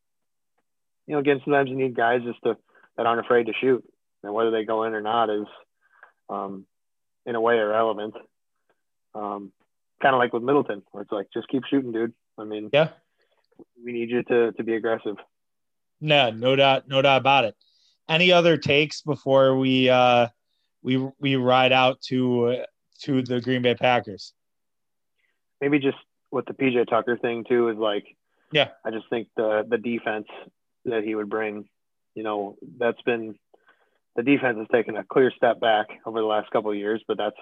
you 1.06 1.14
know, 1.14 1.20
again, 1.20 1.40
sometimes 1.44 1.68
you 1.68 1.76
need 1.76 1.94
guys 1.94 2.22
just 2.24 2.42
to 2.44 2.56
that 2.96 3.06
aren't 3.06 3.24
afraid 3.24 3.46
to 3.46 3.52
shoot, 3.60 3.84
and 4.22 4.32
whether 4.32 4.50
they 4.50 4.64
go 4.64 4.84
in 4.84 4.94
or 4.94 5.00
not 5.00 5.30
is, 5.30 5.46
um, 6.28 6.66
in 7.26 7.34
a 7.34 7.40
way, 7.40 7.58
irrelevant. 7.58 8.14
Um, 9.14 9.52
kind 10.00 10.14
of 10.14 10.18
like 10.18 10.32
with 10.32 10.42
Middleton, 10.42 10.82
where 10.92 11.02
it's 11.02 11.12
like 11.12 11.26
just 11.34 11.48
keep 11.48 11.64
shooting, 11.68 11.92
dude. 11.92 12.14
I 12.38 12.44
mean, 12.44 12.70
yeah, 12.72 12.88
we 13.84 13.92
need 13.92 14.10
you 14.10 14.22
to 14.22 14.52
to 14.52 14.64
be 14.64 14.74
aggressive. 14.74 15.16
No, 16.00 16.30
no 16.30 16.56
doubt, 16.56 16.88
no 16.88 17.02
doubt 17.02 17.20
about 17.20 17.44
it. 17.44 17.56
Any 18.10 18.32
other 18.32 18.56
takes 18.56 19.02
before 19.02 19.56
we 19.56 19.88
uh, 19.88 20.28
we 20.82 21.08
we 21.18 21.36
ride 21.36 21.72
out 21.72 22.00
to 22.08 22.46
uh, 22.46 22.64
to 23.02 23.22
the 23.22 23.40
Green 23.40 23.62
Bay 23.62 23.74
Packers. 23.74 24.34
Maybe 25.60 25.78
just 25.78 25.96
with 26.30 26.46
the 26.46 26.52
PJ 26.52 26.88
Tucker 26.88 27.16
thing 27.16 27.44
too 27.48 27.68
is 27.68 27.78
like, 27.78 28.04
yeah, 28.52 28.68
I 28.84 28.90
just 28.90 29.08
think 29.10 29.28
the 29.36 29.64
the 29.68 29.78
defense 29.78 30.26
that 30.86 31.04
he 31.04 31.14
would 31.14 31.30
bring, 31.30 31.68
you 32.14 32.22
know, 32.22 32.56
that's 32.78 33.00
been 33.02 33.36
the 34.16 34.22
defense 34.22 34.58
has 34.58 34.66
taken 34.72 34.96
a 34.96 35.04
clear 35.04 35.32
step 35.36 35.60
back 35.60 35.86
over 36.04 36.20
the 36.20 36.26
last 36.26 36.50
couple 36.50 36.70
of 36.70 36.76
years, 36.76 37.02
but 37.06 37.16
that's 37.16 37.36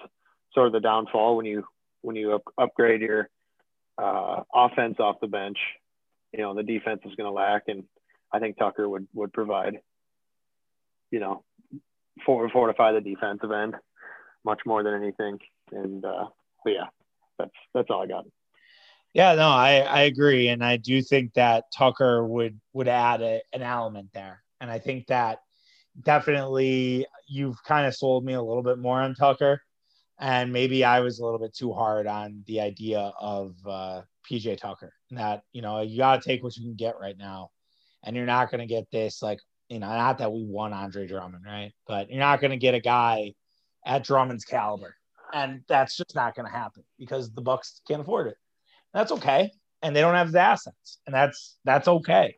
sort 0.53 0.67
of 0.67 0.73
the 0.73 0.79
downfall 0.79 1.35
when 1.35 1.45
you 1.45 1.65
when 2.01 2.15
you 2.15 2.35
up, 2.35 2.43
upgrade 2.57 3.01
your 3.01 3.29
uh, 3.97 4.43
offense 4.53 4.97
off 4.99 5.19
the 5.19 5.27
bench. 5.27 5.57
You 6.31 6.39
know, 6.39 6.53
the 6.53 6.63
defense 6.63 7.01
is 7.05 7.15
going 7.15 7.27
to 7.27 7.33
lack, 7.33 7.63
and 7.67 7.83
I 8.31 8.39
think 8.39 8.57
Tucker 8.57 8.87
would 8.87 9.07
would 9.13 9.33
provide, 9.33 9.79
you 11.11 11.19
know, 11.19 11.43
for, 12.25 12.49
fortify 12.49 12.91
the 12.91 13.01
defensive 13.01 13.51
end 13.51 13.75
much 14.45 14.59
more 14.65 14.83
than 14.83 14.93
anything. 14.93 15.39
And 15.71 16.03
uh, 16.03 16.27
but 16.63 16.71
yeah, 16.71 16.87
that's 17.37 17.51
that's 17.73 17.89
all 17.89 18.03
I 18.03 18.07
got. 18.07 18.25
Yeah, 19.13 19.33
no, 19.33 19.49
I, 19.49 19.79
I 19.79 20.01
agree, 20.01 20.49
and 20.49 20.63
I 20.63 20.77
do 20.77 21.01
think 21.01 21.33
that 21.33 21.65
Tucker 21.75 22.25
would 22.25 22.59
would 22.73 22.87
add 22.87 23.21
a, 23.21 23.41
an 23.53 23.63
element 23.63 24.09
there, 24.13 24.43
and 24.61 24.69
I 24.69 24.77
think 24.77 25.07
that 25.07 25.39
definitely 26.03 27.07
you've 27.27 27.61
kind 27.63 27.87
of 27.87 27.95
sold 27.95 28.23
me 28.23 28.33
a 28.33 28.41
little 28.41 28.61
bit 28.61 28.77
more 28.77 29.01
on 29.01 29.15
Tucker, 29.15 29.61
and 30.19 30.53
maybe 30.53 30.83
I 30.83 30.99
was 30.99 31.19
a 31.19 31.25
little 31.25 31.39
bit 31.39 31.55
too 31.55 31.73
hard 31.73 32.05
on 32.05 32.43
the 32.45 32.61
idea 32.61 33.11
of 33.19 33.55
uh, 33.67 34.01
PJ 34.29 34.57
Tucker. 34.59 34.93
That 35.11 35.41
you 35.53 35.63
know 35.63 35.81
you 35.81 35.97
got 35.97 36.21
to 36.21 36.29
take 36.29 36.43
what 36.43 36.55
you 36.55 36.63
can 36.63 36.75
get 36.75 36.99
right 36.99 37.17
now, 37.17 37.49
and 38.03 38.15
you're 38.15 38.27
not 38.27 38.51
going 38.51 38.61
to 38.61 38.67
get 38.67 38.91
this 38.91 39.23
like 39.23 39.39
you 39.69 39.79
know, 39.79 39.87
not 39.87 40.17
that 40.17 40.33
we 40.33 40.43
won 40.43 40.73
Andre 40.73 41.07
Drummond, 41.07 41.45
right? 41.45 41.71
But 41.87 42.09
you're 42.09 42.19
not 42.19 42.41
going 42.41 42.51
to 42.51 42.57
get 42.57 42.73
a 42.73 42.79
guy 42.79 43.35
at 43.85 44.03
Drummond's 44.03 44.43
caliber, 44.43 44.95
and 45.31 45.61
that's 45.67 45.95
just 45.95 46.15
not 46.15 46.35
going 46.35 46.47
to 46.47 46.51
happen 46.51 46.83
because 46.97 47.31
the 47.31 47.41
Bucks 47.41 47.81
can't 47.87 48.01
afford 48.01 48.27
it. 48.27 48.37
That's 48.93 49.11
okay, 49.11 49.51
and 49.81 49.95
they 49.95 50.01
don't 50.01 50.15
have 50.15 50.31
the 50.31 50.39
assets, 50.39 50.99
and 51.05 51.13
that's 51.13 51.57
that's 51.63 51.87
okay. 51.87 52.35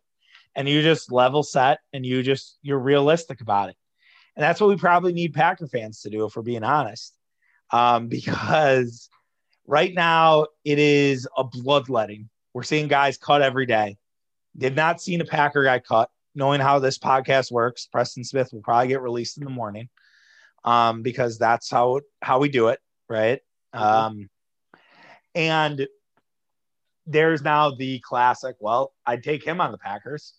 And 0.55 0.67
you 0.67 0.81
just 0.81 1.11
level 1.11 1.41
set, 1.41 1.79
and 1.93 2.05
you 2.05 2.21
just 2.21 2.57
you're 2.61 2.79
realistic 2.79 3.39
about 3.39 3.69
it, 3.69 3.77
and 4.35 4.43
that's 4.43 4.59
what 4.59 4.69
we 4.69 4.75
probably 4.75 5.13
need 5.13 5.33
Packer 5.33 5.67
fans 5.67 6.01
to 6.01 6.09
do, 6.09 6.25
if 6.25 6.35
we're 6.35 6.41
being 6.41 6.65
honest, 6.65 7.15
um, 7.71 8.07
because 8.09 9.09
right 9.65 9.93
now 9.93 10.47
it 10.65 10.79
is 10.79 11.29
a 11.37 11.45
bloodletting. 11.45 12.29
We're 12.53 12.63
seeing 12.63 12.89
guys 12.89 13.17
cut 13.17 13.41
every 13.41 13.65
day. 13.65 13.97
They've 14.53 14.75
not 14.75 15.01
seen 15.01 15.21
a 15.21 15.25
Packer 15.25 15.63
guy 15.63 15.79
cut 15.79 16.09
knowing 16.35 16.61
how 16.61 16.79
this 16.79 16.97
podcast 16.97 17.51
works, 17.51 17.87
Preston 17.87 18.23
Smith 18.23 18.49
will 18.51 18.61
probably 18.61 18.87
get 18.87 19.01
released 19.01 19.37
in 19.37 19.43
the 19.43 19.49
morning 19.49 19.89
um, 20.63 21.01
because 21.01 21.37
that's 21.37 21.69
how 21.69 22.01
how 22.21 22.39
we 22.39 22.49
do 22.49 22.69
it, 22.69 22.79
right? 23.09 23.39
Mm-hmm. 23.73 23.83
Um, 23.83 24.29
and 25.35 25.87
there's 27.05 27.41
now 27.41 27.71
the 27.71 27.99
classic. 27.99 28.55
Well, 28.59 28.93
I'd 29.05 29.23
take 29.23 29.43
him 29.43 29.61
on 29.61 29.71
the 29.71 29.77
Packers. 29.77 30.33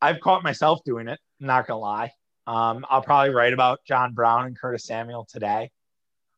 I've 0.00 0.20
caught 0.20 0.42
myself 0.42 0.80
doing 0.84 1.08
it. 1.08 1.18
Not 1.40 1.66
gonna 1.66 1.80
lie. 1.80 2.12
Um, 2.46 2.84
I'll 2.88 3.02
probably 3.02 3.34
write 3.34 3.52
about 3.52 3.80
John 3.86 4.12
Brown 4.12 4.46
and 4.46 4.58
Curtis 4.58 4.84
Samuel 4.84 5.26
today 5.30 5.70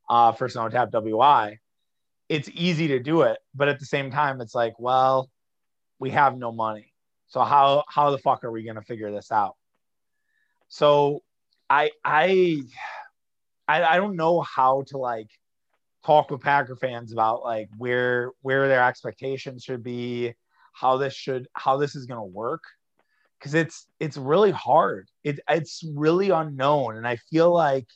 uh, 0.08 0.32
for 0.32 0.48
Snow 0.48 0.68
Tap 0.68 0.90
WI. 0.90 1.58
It's 2.28 2.48
easy 2.54 2.88
to 2.88 3.00
do 3.00 3.22
it, 3.22 3.38
but 3.54 3.68
at 3.68 3.78
the 3.78 3.86
same 3.86 4.10
time, 4.10 4.40
it's 4.40 4.54
like, 4.54 4.74
well, 4.78 5.30
we 5.98 6.10
have 6.10 6.36
no 6.36 6.52
money. 6.52 6.92
So 7.28 7.40
how 7.40 7.84
how 7.88 8.10
the 8.10 8.18
fuck 8.18 8.44
are 8.44 8.50
we 8.52 8.62
gonna 8.62 8.82
figure 8.82 9.10
this 9.10 9.32
out? 9.32 9.56
So 10.68 11.22
I 11.68 11.90
I 12.04 12.62
I, 13.68 13.82
I 13.82 13.96
don't 13.96 14.16
know 14.16 14.40
how 14.40 14.84
to 14.88 14.98
like 14.98 15.30
talk 16.04 16.30
with 16.30 16.40
Packer 16.40 16.76
fans 16.76 17.12
about 17.12 17.42
like 17.42 17.68
where 17.78 18.30
where 18.42 18.68
their 18.68 18.84
expectations 18.84 19.64
should 19.64 19.82
be, 19.82 20.34
how 20.72 20.96
this 20.96 21.14
should 21.14 21.48
how 21.52 21.76
this 21.76 21.96
is 21.96 22.06
gonna 22.06 22.24
work. 22.24 22.62
Cause 23.40 23.54
it's 23.54 23.86
it's 24.00 24.16
really 24.16 24.50
hard. 24.50 25.08
It 25.22 25.40
it's 25.48 25.82
really 25.94 26.30
unknown. 26.30 26.96
And 26.96 27.06
I 27.06 27.16
feel 27.16 27.52
like 27.52 27.86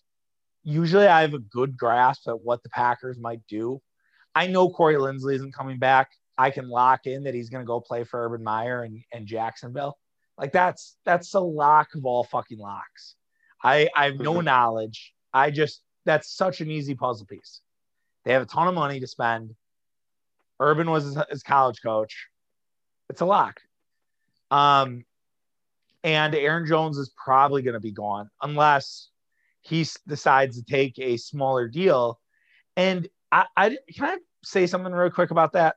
usually 0.65 1.07
I 1.07 1.23
have 1.23 1.35
a 1.35 1.39
good 1.39 1.77
grasp 1.77 2.29
at 2.29 2.43
what 2.43 2.63
the 2.63 2.69
Packers 2.69 3.19
might 3.19 3.41
do. 3.49 3.81
I 4.35 4.47
know 4.49 4.71
Corey 4.71 4.97
Linsley 4.97 5.35
isn't 5.35 5.55
coming 5.55 5.79
back. 5.79 6.11
I 6.41 6.51
can 6.51 6.71
lock 6.71 7.07
in 7.07 7.25
that 7.25 7.35
he's 7.35 7.51
going 7.51 7.63
to 7.63 7.67
go 7.67 7.81
play 7.81 8.03
for 8.03 8.25
Urban 8.25 8.43
Meyer 8.43 8.83
and, 8.85 9.03
and 9.13 9.27
Jacksonville. 9.27 9.99
Like 10.39 10.53
that's 10.53 10.97
that's 11.05 11.35
a 11.35 11.41
lock 11.41 11.95
of 11.95 12.07
all 12.07 12.25
fucking 12.25 12.59
locks. 12.59 13.15
I 13.63 13.91
I 13.95 14.07
have 14.07 14.19
no 14.19 14.35
mm-hmm. 14.35 14.47
knowledge. 14.47 15.13
I 15.35 15.51
just 15.51 15.83
that's 16.07 16.35
such 16.35 16.63
an 16.63 16.71
easy 16.71 16.95
puzzle 16.95 17.27
piece. 17.27 17.61
They 18.25 18.33
have 18.33 18.41
a 18.41 18.47
ton 18.47 18.69
of 18.69 18.75
money 18.75 19.01
to 19.01 19.07
spend. 19.07 19.55
Urban 20.59 20.91
was 20.91 21.05
his, 21.05 21.19
his 21.29 21.43
college 21.43 21.83
coach. 21.83 22.29
It's 23.11 23.21
a 23.21 23.27
lock. 23.27 23.61
Um, 24.51 25.05
and 26.03 26.35
Aaron 26.35 26.67
Jones 26.67 26.97
is 26.97 27.13
probably 27.23 27.61
going 27.61 27.75
to 27.75 27.81
be 27.81 27.93
gone 27.93 28.31
unless 28.43 29.11
he 29.61 29.87
decides 30.09 30.57
to 30.57 30.65
take 30.65 30.99
a 30.99 31.19
smaller 31.19 31.69
deal. 31.69 32.19
And 32.79 33.09
I, 33.31 33.45
I 33.59 33.77
can 33.95 34.05
I 34.07 34.17
say 34.43 34.67
something 34.67 34.91
real 34.91 35.11
quick 35.11 35.33
about 35.33 35.53
that? 35.53 35.77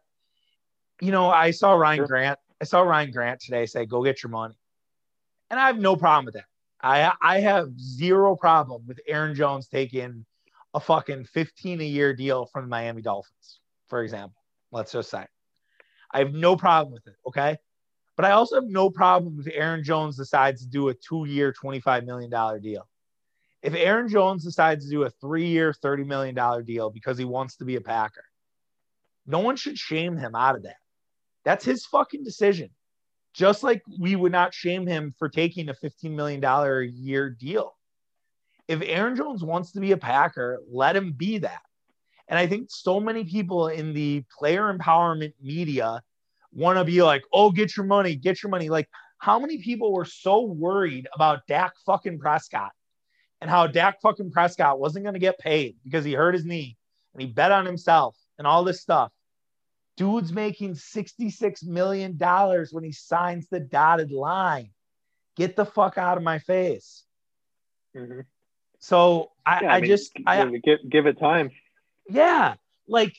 You 1.03 1.11
know, 1.11 1.29
I 1.29 1.51
saw 1.51 1.73
Ryan. 1.73 2.05
Grant. 2.05 2.39
I 2.61 2.63
saw 2.63 2.81
Ryan 2.81 3.11
Grant 3.11 3.41
today 3.41 3.65
say, 3.65 3.85
"Go 3.85 4.03
get 4.03 4.23
your 4.23 4.29
money," 4.29 4.55
and 5.49 5.59
I 5.59 5.67
have 5.67 5.77
no 5.77 5.97
problem 5.97 6.25
with 6.25 6.35
that. 6.35 6.45
I 6.81 7.11
I 7.21 7.41
have 7.41 7.77
zero 7.77 8.37
problem 8.37 8.83
with 8.87 9.01
Aaron 9.05 9.35
Jones 9.35 9.67
taking 9.67 10.25
a 10.73 10.79
fucking 10.79 11.25
15 11.25 11.81
a 11.81 11.83
year 11.83 12.13
deal 12.13 12.45
from 12.45 12.63
the 12.63 12.69
Miami 12.69 13.01
Dolphins, 13.01 13.59
for 13.87 14.01
example. 14.01 14.41
Let's 14.71 14.93
just 14.93 15.09
say. 15.09 15.25
I 16.09 16.19
have 16.19 16.33
no 16.33 16.55
problem 16.55 16.93
with 16.93 17.05
it. 17.07 17.15
Okay. 17.27 17.57
But 18.15 18.25
I 18.25 18.31
also 18.31 18.55
have 18.55 18.69
no 18.69 18.89
problem 18.89 19.39
if 19.39 19.51
Aaron 19.53 19.83
Jones 19.83 20.15
decides 20.15 20.61
to 20.61 20.67
do 20.67 20.87
a 20.87 20.93
two 20.93 21.25
year, 21.25 21.51
$25 21.51 22.05
million 22.05 22.29
deal. 22.61 22.87
If 23.61 23.73
Aaron 23.73 24.07
Jones 24.07 24.43
decides 24.43 24.85
to 24.85 24.91
do 24.91 25.03
a 25.03 25.09
three 25.09 25.47
year, 25.47 25.73
$30 25.73 26.05
million 26.05 26.63
deal 26.63 26.91
because 26.91 27.17
he 27.17 27.25
wants 27.25 27.57
to 27.57 27.65
be 27.65 27.75
a 27.75 27.81
Packer, 27.81 28.25
no 29.25 29.39
one 29.39 29.55
should 29.55 29.77
shame 29.77 30.15
him 30.17 30.35
out 30.35 30.55
of 30.55 30.63
that. 30.63 30.77
That's 31.45 31.65
his 31.65 31.86
fucking 31.86 32.23
decision. 32.23 32.69
Just 33.34 33.63
like 33.63 33.82
we 33.99 34.15
would 34.15 34.32
not 34.32 34.53
shame 34.53 34.86
him 34.86 35.13
for 35.17 35.27
taking 35.27 35.69
a 35.69 35.73
$15 35.73 36.12
million 36.12 36.43
a 36.43 36.82
year 36.84 37.29
deal. 37.29 37.73
If 38.67 38.82
Aaron 38.82 39.15
Jones 39.15 39.43
wants 39.43 39.71
to 39.73 39.79
be 39.79 39.91
a 39.91 39.97
Packer, 39.97 40.60
let 40.71 40.95
him 40.95 41.13
be 41.13 41.39
that. 41.39 41.62
And 42.27 42.39
I 42.39 42.47
think 42.47 42.67
so 42.69 42.99
many 42.99 43.25
people 43.25 43.67
in 43.67 43.93
the 43.93 44.23
player 44.38 44.73
empowerment 44.73 45.34
media 45.41 46.01
want 46.53 46.77
to 46.77 46.86
be 46.86 47.01
like, 47.03 47.23
oh, 47.34 47.51
get 47.51 47.75
your 47.75 47.86
money, 47.86 48.15
get 48.15 48.41
your 48.41 48.49
money. 48.49 48.69
Like, 48.69 48.88
how 49.17 49.39
many 49.39 49.58
people 49.62 49.93
were 49.93 50.06
so 50.06 50.41
worried 50.41 51.08
about 51.13 51.47
Dak 51.47 51.73
fucking 51.86 52.19
Prescott 52.19 52.71
and 53.41 53.49
how 53.49 53.67
Dak 53.67 54.01
fucking 54.01 54.32
Prescott 54.32 54.79
wasn't 54.79 55.06
going 55.06 55.13
to 55.13 55.19
get 55.19 55.39
paid 55.39 55.75
because 55.84 56.06
he 56.06 56.13
hurt 56.13 56.34
his 56.36 56.45
knee 56.45 56.77
and 57.13 57.21
he 57.21 57.27
bet 57.27 57.51
on 57.51 57.65
himself 57.65 58.15
and 58.38 58.47
all 58.47 58.63
this 58.63 58.82
stuff? 58.82 59.12
Dude's 59.95 60.32
making 60.32 60.73
$66 60.73 61.65
million 61.65 62.17
when 62.71 62.84
he 62.84 62.91
signs 62.91 63.47
the 63.47 63.60
dotted 63.60 64.12
line. 64.12 64.71
Get 65.36 65.56
the 65.56 65.65
fuck 65.65 65.97
out 65.97 66.17
of 66.17 66.23
my 66.23 66.39
face. 66.39 67.03
Mm-hmm. 67.95 68.21
So 68.79 69.32
I, 69.45 69.62
yeah, 69.62 69.71
I, 69.71 69.77
I 69.77 69.82
mean, 69.82 69.89
just 69.89 70.12
I 70.25 70.45
give, 70.63 70.79
give 70.89 71.06
it 71.06 71.19
time. 71.19 71.51
Yeah. 72.10 72.56
Like, 72.88 73.15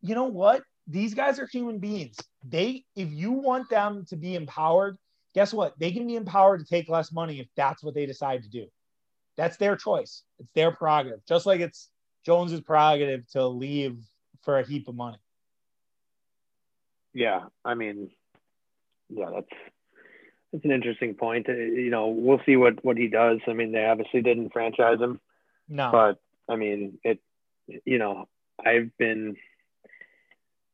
you 0.00 0.14
know 0.14 0.24
what? 0.24 0.62
These 0.86 1.14
guys 1.14 1.38
are 1.38 1.46
human 1.46 1.78
beings. 1.78 2.16
They 2.46 2.84
if 2.94 3.10
you 3.10 3.32
want 3.32 3.70
them 3.70 4.04
to 4.08 4.16
be 4.16 4.34
empowered, 4.34 4.98
guess 5.34 5.52
what? 5.52 5.78
They 5.78 5.92
can 5.92 6.06
be 6.06 6.16
empowered 6.16 6.60
to 6.60 6.66
take 6.66 6.88
less 6.88 7.12
money 7.12 7.40
if 7.40 7.46
that's 7.56 7.82
what 7.82 7.94
they 7.94 8.04
decide 8.04 8.42
to 8.42 8.48
do. 8.48 8.66
That's 9.36 9.56
their 9.56 9.76
choice. 9.76 10.22
It's 10.38 10.50
their 10.54 10.72
prerogative. 10.72 11.20
Just 11.26 11.46
like 11.46 11.60
it's 11.60 11.88
Jones's 12.26 12.60
prerogative 12.60 13.26
to 13.28 13.46
leave 13.46 13.98
for 14.42 14.58
a 14.58 14.66
heap 14.66 14.88
of 14.88 14.94
money 14.94 15.18
yeah, 17.14 17.44
I 17.64 17.74
mean, 17.74 18.10
yeah, 19.08 19.30
that's 19.32 19.60
that's 20.52 20.64
an 20.64 20.72
interesting 20.72 21.14
point. 21.14 21.48
Uh, 21.48 21.52
you 21.52 21.90
know, 21.90 22.08
we'll 22.08 22.40
see 22.44 22.56
what 22.56 22.84
what 22.84 22.96
he 22.96 23.08
does. 23.08 23.38
I 23.46 23.52
mean, 23.52 23.72
they 23.72 23.84
obviously 23.84 24.20
didn't 24.20 24.52
franchise 24.52 25.00
him. 25.00 25.20
No. 25.68 25.90
But 25.90 26.18
I 26.52 26.56
mean, 26.56 26.98
it. 27.02 27.20
You 27.84 27.98
know, 27.98 28.28
I've 28.64 28.96
been 28.98 29.36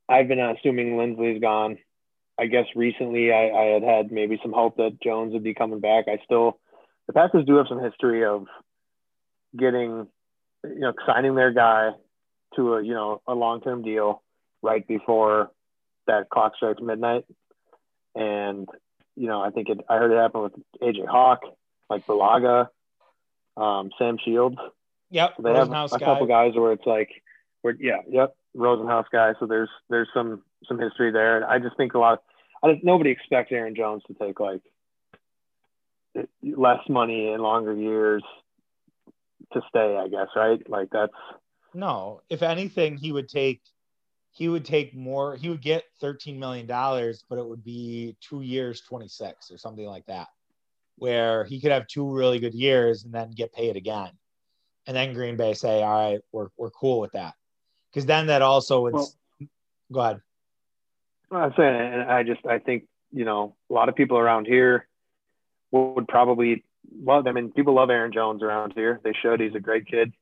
I've 0.09 0.26
been 0.26 0.40
assuming 0.40 0.96
Linsley's 0.96 1.40
gone. 1.40 1.79
I 2.38 2.46
guess 2.46 2.66
recently 2.74 3.33
I, 3.33 3.50
I 3.50 3.64
had 3.66 3.83
had 3.83 4.12
maybe 4.12 4.40
some 4.42 4.53
hope 4.53 4.79
that 4.79 5.00
Jones 5.03 5.35
would 5.35 5.44
be 5.44 5.55
coming 5.55 5.81
back. 5.81 6.07
I 6.09 6.18
still 6.24 6.59
the 7.07 7.12
Packers 7.12 7.44
do 7.44 7.57
have 7.57 7.66
some 7.68 7.83
history 7.83 8.24
of 8.24 8.46
getting 9.57 10.09
you 10.64 10.81
know 10.81 10.94
signing 11.07 11.35
their 11.35 11.53
guy 11.53 11.90
to 12.57 12.74
a 12.74 12.83
you 12.83 12.94
know 12.94 13.20
a 13.26 13.35
long 13.35 13.61
term 13.61 13.83
deal 13.83 14.22
right 14.62 14.87
before 14.87 15.50
that 16.11 16.29
clock 16.29 16.57
strikes 16.57 16.83
midnight. 16.83 17.25
And, 18.14 18.68
you 19.16 19.29
know, 19.29 19.40
I 19.40 19.51
think 19.51 19.68
it, 19.68 19.81
I 19.88 19.96
heard 19.96 20.12
it 20.12 20.18
happen 20.18 20.42
with 20.42 20.53
AJ 20.83 21.07
Hawk, 21.07 21.40
like 21.88 22.07
Bulaga, 22.07 22.68
um, 23.57 23.90
Sam 23.99 24.18
Shields. 24.23 24.59
Yep. 25.11 25.35
So 25.37 25.42
they 25.42 25.55
have 25.55 25.70
a 25.70 25.99
couple 25.99 26.27
guys 26.27 26.55
where 26.55 26.73
it's 26.73 26.87
like, 26.87 27.11
where, 27.62 27.77
yeah, 27.79 28.01
yep, 28.09 28.35
Rosenhaus 28.57 29.05
guy. 29.12 29.35
So 29.38 29.46
there's, 29.46 29.70
there's 29.88 30.09
some, 30.14 30.42
some 30.66 30.79
history 30.79 31.11
there. 31.12 31.37
And 31.37 31.44
I 31.44 31.59
just 31.59 31.77
think 31.77 31.94
a 31.94 31.99
lot, 31.99 32.14
of, 32.14 32.18
I 32.62 32.73
just, 32.73 32.85
nobody 32.85 33.11
expects 33.11 33.53
Aaron 33.53 33.75
Jones 33.75 34.03
to 34.09 34.14
take 34.14 34.40
like 34.40 34.62
less 36.42 36.81
money 36.88 37.33
and 37.33 37.42
longer 37.42 37.75
years 37.75 38.23
to 39.53 39.61
stay, 39.68 39.96
I 39.96 40.09
guess, 40.09 40.29
right? 40.35 40.68
Like 40.68 40.88
that's, 40.90 41.12
no, 41.73 42.23
if 42.29 42.42
anything, 42.42 42.96
he 42.96 43.12
would 43.12 43.29
take 43.29 43.61
he 44.33 44.49
would 44.49 44.64
take 44.64 44.95
more 44.95 45.37
he 45.37 45.49
would 45.49 45.62
get 45.62 45.85
13 46.01 46.38
million 46.38 46.66
dollars 46.66 47.25
but 47.29 47.38
it 47.38 47.47
would 47.47 47.64
be 47.64 48.16
two 48.21 48.43
years 48.43 48.81
26 48.83 49.51
or 49.51 49.59
something 49.59 49.87
like 49.87 50.07
that 50.07 50.29
where 51.01 51.45
he 51.45 51.61
could 51.61 51.73
have 51.73 51.87
two 51.87 52.14
really 52.14 52.38
good 52.38 52.55
years 52.55 53.05
and 53.05 53.12
then 53.12 53.31
get 53.31 53.55
paid 53.55 53.75
again. 53.75 54.11
And 54.87 54.95
then 54.95 55.14
green 55.14 55.37
bay 55.37 55.55
say 55.55 55.83
all 55.83 56.11
right 56.11 56.21
we're, 56.31 56.49
we're 56.57 56.71
cool 56.71 57.01
with 57.01 57.12
that. 57.12 57.35
Because 57.90 58.07
then 58.07 58.29
that 58.29 58.43
also 58.43 58.83
would 58.83 58.95
well, 58.95 59.11
go 59.90 60.01
ahead. 60.01 60.21
I'm 61.33 61.53
saying 61.57 61.75
and 61.75 62.03
i 62.03 62.23
just 62.25 62.45
i 62.45 62.59
think 62.59 62.88
you 63.12 63.25
know 63.25 63.55
a 63.71 63.73
lot 63.73 63.88
of 63.88 63.95
people 63.95 64.19
around 64.19 64.47
here 64.47 64.88
would 65.71 66.09
probably 66.09 66.64
love 66.93 67.29
i 67.29 67.33
mean 67.33 67.53
people 67.53 67.75
love 67.75 67.88
aaron 67.88 68.12
jones 68.12 68.43
around 68.43 68.73
here. 68.75 69.01
They 69.03 69.12
should. 69.12 69.40
He's 69.40 69.55
a 69.55 69.61
great 69.61 69.87
kid. 69.87 70.12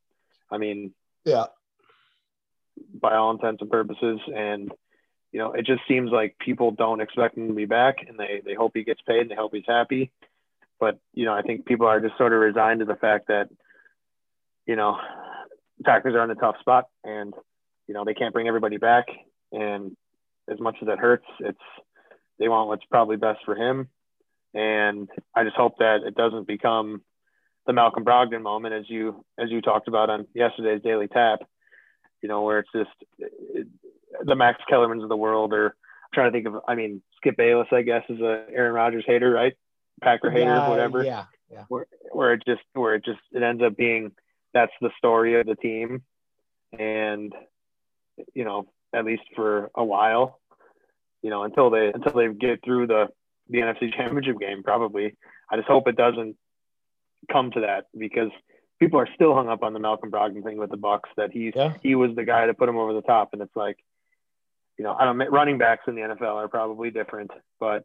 I 0.51 0.59
mean 0.59 0.92
yeah 1.25 1.47
by 3.01 3.14
all 3.14 3.31
intents 3.31 3.62
and 3.62 3.71
purposes. 3.71 4.21
And, 4.35 4.71
you 5.33 5.38
know, 5.38 5.53
it 5.53 5.67
just 5.67 5.83
seems 5.88 6.11
like 6.11 6.37
people 6.38 6.71
don't 6.71 7.01
expect 7.01 7.37
him 7.37 7.49
to 7.49 7.55
be 7.55 7.67
back 7.67 7.97
and 8.07 8.19
they, 8.19 8.43
they 8.45 8.55
hope 8.55 8.73
he 8.75 8.85
gets 8.85 9.01
paid 9.07 9.23
and 9.23 9.31
they 9.31 9.35
hope 9.35 9.53
he's 9.55 9.64
happy. 9.67 10.11
But, 10.81 10.99
you 11.12 11.25
know, 11.25 11.35
I 11.35 11.43
think 11.43 11.67
people 11.67 11.87
are 11.87 12.01
just 12.01 12.17
sort 12.17 12.33
of 12.33 12.41
resigned 12.41 12.81
to 12.81 12.87
the 12.87 12.95
fact 12.95 13.29
that, 13.29 13.49
you 14.67 14.77
know, 14.77 14.97
Packers 15.85 16.14
are 16.14 16.25
in 16.25 16.31
a 16.31 16.35
tough 16.35 16.57
spot 16.61 16.88
and, 17.05 17.35
you 17.87 17.95
know, 17.95 18.05
they 18.05 18.14
can't 18.14 18.33
bring 18.33 18.49
everybody 18.49 18.77
back. 18.77 19.07
And 19.52 19.96
as 20.50 20.61
much 20.61 20.77
as 20.83 20.88
it 20.88 20.98
hurts, 20.98 21.27
it's, 21.40 21.59
they 22.38 22.48
want 22.48 22.69
what's 22.69 22.85
probably 22.85 23.17
best 23.17 23.40
for 23.44 23.57
him. 23.57 23.88
And 24.55 25.09
I 25.35 25.44
just 25.44 25.57
hope 25.57 25.79
that 25.79 26.00
it 26.07 26.15
doesn't 26.15 26.46
become 26.46 27.02
the 27.67 27.73
Malcolm 27.75 28.05
Brogdon 28.05 28.42
moment, 28.42 28.75
as 28.75 28.88
you 28.88 29.25
as 29.38 29.50
you 29.50 29.61
talked 29.61 29.88
about 29.88 30.09
on 30.09 30.27
yesterday's 30.35 30.83
Daily 30.83 31.07
Tap, 31.07 31.40
you 32.23 32.29
know, 32.29 32.42
where 32.42 32.60
it's 32.60 32.71
just 32.75 32.90
it, 33.19 33.66
the 34.25 34.35
Max 34.35 34.60
Kellermans 34.71 35.02
of 35.02 35.08
the 35.08 35.16
world, 35.16 35.52
or 35.52 35.66
I'm 35.66 36.10
trying 36.14 36.33
to 36.33 36.37
think 36.37 36.46
of, 36.46 36.62
I 36.66 36.75
mean, 36.75 37.02
Skip 37.16 37.37
Bayless, 37.37 37.69
I 37.73 37.83
guess, 37.83 38.04
is 38.08 38.21
a 38.21 38.46
Aaron 38.50 38.73
Rodgers 38.73 39.04
hater, 39.06 39.31
right? 39.31 39.54
Packer 40.00 40.31
hater, 40.31 40.44
yeah, 40.44 40.69
whatever. 40.69 41.04
Yeah, 41.04 41.25
yeah. 41.50 41.64
Where, 41.69 41.87
where 42.12 42.33
it 42.35 42.42
just, 42.46 42.62
where 42.73 42.94
it 42.94 43.04
just, 43.04 43.21
it 43.33 43.42
ends 43.42 43.62
up 43.62 43.77
being 43.77 44.12
that's 44.54 44.73
the 44.81 44.90
story 44.98 45.38
of 45.38 45.46
the 45.46 45.54
team, 45.56 46.02
and 46.77 47.33
you 48.35 48.44
know, 48.44 48.69
at 48.94 49.04
least 49.04 49.23
for 49.37 49.71
a 49.75 49.85
while, 49.85 50.40
you 51.23 51.31
know, 51.31 51.42
until 51.42 51.71
they 51.71 51.90
until 51.92 52.12
they 52.12 52.29
get 52.33 52.64
through 52.64 52.87
the 52.87 53.08
the 53.48 53.58
NFC 53.58 53.94
Championship 53.94 54.38
game, 54.38 54.62
probably. 54.62 55.16
I 55.50 55.56
just 55.56 55.69
hope 55.69 55.88
it 55.88 55.96
doesn't 55.96 56.37
come 57.31 57.50
to 57.52 57.60
that 57.60 57.87
because 57.96 58.31
people 58.79 59.00
are 59.00 59.08
still 59.14 59.35
hung 59.35 59.48
up 59.48 59.62
on 59.62 59.72
the 59.72 59.81
Malcolm 59.81 60.10
Brogdon 60.10 60.42
thing 60.42 60.58
with 60.58 60.70
the 60.70 60.76
Bucks 60.76 61.10
that 61.16 61.31
he's 61.33 61.52
yeah. 61.54 61.74
he 61.83 61.94
was 61.94 62.14
the 62.14 62.24
guy 62.24 62.46
to 62.46 62.54
put 62.54 62.68
him 62.68 62.76
over 62.76 62.92
the 62.92 63.02
top, 63.02 63.31
and 63.33 63.42
it's 63.42 63.56
like 63.56 63.79
you 64.79 64.85
know, 64.85 64.94
I 64.98 65.04
don't 65.04 65.18
running 65.31 65.58
backs 65.58 65.85
in 65.88 65.96
the 65.96 66.02
NFL 66.02 66.37
are 66.37 66.48
probably 66.48 66.90
different, 66.90 67.33
but 67.58 67.85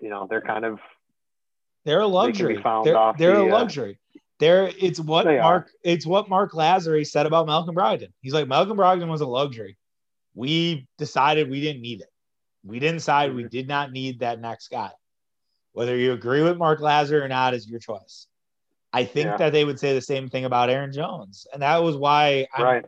you 0.00 0.10
know, 0.10 0.26
they're 0.28 0.42
kind 0.42 0.64
of 0.64 0.80
they're 1.84 2.00
a 2.00 2.06
luxury. 2.06 2.56
They 2.56 2.62
they're, 2.62 3.12
they're 3.16 3.36
the, 3.36 3.42
a 3.42 3.46
uh, 3.46 3.58
luxury. 3.58 3.98
Uh, 4.14 4.18
they're 4.38 4.70
it's 4.78 5.00
what 5.00 5.24
they 5.24 5.38
Mark 5.38 5.66
are. 5.66 5.70
it's 5.82 6.04
what 6.04 6.28
Marc 6.28 6.52
Lasry 6.52 7.06
said 7.06 7.26
about 7.26 7.46
Malcolm 7.46 7.74
Brogdon. 7.74 8.12
He's 8.20 8.34
like 8.34 8.48
Malcolm 8.48 8.76
Brogdon 8.76 9.08
was 9.08 9.20
a 9.20 9.26
luxury. 9.26 9.78
We 10.34 10.86
decided 10.98 11.48
we 11.48 11.60
didn't 11.60 11.80
need 11.80 12.00
it. 12.00 12.10
We 12.64 12.80
didn't 12.80 12.96
decide 12.96 13.34
we 13.34 13.42
mm-hmm. 13.42 13.48
did 13.48 13.68
not 13.68 13.92
need 13.92 14.20
that 14.20 14.40
next 14.40 14.68
guy. 14.68 14.90
Whether 15.72 15.96
you 15.96 16.12
agree 16.12 16.42
with 16.42 16.58
Marc 16.58 16.80
Lasry 16.80 17.22
or 17.22 17.28
not 17.28 17.54
is 17.54 17.68
your 17.68 17.78
choice. 17.78 18.26
I 18.96 19.04
think 19.04 19.26
yeah. 19.26 19.36
that 19.36 19.52
they 19.52 19.66
would 19.66 19.78
say 19.78 19.92
the 19.92 20.00
same 20.00 20.30
thing 20.30 20.46
about 20.46 20.70
Aaron 20.70 20.90
Jones. 20.90 21.46
And 21.52 21.60
that 21.60 21.82
was 21.82 21.96
why 21.98 22.46
right. 22.58 22.82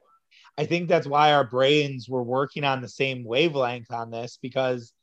I 0.57 0.65
think 0.65 0.89
that's 0.89 1.07
why 1.07 1.35
our 1.35 1.45
brains 1.45 2.09
were 2.09 2.23
working 2.23 2.65
on 2.65 2.81
the 2.81 2.89
same 2.89 3.25
wavelength 3.25 3.93
on 3.93 4.11
this 4.11 4.39
because 4.41 4.95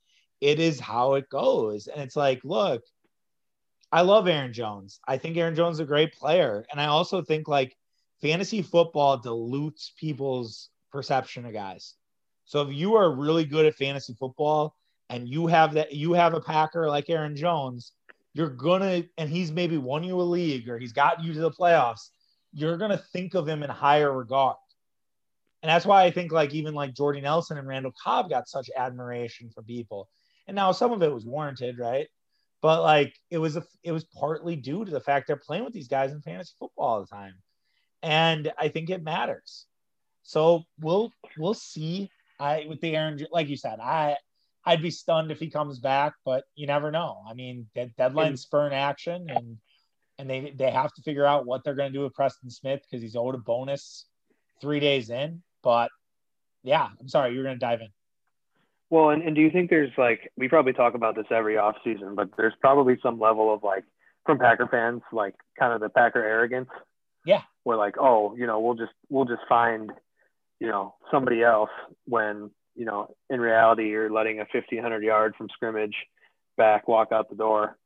it 0.41 0.60
is 0.60 0.80
how 0.80 1.14
it 1.14 1.30
goes. 1.30 1.86
And 1.86 2.01
it's 2.01 2.16
like, 2.16 2.41
look, 2.43 2.82
I 3.91 4.01
love 4.01 4.28
Aaron 4.28 4.51
Jones. 4.51 4.99
I 5.08 5.20
think 5.20 5.38
Aaron 5.38 5.53
Jones 5.53 5.76
is 5.76 5.82
a 5.82 5.86
great 5.86 6.14
player. 6.14 6.66
And 6.72 6.82
I 6.82 6.88
also 6.88 7.22
think 7.22 7.47
like 7.47 7.78
fantasy 8.20 8.64
football 8.64 9.20
dilutes 9.20 9.93
people's 9.99 10.70
perception 10.91 11.45
of 11.45 11.53
guys. 11.53 11.93
So 12.45 12.64
if 12.64 12.74
you 12.74 12.95
are 12.95 13.16
really 13.16 13.45
good 13.45 13.68
at 13.68 13.76
fantasy 13.76 14.16
football 14.20 14.76
and 15.12 15.30
you 15.30 15.45
have 15.45 15.76
that 15.76 15.93
you 15.93 16.14
have 16.14 16.34
a 16.34 16.41
Packer 16.41 16.89
like 16.89 17.12
Aaron 17.12 17.36
Jones, 17.36 17.91
you're 18.36 18.49
gonna 18.49 19.03
and 19.17 19.29
he's 19.29 19.49
maybe 19.49 19.77
won 19.77 20.03
you 20.03 20.19
a 20.19 20.21
league 20.21 20.67
or 20.67 20.77
he's 20.77 20.91
got 20.91 21.23
you 21.23 21.33
to 21.33 21.39
the 21.39 21.49
playoffs, 21.49 22.09
you're 22.51 22.75
gonna 22.75 22.97
think 22.97 23.33
of 23.33 23.47
him 23.47 23.63
in 23.63 23.69
higher 23.69 24.11
regard. 24.11 24.57
And 25.63 25.69
that's 25.69 25.86
why 25.86 26.03
I 26.03 26.11
think 26.11 26.33
like 26.33 26.53
even 26.53 26.73
like 26.75 26.93
Jordy 26.93 27.21
Nelson 27.21 27.57
and 27.57 27.65
Randall 27.65 27.93
Cobb 28.03 28.29
got 28.29 28.49
such 28.49 28.69
admiration 28.75 29.49
from 29.49 29.63
people. 29.63 30.09
And 30.47 30.53
now 30.53 30.73
some 30.73 30.91
of 30.91 31.01
it 31.01 31.13
was 31.13 31.25
warranted, 31.25 31.79
right? 31.79 32.07
But 32.61 32.83
like 32.83 33.15
it 33.31 33.38
was 33.38 33.55
a, 33.55 33.63
it 33.83 33.93
was 33.93 34.03
partly 34.03 34.57
due 34.57 34.83
to 34.83 34.91
the 34.91 34.99
fact 34.99 35.27
they're 35.27 35.38
playing 35.38 35.63
with 35.63 35.73
these 35.73 35.88
guys 35.88 36.11
in 36.11 36.21
fantasy 36.21 36.53
football 36.59 36.86
all 36.86 36.99
the 36.99 37.07
time. 37.07 37.36
And 38.03 38.51
I 38.59 38.67
think 38.67 38.89
it 38.89 39.01
matters. 39.01 39.65
So 40.23 40.63
we'll 40.81 41.09
we'll 41.38 41.53
see. 41.53 42.11
I 42.38 42.65
with 42.67 42.81
the 42.81 42.97
Aaron 42.97 43.25
like 43.31 43.47
you 43.47 43.55
said, 43.55 43.79
I 43.79 44.17
I'd 44.66 44.82
be 44.82 44.91
stunned 44.91 45.32
if 45.32 45.39
he 45.39 45.49
comes 45.49 45.80
back, 45.80 46.13
but 46.26 46.43
you 46.55 46.66
never 46.68 46.91
know. 46.91 47.22
I 47.30 47.34
mean, 47.34 47.68
deadlines 47.76 48.39
spur 48.39 48.68
an 48.68 48.74
action, 48.74 49.30
and 49.30 49.57
and 50.18 50.30
they 50.30 50.53
they 50.55 50.72
have 50.72 50.93
to 50.93 51.01
figure 51.01 51.26
out 51.26 51.45
what 51.45 51.63
they're 51.63 51.76
going 51.76 51.91
to 51.91 51.97
do 51.97 52.03
with 52.03 52.13
Preston 52.13 52.49
Smith 52.49 52.82
because 52.82 53.01
he's 53.01 53.16
owed 53.16 53.36
a 53.36 53.39
bonus 53.39 54.05
three 54.61 54.80
days 54.80 55.09
in. 55.09 55.43
But 55.61 55.91
yeah, 56.63 56.88
I'm 56.99 57.07
sorry, 57.07 57.34
you're 57.34 57.43
going 57.43 57.55
to 57.55 57.59
dive 57.59 57.82
in. 57.82 57.89
Well, 58.89 59.09
and, 59.09 59.24
and 59.24 59.36
do 59.36 59.41
you 59.41 59.49
think 59.49 59.70
there's 59.70 59.91
like 59.97 60.32
we 60.38 60.47
probably 60.47 60.74
talk 60.74 60.93
about 60.93 61.16
this 61.16 61.26
every 61.30 61.57
off 61.57 61.76
season, 61.84 62.16
but 62.16 62.30
there's 62.38 62.53
probably 62.59 62.97
some 63.01 63.20
level 63.20 63.53
of 63.53 63.63
like 63.63 63.84
from 64.26 64.39
Packer 64.39 64.68
fans, 64.68 65.01
like 65.11 65.36
kind 65.59 65.74
of 65.74 65.82
the 65.82 65.89
Packer 65.89 66.24
arrogance. 66.24 66.70
Yeah. 67.26 67.41
Where 67.63 67.78
like, 67.78 67.95
oh, 67.99 68.36
you 68.36 68.47
know, 68.47 68.59
we'll 68.59 68.76
just 68.76 68.93
we'll 69.09 69.26
just 69.26 69.41
find, 69.49 69.91
you 70.59 70.68
know, 70.68 70.95
somebody 71.11 71.43
else 71.43 71.72
when 72.05 72.51
you 72.76 72.86
know, 72.86 73.15
in 73.30 73.39
reality, 73.39 73.89
you're 73.89 74.11
letting 74.11 74.38
a 74.38 74.45
1500 74.51 75.03
yard 75.03 75.36
from 75.38 75.49
scrimmage 75.49 75.95
back 76.57 76.88
walk 76.88 77.11
out 77.11 77.30
the 77.30 77.36
door, 77.36 77.78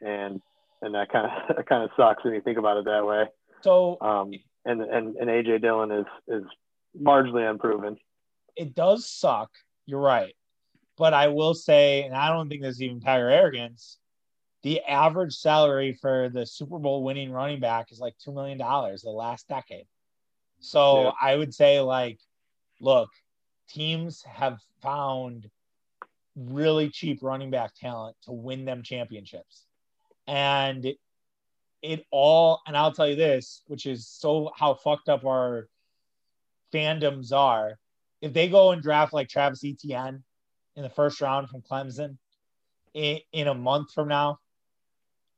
and 0.00 0.40
and 0.82 0.94
that 0.94 1.10
kind 1.10 1.26
of 1.26 1.56
that 1.56 1.68
kind 1.68 1.82
of 1.82 1.90
sucks 1.96 2.24
when 2.24 2.34
you 2.34 2.40
think 2.40 2.58
about 2.58 2.76
it 2.76 2.84
that 2.84 3.06
way. 3.06 3.24
So, 3.62 3.98
um, 4.00 4.32
and 4.64 4.80
and 4.82 5.16
and 5.16 5.28
AJ 5.28 5.62
Dillon 5.62 5.90
is 5.90 6.06
is 6.28 6.44
largely 6.98 7.44
unproven. 7.44 7.96
It 8.56 8.74
does 8.74 9.08
suck. 9.08 9.50
You're 9.86 10.00
right, 10.00 10.34
but 10.96 11.14
I 11.14 11.28
will 11.28 11.54
say, 11.54 12.02
and 12.02 12.14
I 12.14 12.28
don't 12.28 12.48
think 12.48 12.62
there's 12.62 12.82
even 12.82 13.00
Tiger 13.00 13.30
arrogance. 13.30 13.98
The 14.64 14.82
average 14.82 15.34
salary 15.34 15.96
for 16.00 16.28
the 16.28 16.44
Super 16.44 16.78
Bowl 16.78 17.04
winning 17.04 17.30
running 17.30 17.60
back 17.60 17.92
is 17.92 18.00
like 18.00 18.14
two 18.18 18.32
million 18.32 18.58
dollars 18.58 19.02
the 19.02 19.10
last 19.10 19.48
decade. 19.48 19.86
So 20.60 21.04
yeah. 21.04 21.10
I 21.22 21.36
would 21.36 21.54
say, 21.54 21.80
like, 21.80 22.18
look, 22.80 23.10
teams 23.68 24.22
have 24.22 24.58
found 24.82 25.48
really 26.36 26.88
cheap 26.88 27.18
running 27.22 27.50
back 27.50 27.74
talent 27.74 28.16
to 28.24 28.32
win 28.32 28.64
them 28.64 28.82
championships. 28.82 29.64
And 30.26 30.84
it, 30.84 30.98
it 31.82 32.06
all, 32.10 32.60
and 32.66 32.76
I'll 32.76 32.92
tell 32.92 33.08
you 33.08 33.16
this, 33.16 33.62
which 33.66 33.86
is 33.86 34.06
so 34.06 34.50
how 34.56 34.74
fucked 34.74 35.08
up 35.08 35.24
our 35.24 35.68
fandoms 36.72 37.32
are. 37.32 37.78
If 38.20 38.32
they 38.32 38.48
go 38.48 38.72
and 38.72 38.82
draft 38.82 39.12
like 39.12 39.28
Travis 39.28 39.64
Etienne 39.64 40.22
in 40.76 40.82
the 40.82 40.90
first 40.90 41.20
round 41.20 41.48
from 41.48 41.62
Clemson 41.62 42.18
in, 42.94 43.18
in 43.32 43.46
a 43.46 43.54
month 43.54 43.92
from 43.92 44.08
now, 44.08 44.38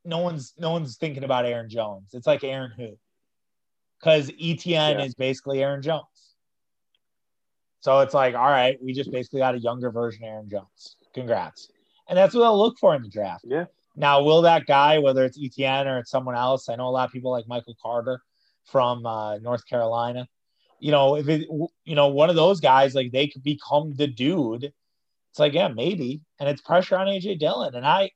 no 0.03 0.17
one's 0.17 0.53
no 0.57 0.71
one's 0.71 0.97
thinking 0.97 1.23
about 1.23 1.45
Aaron 1.45 1.69
Jones. 1.69 2.09
It's 2.13 2.25
like 2.25 2.43
Aaron 2.43 2.71
who? 2.75 2.97
Because 3.99 4.31
Etienne 4.31 4.97
yeah. 4.97 5.05
is 5.05 5.13
basically 5.13 5.61
Aaron 5.61 5.83
Jones. 5.83 6.30
So 7.81 7.99
it's 7.99 8.13
like, 8.13 8.35
all 8.35 8.49
right, 8.49 8.77
we 8.81 8.93
just 8.93 9.11
basically 9.11 9.39
got 9.39 9.55
a 9.55 9.59
younger 9.59 9.91
version 9.91 10.23
of 10.23 10.29
Aaron 10.29 10.49
Jones. 10.49 10.95
Congrats. 11.13 11.69
And 12.07 12.17
that's 12.17 12.33
what 12.33 12.43
I'll 12.43 12.57
look 12.57 12.77
for 12.79 12.95
in 12.95 13.01
the 13.01 13.09
draft. 13.09 13.43
Yeah. 13.47 13.65
Now, 13.95 14.23
will 14.23 14.43
that 14.43 14.65
guy, 14.67 14.99
whether 14.99 15.25
it's 15.25 15.39
Etienne 15.41 15.87
or 15.87 15.97
it's 15.97 16.11
someone 16.11 16.35
else, 16.35 16.69
I 16.69 16.75
know 16.75 16.87
a 16.87 16.91
lot 16.91 17.07
of 17.07 17.11
people 17.11 17.31
like 17.31 17.47
Michael 17.47 17.75
Carter 17.81 18.21
from 18.65 19.05
uh, 19.05 19.37
North 19.39 19.67
Carolina. 19.67 20.27
You 20.79 20.91
know, 20.91 21.15
if 21.15 21.27
it, 21.27 21.47
you 21.83 21.95
know, 21.95 22.07
one 22.07 22.29
of 22.29 22.35
those 22.35 22.59
guys, 22.59 22.95
like 22.95 23.11
they 23.11 23.27
could 23.27 23.43
become 23.43 23.93
the 23.93 24.07
dude. 24.07 24.65
It's 25.31 25.39
like, 25.39 25.53
yeah, 25.53 25.67
maybe. 25.67 26.21
And 26.39 26.47
it's 26.47 26.61
pressure 26.61 26.97
on 26.97 27.07
AJ 27.07 27.39
Dillon. 27.39 27.75
And 27.75 27.85
I, 27.85 28.11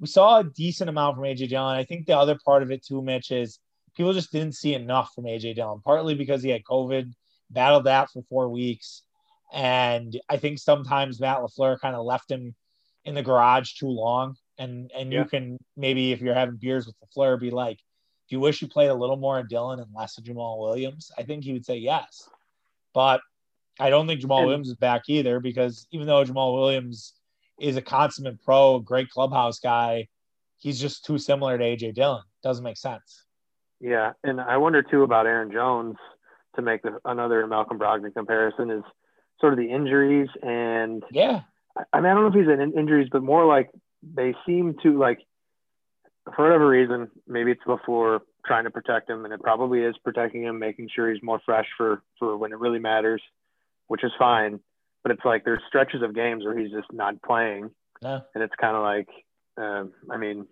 we 0.00 0.06
saw 0.06 0.40
a 0.40 0.44
decent 0.44 0.90
amount 0.90 1.16
from 1.16 1.24
AJ 1.24 1.50
Dillon. 1.50 1.76
I 1.76 1.84
think 1.84 2.06
the 2.06 2.16
other 2.16 2.38
part 2.44 2.62
of 2.62 2.70
it 2.70 2.84
too, 2.84 3.02
Mitch, 3.02 3.30
is 3.30 3.58
people 3.96 4.12
just 4.12 4.32
didn't 4.32 4.54
see 4.54 4.74
enough 4.74 5.12
from 5.14 5.24
AJ 5.24 5.56
Dillon, 5.56 5.80
partly 5.84 6.14
because 6.14 6.42
he 6.42 6.50
had 6.50 6.64
COVID, 6.64 7.12
battled 7.50 7.84
that 7.84 8.10
for 8.10 8.22
four 8.22 8.48
weeks. 8.48 9.02
And 9.52 10.18
I 10.28 10.36
think 10.36 10.58
sometimes 10.58 11.20
Matt 11.20 11.38
LaFleur 11.38 11.80
kind 11.80 11.96
of 11.96 12.04
left 12.04 12.30
him 12.30 12.54
in 13.04 13.14
the 13.14 13.22
garage 13.22 13.74
too 13.74 13.88
long. 13.88 14.36
And 14.58 14.90
and 14.96 15.12
yeah. 15.12 15.20
you 15.20 15.24
can 15.24 15.58
maybe 15.76 16.12
if 16.12 16.20
you're 16.20 16.34
having 16.34 16.56
beers 16.56 16.86
with 16.86 16.96
LaFleur, 17.00 17.40
be 17.40 17.50
like, 17.50 17.76
do 17.76 18.36
you 18.36 18.40
wish 18.40 18.62
you 18.62 18.68
played 18.68 18.90
a 18.90 18.94
little 18.94 19.16
more 19.16 19.38
of 19.38 19.48
Dillon 19.48 19.80
and 19.80 19.88
less 19.94 20.18
of 20.18 20.24
Jamaal 20.24 20.60
Williams? 20.60 21.10
I 21.18 21.22
think 21.22 21.44
he 21.44 21.52
would 21.52 21.64
say 21.64 21.76
yes. 21.78 22.28
But 22.92 23.20
I 23.78 23.90
don't 23.90 24.06
think 24.06 24.20
Jamaal 24.20 24.38
and, 24.38 24.46
Williams 24.46 24.68
is 24.68 24.76
back 24.76 25.02
either 25.08 25.40
because 25.40 25.86
even 25.90 26.06
though 26.06 26.24
Jamaal 26.24 26.54
Williams 26.54 27.14
is 27.58 27.76
a 27.76 27.82
consummate 27.82 28.42
pro, 28.44 28.78
great 28.78 29.10
clubhouse 29.10 29.58
guy, 29.58 30.08
he's 30.58 30.80
just 30.80 31.04
too 31.04 31.18
similar 31.18 31.58
to 31.58 31.64
AJ 31.64 31.94
Dillon. 31.94 32.22
Doesn't 32.42 32.64
make 32.64 32.76
sense. 32.76 33.24
Yeah, 33.80 34.12
and 34.22 34.40
I 34.40 34.58
wonder 34.58 34.82
too 34.82 35.02
about 35.02 35.26
Aaron 35.26 35.50
Jones 35.50 35.96
to 36.56 36.62
make 36.62 36.82
the, 36.82 36.98
another 37.04 37.46
Malcolm 37.46 37.78
Brogdon 37.78 38.12
comparison 38.12 38.70
is 38.70 38.82
sort 39.40 39.52
of 39.52 39.58
the 39.58 39.70
injuries 39.70 40.28
and 40.42 41.02
yeah. 41.10 41.42
I 41.92 42.00
mean, 42.00 42.10
I 42.10 42.14
don't 42.14 42.22
know 42.22 42.40
if 42.40 42.46
he's 42.46 42.52
in 42.52 42.78
injuries, 42.78 43.08
but 43.10 43.22
more 43.22 43.46
like 43.46 43.70
they 44.02 44.34
seem 44.46 44.76
to 44.82 44.98
like, 44.98 45.20
for 46.34 46.44
whatever 46.44 46.68
reason, 46.68 47.10
maybe 47.26 47.52
it's 47.52 47.64
before 47.64 48.22
trying 48.44 48.64
to 48.64 48.70
protect 48.70 49.08
him, 49.08 49.24
and 49.24 49.32
it 49.32 49.40
probably 49.40 49.80
is 49.80 49.96
protecting 50.04 50.42
him, 50.42 50.58
making 50.58 50.88
sure 50.94 51.10
he's 51.10 51.22
more 51.22 51.40
fresh 51.44 51.66
for 51.76 52.02
for 52.18 52.36
when 52.36 52.52
it 52.52 52.58
really 52.58 52.78
matters, 52.78 53.22
which 53.86 54.04
is 54.04 54.12
fine. 54.18 54.60
But 55.02 55.12
it's 55.12 55.24
like 55.24 55.44
there's 55.44 55.62
stretches 55.68 56.02
of 56.02 56.14
games 56.14 56.44
where 56.44 56.58
he's 56.58 56.70
just 56.70 56.92
not 56.92 57.22
playing, 57.22 57.70
and 58.34 58.42
it's 58.42 58.54
kind 58.60 58.76
of 58.76 58.82
like, 58.82 59.08
um, 59.56 59.92
I 60.10 60.16
mean, 60.18 60.46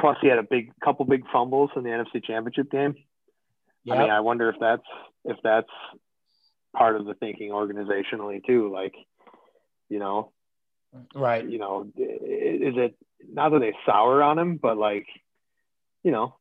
plus 0.00 0.16
he 0.20 0.28
had 0.28 0.38
a 0.38 0.42
big 0.42 0.72
couple 0.84 1.04
big 1.06 1.24
fumbles 1.32 1.70
in 1.76 1.82
the 1.82 1.90
NFC 1.90 2.22
Championship 2.24 2.70
game. 2.70 2.94
Yep. 3.84 3.96
I 3.96 4.00
mean, 4.00 4.10
I 4.10 4.20
wonder 4.20 4.48
if 4.48 4.56
that's 4.60 4.82
if 5.24 5.38
that's 5.42 5.70
part 6.74 6.96
of 6.96 7.06
the 7.06 7.14
thinking 7.14 7.50
organizationally 7.50 8.44
too. 8.44 8.72
Like, 8.72 8.94
you 9.88 9.98
know, 9.98 10.32
right? 11.14 11.46
You 11.46 11.58
know, 11.58 11.86
is 11.96 12.74
it 12.76 12.96
not 13.28 13.50
that 13.50 13.60
they 13.60 13.74
sour 13.86 14.22
on 14.22 14.38
him, 14.38 14.56
but 14.56 14.76
like, 14.76 15.06
you 16.02 16.10
know, 16.10 16.36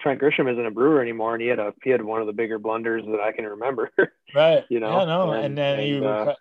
Trent 0.00 0.20
Grisham 0.20 0.52
isn't 0.52 0.66
a 0.66 0.70
Brewer 0.70 1.00
anymore, 1.00 1.34
and 1.34 1.42
he 1.42 1.48
had 1.48 1.58
a 1.58 1.72
he 1.82 1.90
had 1.90 2.02
one 2.02 2.20
of 2.20 2.26
the 2.26 2.32
bigger 2.32 2.58
blunders 2.58 3.04
that 3.06 3.20
I 3.20 3.32
can 3.32 3.46
remember. 3.46 3.90
right. 4.34 4.64
You 4.68 4.80
know. 4.80 4.98
Yeah. 4.98 5.04
No. 5.06 5.32
And, 5.32 5.46
and 5.46 5.58
then 5.58 5.78
and, 5.80 5.88
you. 5.88 6.06
Uh, 6.06 6.34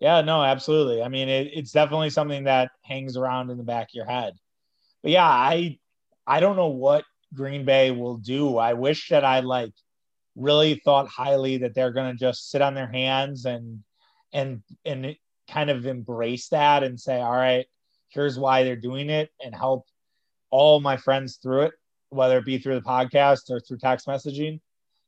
yeah. 0.00 0.20
No. 0.22 0.42
Absolutely. 0.42 1.02
I 1.02 1.08
mean, 1.08 1.28
it, 1.28 1.50
it's 1.54 1.72
definitely 1.72 2.10
something 2.10 2.44
that 2.44 2.70
hangs 2.82 3.16
around 3.16 3.50
in 3.50 3.58
the 3.58 3.64
back 3.64 3.88
of 3.90 3.94
your 3.94 4.06
head. 4.06 4.34
But 5.02 5.12
yeah, 5.12 5.26
I 5.26 5.78
I 6.26 6.40
don't 6.40 6.56
know 6.56 6.68
what 6.68 7.04
Green 7.32 7.64
Bay 7.64 7.90
will 7.90 8.16
do. 8.16 8.56
I 8.56 8.72
wish 8.72 9.10
that 9.10 9.24
I 9.24 9.40
like 9.40 9.72
really 10.38 10.80
thought 10.84 11.08
highly 11.08 11.58
that 11.58 11.74
they're 11.74 11.92
going 11.92 12.12
to 12.12 12.18
just 12.18 12.50
sit 12.50 12.62
on 12.62 12.74
their 12.74 12.90
hands 12.90 13.44
and 13.44 13.82
and 14.32 14.62
and 14.84 15.16
kind 15.50 15.70
of 15.70 15.86
embrace 15.86 16.48
that 16.48 16.82
and 16.82 17.00
say 17.00 17.20
all 17.20 17.32
right 17.32 17.66
here's 18.08 18.38
why 18.38 18.62
they're 18.62 18.76
doing 18.76 19.10
it 19.10 19.30
and 19.42 19.54
help 19.54 19.84
all 20.50 20.80
my 20.80 20.96
friends 20.96 21.38
through 21.42 21.62
it 21.62 21.72
whether 22.10 22.38
it 22.38 22.44
be 22.44 22.58
through 22.58 22.74
the 22.74 22.80
podcast 22.80 23.50
or 23.50 23.60
through 23.60 23.78
text 23.78 24.06
messaging 24.06 24.60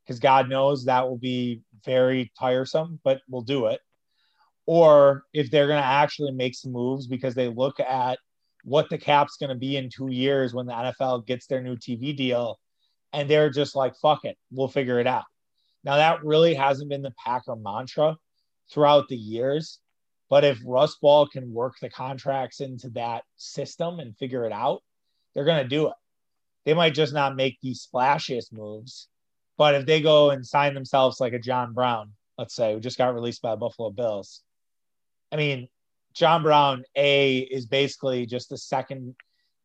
because 0.05 0.19
god 0.19 0.49
knows 0.49 0.85
that 0.85 1.09
will 1.09 1.19
be 1.19 1.61
very 1.85 2.31
tiresome 2.39 2.99
but 3.05 3.21
we'll 3.29 3.43
do 3.43 3.67
it. 3.67 3.81
Or 4.67 5.25
if 5.33 5.51
they're 5.51 5.67
going 5.67 5.81
to 5.81 5.87
actually 5.87 6.33
make 6.33 6.55
some 6.55 6.73
moves 6.73 7.07
because 7.07 7.35
they 7.35 7.49
look 7.49 7.81
at 7.81 8.19
what 8.63 8.91
the 8.91 8.99
cap's 8.99 9.37
going 9.37 9.49
to 9.49 9.57
be 9.57 9.77
in 9.77 9.89
two 9.89 10.11
years 10.11 10.55
when 10.55 10.67
the 10.67 10.73
NFL 10.73 11.27
gets 11.27 11.47
their 11.47 11.63
new 11.63 11.77
TV 11.77 12.17
deal, 12.17 12.61
and 13.13 13.29
they're 13.29 13.51
just 13.51 13.75
like, 13.75 13.97
fuck 13.97 14.25
it, 14.25 14.37
we'll 14.51 14.69
figure 14.69 15.01
it 15.01 15.07
out. 15.07 15.25
Now, 15.85 15.97
that 15.97 16.25
really 16.25 16.55
hasn't 16.55 16.91
been 16.91 17.03
the 17.03 17.15
Packer 17.25 17.57
mantra 17.57 18.17
throughout 18.71 19.09
the 19.09 19.17
years. 19.17 19.81
But 20.29 20.45
if 20.45 20.61
Russ 20.65 20.97
Ball 20.97 21.27
can 21.27 21.53
work 21.53 21.75
the 21.81 21.91
contracts 21.91 22.61
into 22.61 22.89
that 22.91 23.25
system 23.37 23.99
and 23.99 24.17
figure 24.17 24.45
it 24.45 24.53
out, 24.53 24.83
they're 25.35 25.45
going 25.45 25.63
to 25.63 25.69
do 25.69 25.89
it. 25.89 25.95
They 26.65 26.75
might 26.75 26.95
just 26.95 27.13
not 27.13 27.35
make 27.35 27.59
these 27.61 27.87
splashiest 27.93 28.53
moves, 28.53 29.09
but 29.57 29.75
if 29.75 29.87
they 29.87 30.01
go 30.01 30.31
and 30.31 30.47
sign 30.47 30.75
themselves 30.75 31.21
like 31.21 31.33
a 31.33 31.39
John 31.39 31.73
Brown, 31.73 32.13
let's 32.39 32.55
say, 32.55 32.75
who 32.75 32.81
just 32.81 32.99
got 32.99 33.15
released 33.15 33.43
by 33.43 33.51
the 33.51 33.57
Buffalo 33.57 33.91
Bills, 33.91 34.43
I 35.33 35.37
mean, 35.37 35.69
John 36.15 36.43
Brown 36.43 36.85
A 36.97 37.39
is 37.39 37.67
basically 37.67 38.27
just 38.27 38.51
the 38.51 38.59
second 38.59 39.17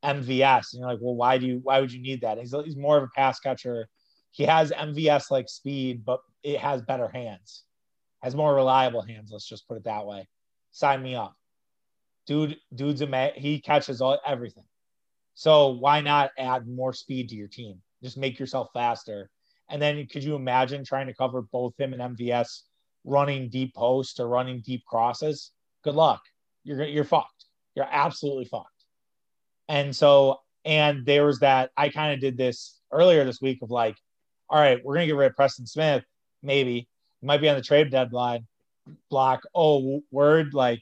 MVS, 0.03 0.73
and 0.73 0.79
you're 0.79 0.89
like, 0.89 0.99
well, 1.01 1.15
why 1.15 1.37
do 1.37 1.45
you 1.45 1.59
why 1.63 1.79
would 1.79 1.91
you 1.91 2.01
need 2.01 2.21
that? 2.21 2.37
He's 2.37 2.53
he's 2.63 2.77
more 2.77 2.97
of 2.97 3.03
a 3.03 3.09
pass 3.15 3.39
catcher. 3.39 3.87
He 4.31 4.43
has 4.43 4.71
MVS 4.71 5.31
like 5.31 5.47
speed, 5.47 6.03
but 6.05 6.19
it 6.43 6.59
has 6.59 6.81
better 6.81 7.07
hands, 7.07 7.63
has 8.21 8.35
more 8.35 8.53
reliable 8.53 9.01
hands. 9.01 9.29
Let's 9.31 9.47
just 9.47 9.67
put 9.67 9.77
it 9.77 9.85
that 9.85 10.05
way. 10.05 10.27
Sign 10.71 11.01
me 11.01 11.15
up, 11.15 11.35
dude. 12.27 12.57
Dude's 12.73 13.01
a 13.01 13.07
man. 13.07 13.31
he 13.35 13.59
catches 13.59 14.01
all 14.01 14.19
everything. 14.25 14.65
So 15.35 15.69
why 15.69 16.01
not 16.01 16.31
add 16.37 16.67
more 16.67 16.93
speed 16.93 17.29
to 17.29 17.35
your 17.35 17.47
team? 17.47 17.81
Just 18.01 18.17
make 18.17 18.39
yourself 18.39 18.69
faster. 18.73 19.29
And 19.69 19.81
then 19.81 20.05
could 20.07 20.23
you 20.23 20.35
imagine 20.35 20.85
trying 20.85 21.07
to 21.07 21.13
cover 21.13 21.41
both 21.41 21.73
him 21.77 21.93
and 21.93 22.17
MVS 22.17 22.61
running 23.03 23.49
deep 23.49 23.73
post 23.73 24.19
or 24.19 24.27
running 24.27 24.61
deep 24.61 24.85
crosses? 24.85 25.51
Good 25.83 25.95
luck. 25.95 26.21
You're 26.63 26.83
you're 26.83 27.03
fucked. 27.03 27.45
You're 27.75 27.87
absolutely 27.89 28.45
fucked. 28.45 28.74
And 29.67 29.95
so 29.95 30.41
and 30.63 31.05
there 31.05 31.25
was 31.25 31.39
that 31.39 31.71
I 31.77 31.89
kind 31.89 32.13
of 32.13 32.19
did 32.19 32.37
this 32.37 32.79
earlier 32.91 33.23
this 33.23 33.41
week 33.41 33.59
of 33.61 33.71
like, 33.71 33.95
all 34.49 34.59
right, 34.59 34.83
we're 34.83 34.95
gonna 34.95 35.07
get 35.07 35.15
rid 35.15 35.31
of 35.31 35.35
Preston 35.35 35.67
Smith, 35.67 36.03
maybe. 36.43 36.87
He 37.21 37.27
might 37.27 37.41
be 37.41 37.49
on 37.49 37.55
the 37.55 37.61
trade 37.61 37.89
deadline 37.91 38.47
block. 39.09 39.43
Oh, 39.53 40.01
word 40.11 40.53
like 40.53 40.81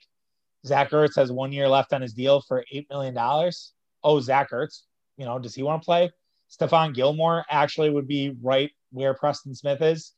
Zach 0.66 0.92
Ertz 0.92 1.16
has 1.16 1.32
one 1.32 1.52
year 1.52 1.68
left 1.68 1.94
on 1.94 2.02
his 2.02 2.14
deal 2.14 2.42
for 2.42 2.66
eight 2.72 2.88
million 2.90 3.14
dollars 3.14 3.74
oh, 4.04 4.20
Zach 4.20 4.52
Ertz, 4.52 4.82
you 5.18 5.26
know, 5.26 5.40
does 5.40 5.56
he 5.56 5.64
want 5.64 5.82
to 5.82 5.86
play? 5.86 6.12
Stephon 6.52 6.94
Gilmore 6.94 7.46
actually 7.50 7.90
would 7.90 8.08
be 8.08 8.36
right 8.42 8.72
where 8.92 9.14
Preston 9.14 9.56
Smith 9.56 9.82
is. 9.82 10.14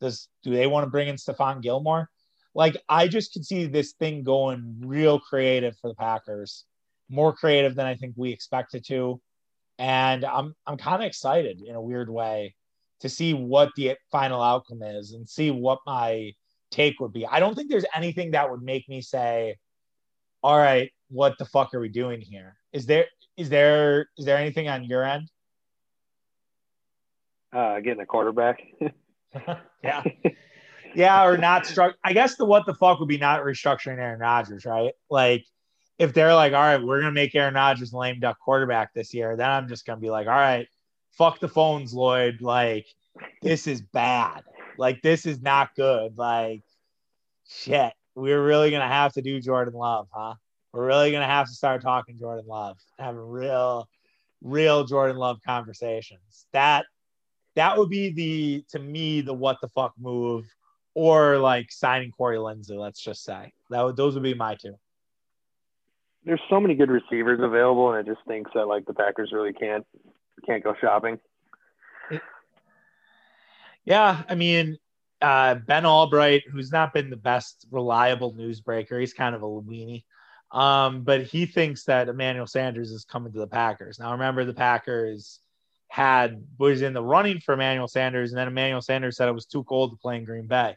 Does 0.00 0.28
do 0.42 0.50
they 0.52 0.66
want 0.66 0.84
to 0.84 0.90
bring 0.90 1.08
in 1.08 1.16
Stephon 1.16 1.62
Gilmore? 1.62 2.08
Like 2.54 2.76
I 2.88 3.08
just 3.08 3.32
could 3.32 3.44
see 3.44 3.66
this 3.66 3.92
thing 3.92 4.22
going 4.22 4.76
real 4.80 5.18
creative 5.18 5.76
for 5.78 5.88
the 5.88 5.94
Packers, 5.94 6.64
more 7.08 7.32
creative 7.32 7.74
than 7.74 7.86
I 7.86 7.94
think 7.94 8.14
we 8.16 8.32
expected 8.32 8.84
to. 8.86 9.20
And 9.78 10.24
I'm 10.24 10.54
I'm 10.66 10.76
kind 10.76 11.02
of 11.02 11.06
excited 11.06 11.62
in 11.62 11.74
a 11.74 11.80
weird 11.80 12.10
way 12.10 12.54
to 13.00 13.08
see 13.08 13.32
what 13.32 13.70
the 13.76 13.96
final 14.10 14.42
outcome 14.42 14.82
is 14.82 15.12
and 15.12 15.28
see 15.28 15.50
what 15.50 15.78
my 15.86 16.32
take 16.70 17.00
would 17.00 17.12
be. 17.12 17.26
I 17.26 17.40
don't 17.40 17.54
think 17.54 17.70
there's 17.70 17.84
anything 17.94 18.32
that 18.32 18.50
would 18.50 18.62
make 18.62 18.88
me 18.88 19.00
say, 19.00 19.56
all 20.42 20.58
right, 20.58 20.90
what 21.08 21.38
the 21.38 21.44
fuck 21.44 21.74
are 21.74 21.80
we 21.80 21.88
doing 21.88 22.20
here? 22.20 22.56
Is 22.72 22.86
there 22.86 23.06
is 23.36 23.48
there 23.48 24.08
is 24.18 24.24
there 24.24 24.36
anything 24.36 24.68
on 24.68 24.84
your 24.84 25.04
end? 25.04 25.30
Uh, 27.52 27.80
getting 27.80 28.00
a 28.00 28.06
quarterback. 28.06 28.60
yeah, 29.82 30.02
yeah, 30.94 31.24
or 31.24 31.36
not 31.38 31.66
struck. 31.66 31.96
I 32.04 32.12
guess 32.12 32.36
the 32.36 32.44
what 32.44 32.66
the 32.66 32.74
fuck 32.74 33.00
would 33.00 33.08
be 33.08 33.18
not 33.18 33.42
restructuring 33.42 33.98
Aaron 33.98 34.20
Rodgers, 34.20 34.66
right? 34.66 34.92
Like 35.08 35.46
if 35.98 36.14
they're 36.14 36.34
like, 36.34 36.52
all 36.52 36.60
right, 36.62 36.82
we're 36.82 37.00
gonna 37.00 37.12
make 37.12 37.34
Aaron 37.34 37.54
Rodgers 37.54 37.92
lame 37.92 38.20
duck 38.20 38.38
quarterback 38.38 38.94
this 38.94 39.12
year, 39.14 39.36
then 39.36 39.50
I'm 39.50 39.68
just 39.68 39.86
gonna 39.86 40.00
be 40.00 40.10
like, 40.10 40.26
all 40.26 40.32
right, 40.32 40.68
fuck 41.12 41.40
the 41.40 41.48
phones, 41.48 41.92
Lloyd. 41.92 42.40
Like 42.40 42.86
this 43.42 43.66
is 43.66 43.82
bad. 43.82 44.44
Like 44.76 45.02
this 45.02 45.26
is 45.26 45.42
not 45.42 45.74
good. 45.74 46.16
Like 46.16 46.62
shit, 47.48 47.92
we're 48.14 48.44
really 48.44 48.70
gonna 48.70 48.88
have 48.88 49.12
to 49.14 49.22
do 49.22 49.40
Jordan 49.40 49.74
Love, 49.74 50.08
huh? 50.12 50.34
we're 50.72 50.86
really 50.86 51.10
gonna 51.10 51.26
have 51.26 51.46
to 51.46 51.52
start 51.52 51.82
talking 51.82 52.18
Jordan 52.18 52.46
Love, 52.46 52.78
having 52.98 53.20
real, 53.20 53.88
real 54.42 54.84
Jordan 54.84 55.16
Love 55.16 55.38
conversations. 55.44 56.46
That 56.52 56.86
that 57.56 57.76
would 57.76 57.88
be 57.88 58.10
the 58.10 58.64
to 58.70 58.78
me 58.78 59.20
the 59.20 59.34
what 59.34 59.58
the 59.60 59.68
fuck 59.68 59.94
move, 59.98 60.46
or 60.94 61.38
like 61.38 61.72
signing 61.72 62.12
Corey 62.12 62.36
Linsley. 62.36 62.78
Let's 62.78 63.00
just 63.00 63.24
say 63.24 63.52
that 63.70 63.82
would 63.82 63.96
those 63.96 64.14
would 64.14 64.22
be 64.22 64.34
my 64.34 64.54
two. 64.54 64.74
There's 66.24 66.40
so 66.50 66.60
many 66.60 66.74
good 66.74 66.90
receivers 66.90 67.40
available, 67.42 67.92
and 67.92 68.06
it 68.06 68.12
just 68.12 68.26
thinks 68.26 68.50
that 68.54 68.66
like 68.66 68.86
the 68.86 68.94
Packers 68.94 69.32
really 69.32 69.52
can't 69.52 69.86
can't 70.46 70.62
go 70.62 70.74
shopping. 70.80 71.18
Yeah, 73.84 74.22
I 74.28 74.34
mean, 74.34 74.78
uh, 75.22 75.54
Ben 75.54 75.86
Albright, 75.86 76.42
who's 76.50 76.70
not 76.70 76.92
been 76.92 77.08
the 77.08 77.16
best 77.16 77.66
reliable 77.70 78.34
newsbreaker, 78.34 79.00
he's 79.00 79.14
kind 79.14 79.34
of 79.34 79.42
a 79.42 79.46
weenie. 79.46 80.04
Um, 80.50 81.02
but 81.02 81.22
he 81.22 81.46
thinks 81.46 81.84
that 81.84 82.08
Emmanuel 82.08 82.46
Sanders 82.46 82.90
is 82.90 83.04
coming 83.04 83.32
to 83.32 83.38
the 83.38 83.46
Packers. 83.46 83.98
Now, 83.98 84.12
remember, 84.12 84.44
the 84.44 84.54
Packers 84.54 85.40
had 85.88 86.44
was 86.58 86.82
in 86.82 86.92
the 86.92 87.02
running 87.02 87.40
for 87.40 87.54
Emmanuel 87.54 87.88
Sanders, 87.88 88.30
and 88.30 88.38
then 88.38 88.48
Emmanuel 88.48 88.82
Sanders 88.82 89.16
said 89.16 89.28
it 89.28 89.32
was 89.32 89.46
too 89.46 89.64
cold 89.64 89.92
to 89.92 89.96
play 89.96 90.16
in 90.16 90.24
Green 90.24 90.46
Bay. 90.46 90.76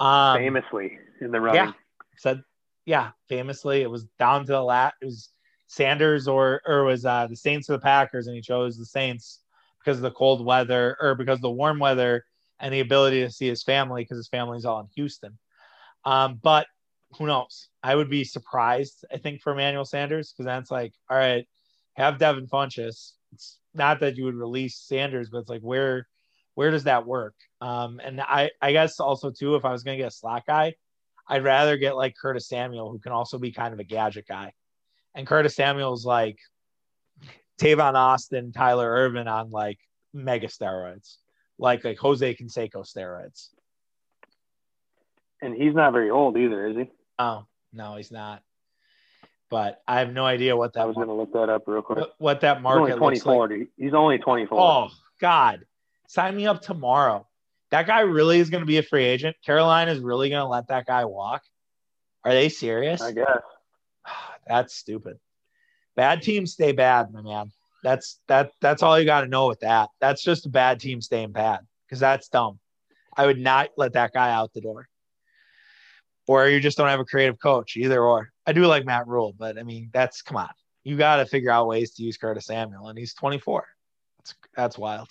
Um, 0.00 0.38
famously 0.38 0.98
in 1.20 1.30
the 1.30 1.40
running. 1.40 1.66
Yeah, 1.66 1.72
said, 2.16 2.42
yeah, 2.86 3.10
famously, 3.28 3.82
it 3.82 3.90
was 3.90 4.04
down 4.18 4.46
to 4.46 4.52
the 4.52 4.62
lat. 4.62 4.94
It 5.00 5.06
was 5.06 5.30
Sanders 5.66 6.28
or 6.28 6.60
or 6.66 6.84
was 6.84 7.04
uh, 7.04 7.26
the 7.26 7.36
Saints 7.36 7.68
or 7.68 7.74
the 7.74 7.78
Packers, 7.80 8.26
and 8.26 8.36
he 8.36 8.42
chose 8.42 8.76
the 8.76 8.84
Saints 8.84 9.40
because 9.78 9.98
of 9.98 10.02
the 10.02 10.10
cold 10.10 10.44
weather 10.44 10.96
or 11.00 11.14
because 11.14 11.38
of 11.38 11.42
the 11.42 11.50
warm 11.50 11.78
weather 11.78 12.24
and 12.60 12.72
the 12.72 12.80
ability 12.80 13.20
to 13.20 13.30
see 13.30 13.48
his 13.48 13.62
family 13.62 14.02
because 14.02 14.16
his 14.16 14.28
family's 14.28 14.64
all 14.64 14.80
in 14.80 14.86
Houston. 14.94 15.38
Um, 16.04 16.38
but 16.42 16.66
who 17.18 17.26
knows? 17.26 17.68
I 17.82 17.94
would 17.94 18.10
be 18.10 18.24
surprised, 18.24 19.04
I 19.12 19.18
think, 19.18 19.40
for 19.40 19.52
Emmanuel 19.52 19.84
Sanders, 19.84 20.32
because 20.32 20.46
that's 20.46 20.70
like, 20.70 20.92
all 21.08 21.16
right, 21.16 21.46
have 21.94 22.18
Devin 22.18 22.46
Funchess. 22.46 23.12
It's 23.32 23.58
not 23.74 24.00
that 24.00 24.16
you 24.16 24.24
would 24.24 24.34
release 24.34 24.76
Sanders, 24.76 25.30
but 25.30 25.38
it's 25.38 25.50
like 25.50 25.62
where 25.62 26.06
where 26.54 26.70
does 26.70 26.84
that 26.84 27.06
work? 27.06 27.34
Um, 27.60 28.00
and 28.04 28.20
I, 28.20 28.50
I 28.62 28.72
guess 28.72 29.00
also 29.00 29.30
too, 29.30 29.56
if 29.56 29.64
I 29.64 29.72
was 29.72 29.82
gonna 29.82 29.96
get 29.96 30.08
a 30.08 30.10
slot 30.10 30.44
guy, 30.46 30.74
I'd 31.26 31.44
rather 31.44 31.76
get 31.76 31.96
like 31.96 32.16
Curtis 32.16 32.48
Samuel, 32.48 32.90
who 32.90 32.98
can 32.98 33.12
also 33.12 33.38
be 33.38 33.52
kind 33.52 33.72
of 33.72 33.80
a 33.80 33.84
gadget 33.84 34.26
guy. 34.28 34.52
And 35.14 35.26
Curtis 35.26 35.56
Samuel's 35.56 36.04
like 36.04 36.38
Tavon 37.60 37.94
Austin, 37.94 38.52
Tyler 38.52 38.90
Ervin 38.90 39.28
on 39.28 39.50
like 39.50 39.78
mega 40.12 40.48
steroids, 40.48 41.16
like 41.58 41.84
like 41.84 41.98
Jose 41.98 42.34
Canseco 42.34 42.84
steroids. 42.84 43.48
And 45.40 45.54
he's 45.54 45.74
not 45.74 45.92
very 45.92 46.10
old 46.10 46.36
either, 46.36 46.66
is 46.66 46.76
he? 46.76 46.90
Oh 47.18 47.46
no, 47.72 47.96
he's 47.96 48.10
not. 48.10 48.42
But 49.50 49.82
I 49.86 50.00
have 50.00 50.12
no 50.12 50.24
idea 50.24 50.56
what 50.56 50.72
that. 50.72 50.80
I 50.80 50.84
was 50.86 50.96
going 50.96 51.08
to 51.08 51.14
look 51.14 51.32
that 51.34 51.48
up 51.48 51.64
real 51.66 51.82
quick. 51.82 51.98
What, 51.98 52.14
what 52.18 52.40
that 52.40 52.62
market 52.62 52.94
he's 52.94 53.00
only 53.00 53.20
24. 53.20 53.48
Like. 53.48 53.68
He's 53.76 53.94
only 53.94 54.18
24. 54.18 54.58
Oh 54.58 54.88
God, 55.20 55.60
sign 56.08 56.36
me 56.36 56.46
up 56.46 56.62
tomorrow. 56.62 57.26
That 57.74 57.88
guy 57.88 58.02
really 58.02 58.38
is 58.38 58.50
going 58.50 58.60
to 58.62 58.66
be 58.66 58.78
a 58.78 58.84
free 58.84 59.04
agent. 59.04 59.34
Carolina 59.44 59.90
is 59.90 59.98
really 59.98 60.30
going 60.30 60.42
to 60.42 60.48
let 60.48 60.68
that 60.68 60.86
guy 60.86 61.06
walk. 61.06 61.42
Are 62.22 62.32
they 62.32 62.48
serious? 62.48 63.02
I 63.02 63.10
guess. 63.10 63.26
That's 64.46 64.76
stupid. 64.76 65.18
Bad 65.96 66.22
teams 66.22 66.52
stay 66.52 66.70
bad, 66.70 67.12
my 67.12 67.20
man. 67.20 67.50
That's 67.82 68.20
that. 68.28 68.52
That's 68.60 68.84
all 68.84 68.96
you 68.96 69.04
got 69.04 69.22
to 69.22 69.26
know 69.26 69.48
with 69.48 69.58
that. 69.60 69.88
That's 70.00 70.22
just 70.22 70.46
a 70.46 70.50
bad 70.50 70.78
team 70.78 71.00
staying 71.00 71.32
bad 71.32 71.60
because 71.86 71.98
that's 71.98 72.28
dumb. 72.28 72.60
I 73.16 73.26
would 73.26 73.38
not 73.38 73.70
let 73.76 73.94
that 73.94 74.12
guy 74.12 74.30
out 74.30 74.52
the 74.54 74.60
door 74.60 74.88
or 76.28 76.48
you 76.48 76.60
just 76.60 76.78
don't 76.78 76.88
have 76.88 77.00
a 77.00 77.04
creative 77.04 77.40
coach, 77.40 77.76
either 77.76 78.00
or. 78.02 78.30
I 78.46 78.52
do 78.52 78.66
like 78.66 78.84
Matt 78.84 79.08
Rhule, 79.08 79.34
but 79.36 79.58
I 79.58 79.64
mean, 79.64 79.90
that's 79.92 80.22
come 80.22 80.36
on. 80.36 80.48
You 80.84 80.96
got 80.96 81.16
to 81.16 81.26
figure 81.26 81.50
out 81.50 81.66
ways 81.66 81.90
to 81.94 82.04
use 82.04 82.16
Curtis 82.16 82.46
Samuel, 82.46 82.88
and 82.88 82.96
he's 82.96 83.14
24. 83.14 83.66
That's 84.18 84.34
that's 84.54 84.78
wild. 84.78 85.08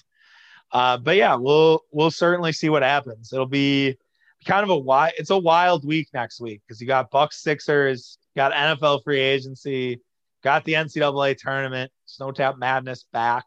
Uh, 0.74 0.98
but 0.98 1.16
yeah, 1.16 1.36
we'll 1.36 1.82
we'll 1.92 2.12
certainly 2.12 2.52
see 2.52 2.68
what 2.68 2.82
happens. 2.82 3.32
It'll 3.32 3.46
be 3.46 3.96
kind 4.44 4.64
of 4.64 4.72
a 4.72 4.78
wild. 4.78 5.14
It's 5.18 5.30
a 5.30 5.38
wild 5.38 5.86
week 5.86 6.10
next 6.14 6.42
week 6.42 6.62
because 6.68 6.82
you 6.82 6.88
got 6.88 7.12
Bucks, 7.12 7.42
Sixers, 7.42 8.18
got 8.36 8.52
NFL 8.52 9.04
free 9.04 9.20
agency, 9.20 10.02
got 10.44 10.66
the 10.66 10.74
NCAA 10.74 11.38
tournament, 11.38 11.92
Snow 12.08 12.32
Tap 12.32 12.58
Madness 12.58 13.06
back, 13.14 13.46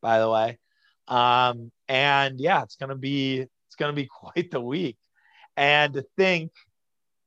by 0.00 0.20
the 0.20 0.30
way. 0.30 0.58
Um, 1.08 1.72
and 1.88 2.38
yeah, 2.40 2.62
it's 2.62 2.76
gonna 2.76 2.94
be 2.94 3.40
it's 3.40 3.76
gonna 3.76 3.92
be 3.92 4.06
quite 4.20 4.52
the 4.52 4.60
week. 4.60 4.96
And 5.56 5.92
to 5.94 6.06
think 6.16 6.52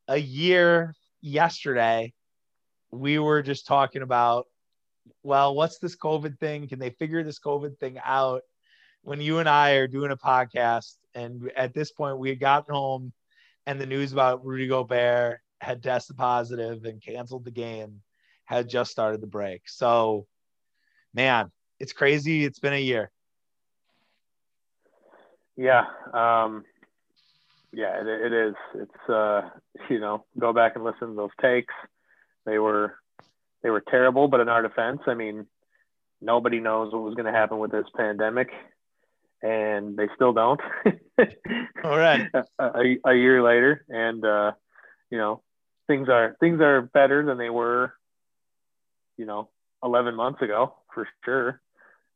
a 0.07 0.17
year 0.17 0.95
yesterday, 1.21 2.13
we 2.91 3.19
were 3.19 3.41
just 3.41 3.67
talking 3.67 4.03
about, 4.03 4.47
well, 5.21 5.53
what's 5.53 5.79
this 5.79 5.97
COVID 5.97 6.39
thing? 6.39 6.69
Can 6.69 6.79
they 6.79 6.91
figure 6.91 7.23
this 7.23 7.39
COVID 7.39 7.77
thing 7.77 7.99
out? 8.03 8.43
When 9.03 9.21
you 9.21 9.39
and 9.39 9.49
I 9.49 9.71
are 9.73 9.87
doing 9.87 10.11
a 10.11 10.17
podcast, 10.17 10.95
and 11.13 11.51
at 11.55 11.73
this 11.73 11.91
point, 11.91 12.17
we 12.17 12.29
had 12.29 12.39
gotten 12.39 12.73
home 12.73 13.13
and 13.65 13.79
the 13.79 13.85
news 13.85 14.11
about 14.11 14.45
Rudy 14.45 14.67
Gobert 14.67 15.39
had 15.61 15.81
tested 15.81 16.17
positive 16.17 16.83
and 16.85 17.01
canceled 17.01 17.45
the 17.45 17.51
game 17.51 18.01
had 18.45 18.67
just 18.67 18.91
started 18.91 19.21
the 19.21 19.27
break. 19.27 19.69
So, 19.69 20.27
man, 21.13 21.51
it's 21.79 21.93
crazy. 21.93 22.43
It's 22.43 22.59
been 22.59 22.73
a 22.73 22.81
year. 22.81 23.09
Yeah. 25.55 25.85
Um, 26.13 26.65
yeah, 27.71 28.01
it, 28.01 28.07
it 28.07 28.33
is. 28.33 28.55
It's, 28.75 29.09
uh, 29.09 29.49
you 29.89 29.99
know, 29.99 30.25
go 30.37 30.51
back 30.51 30.75
and 30.75 30.83
listen 30.83 31.09
to 31.09 31.13
those 31.13 31.29
takes. 31.41 31.73
They 32.45 32.59
were, 32.59 32.95
they 33.61 33.69
were 33.69 33.81
terrible, 33.81 34.27
but 34.27 34.41
in 34.41 34.49
our 34.49 34.61
defense, 34.61 35.01
I 35.07 35.13
mean, 35.13 35.47
nobody 36.21 36.59
knows 36.59 36.91
what 36.91 37.03
was 37.03 37.15
going 37.15 37.31
to 37.31 37.37
happen 37.37 37.59
with 37.59 37.71
this 37.71 37.87
pandemic 37.95 38.49
and 39.43 39.97
they 39.97 40.07
still 40.15 40.33
don't. 40.33 40.61
All 41.83 41.97
right. 41.97 42.27
a, 42.57 42.95
a, 43.05 43.13
year 43.13 43.43
later, 43.43 43.85
and 43.89 44.23
uh, 44.25 44.53
you 45.11 45.17
know, 45.17 45.43
things 45.87 46.07
are 46.09 46.35
things 46.39 46.61
are 46.61 46.81
better 46.81 47.25
than 47.25 47.37
they 47.37 47.49
were, 47.49 47.93
you 49.17 49.25
know, 49.25 49.49
11 49.83 50.15
months 50.15 50.41
ago 50.41 50.75
for 50.93 51.07
sure. 51.25 51.61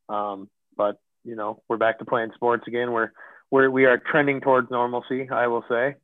Um, 0.08 0.50
but 0.76 1.00
you 1.26 1.36
know, 1.36 1.62
we're 1.68 1.78
back 1.78 2.00
to 2.00 2.06
playing 2.06 2.32
sports 2.34 2.64
again. 2.66 2.94
We're 2.94 3.12
we're 3.52 3.70
we 3.70 3.86
are 3.86 3.98
trending 3.98 4.40
towards 4.40 4.72
normalcy. 4.72 5.30
I 5.30 5.48
will 5.48 5.66
say, 5.70 5.96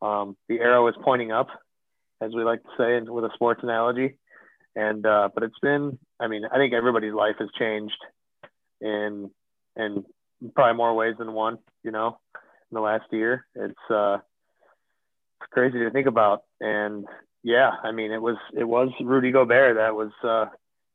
um, 0.00 0.36
the 0.48 0.60
arrow 0.60 0.88
is 0.88 0.94
pointing 1.04 1.32
up, 1.32 1.48
as 2.22 2.32
we 2.34 2.44
like 2.44 2.62
to 2.62 2.70
say 2.78 2.98
with 3.00 3.24
a 3.24 3.30
sports 3.34 3.60
analogy. 3.62 4.16
And 4.74 5.04
uh, 5.04 5.28
but 5.34 5.42
it's 5.42 5.58
been, 5.60 5.98
I 6.18 6.28
mean, 6.28 6.44
I 6.50 6.56
think 6.56 6.72
everybody's 6.72 7.12
life 7.12 7.36
has 7.40 7.50
changed 7.58 7.98
in 8.80 9.30
in 9.76 10.04
probably 10.54 10.76
more 10.76 10.94
ways 10.94 11.14
than 11.18 11.32
one, 11.32 11.58
you 11.82 11.90
know, 11.90 12.18
in 12.34 12.74
the 12.74 12.80
last 12.80 13.04
year. 13.10 13.46
It's 13.54 13.74
uh 13.90 14.18
it's 15.40 15.50
crazy 15.50 15.78
to 15.80 15.90
think 15.90 16.06
about. 16.06 16.42
And 16.60 17.06
yeah, 17.42 17.70
I 17.82 17.92
mean 17.92 18.12
it 18.12 18.22
was 18.22 18.36
it 18.56 18.64
was 18.64 18.90
Rudy 19.00 19.30
Gobert 19.30 19.76
that 19.76 19.94
was 19.94 20.12
uh 20.24 20.46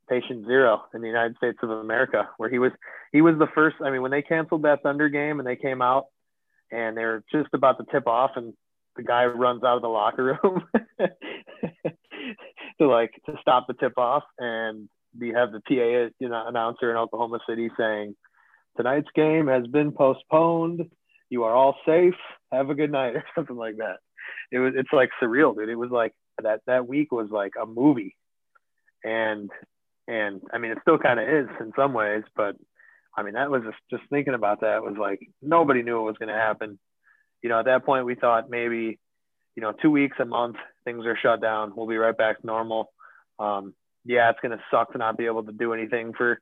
patient 0.08 0.46
zero 0.46 0.84
in 0.94 1.02
the 1.02 1.06
United 1.06 1.36
States 1.36 1.58
of 1.62 1.70
America, 1.70 2.28
where 2.38 2.50
he 2.50 2.58
was 2.58 2.72
he 3.12 3.20
was 3.20 3.34
the 3.38 3.48
first 3.54 3.76
I 3.84 3.90
mean, 3.90 4.02
when 4.02 4.10
they 4.10 4.22
canceled 4.22 4.62
that 4.62 4.82
Thunder 4.82 5.08
game 5.08 5.38
and 5.38 5.46
they 5.46 5.56
came 5.56 5.82
out 5.82 6.06
and 6.70 6.96
they 6.96 7.02
are 7.02 7.24
just 7.32 7.48
about 7.52 7.78
to 7.78 7.84
tip 7.90 8.06
off 8.06 8.32
and 8.36 8.54
the 8.96 9.02
guy 9.02 9.24
runs 9.26 9.62
out 9.62 9.76
of 9.76 9.82
the 9.82 9.88
locker 9.88 10.38
room 10.42 10.64
to 12.78 12.88
like 12.88 13.12
to 13.26 13.34
stop 13.40 13.66
the 13.66 13.74
tip 13.74 13.96
off 13.96 14.24
and 14.38 14.88
we 15.18 15.30
have 15.30 15.52
the 15.52 15.60
PA 15.60 16.12
you 16.18 16.28
know 16.28 16.44
announcer 16.46 16.90
in 16.90 16.96
Oklahoma 16.96 17.38
City 17.48 17.70
saying 17.78 18.14
tonight's 18.78 19.08
game 19.14 19.48
has 19.48 19.66
been 19.66 19.92
postponed. 19.92 20.88
You 21.28 21.44
are 21.44 21.54
all 21.54 21.76
safe. 21.84 22.14
Have 22.50 22.70
a 22.70 22.74
good 22.74 22.90
night, 22.90 23.16
or 23.16 23.24
something 23.34 23.56
like 23.56 23.76
that. 23.76 23.96
It 24.50 24.58
was 24.58 24.72
it's 24.76 24.92
like 24.92 25.10
surreal, 25.22 25.54
dude. 25.54 25.68
It 25.68 25.74
was 25.74 25.90
like 25.90 26.14
that 26.42 26.60
that 26.66 26.88
week 26.88 27.12
was 27.12 27.28
like 27.30 27.52
a 27.60 27.66
movie, 27.66 28.16
and 29.04 29.50
and 30.06 30.40
I 30.52 30.58
mean 30.58 30.70
it 30.70 30.78
still 30.80 30.98
kind 30.98 31.20
of 31.20 31.28
is 31.28 31.48
in 31.60 31.72
some 31.76 31.92
ways, 31.92 32.22
but 32.34 32.56
I 33.16 33.22
mean 33.22 33.34
that 33.34 33.50
was 33.50 33.62
just 33.64 33.78
just 33.90 34.10
thinking 34.10 34.34
about 34.34 34.62
that 34.62 34.82
was 34.82 34.96
like 34.98 35.20
nobody 35.42 35.82
knew 35.82 35.96
what 35.96 36.06
was 36.06 36.18
going 36.18 36.30
to 36.30 36.34
happen. 36.34 36.78
You 37.42 37.48
know, 37.48 37.58
at 37.58 37.66
that 37.66 37.84
point 37.84 38.06
we 38.06 38.14
thought 38.14 38.50
maybe, 38.50 38.98
you 39.54 39.62
know, 39.62 39.72
two 39.72 39.90
weeks 39.90 40.16
a 40.20 40.24
month 40.24 40.56
things 40.84 41.04
are 41.04 41.18
shut 41.20 41.40
down. 41.40 41.72
We'll 41.76 41.86
be 41.86 41.96
right 41.96 42.16
back 42.16 42.40
to 42.40 42.46
normal. 42.46 42.92
Um, 43.38 43.74
yeah, 44.04 44.30
it's 44.30 44.40
going 44.40 44.56
to 44.56 44.64
suck 44.70 44.92
to 44.92 44.98
not 44.98 45.18
be 45.18 45.26
able 45.26 45.44
to 45.44 45.52
do 45.52 45.74
anything 45.74 46.12
for, 46.16 46.40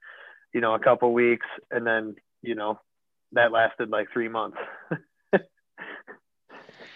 you 0.55 0.61
know, 0.61 0.75
a 0.75 0.79
couple 0.79 1.13
weeks, 1.13 1.47
and 1.71 1.87
then 1.87 2.15
you 2.47 2.55
know, 2.55 2.79
that 3.33 3.53
lasted 3.53 3.91
like 3.91 4.09
three 4.13 4.29
months, 4.29 4.59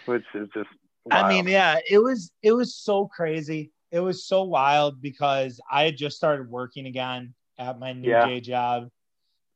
which 0.06 0.24
is 0.34 0.48
just. 0.54 0.68
Wild. 1.04 1.24
I 1.24 1.28
mean, 1.28 1.48
yeah, 1.48 1.78
it 1.88 1.98
was 1.98 2.30
it 2.42 2.52
was 2.52 2.74
so 2.74 3.06
crazy. 3.06 3.72
It 3.90 4.00
was 4.00 4.26
so 4.26 4.44
wild 4.44 5.00
because 5.00 5.60
I 5.70 5.84
had 5.84 5.96
just 5.96 6.16
started 6.16 6.48
working 6.48 6.86
again 6.86 7.34
at 7.58 7.78
my 7.78 7.92
new 7.92 8.10
yeah. 8.10 8.26
day 8.26 8.40
job. 8.40 8.88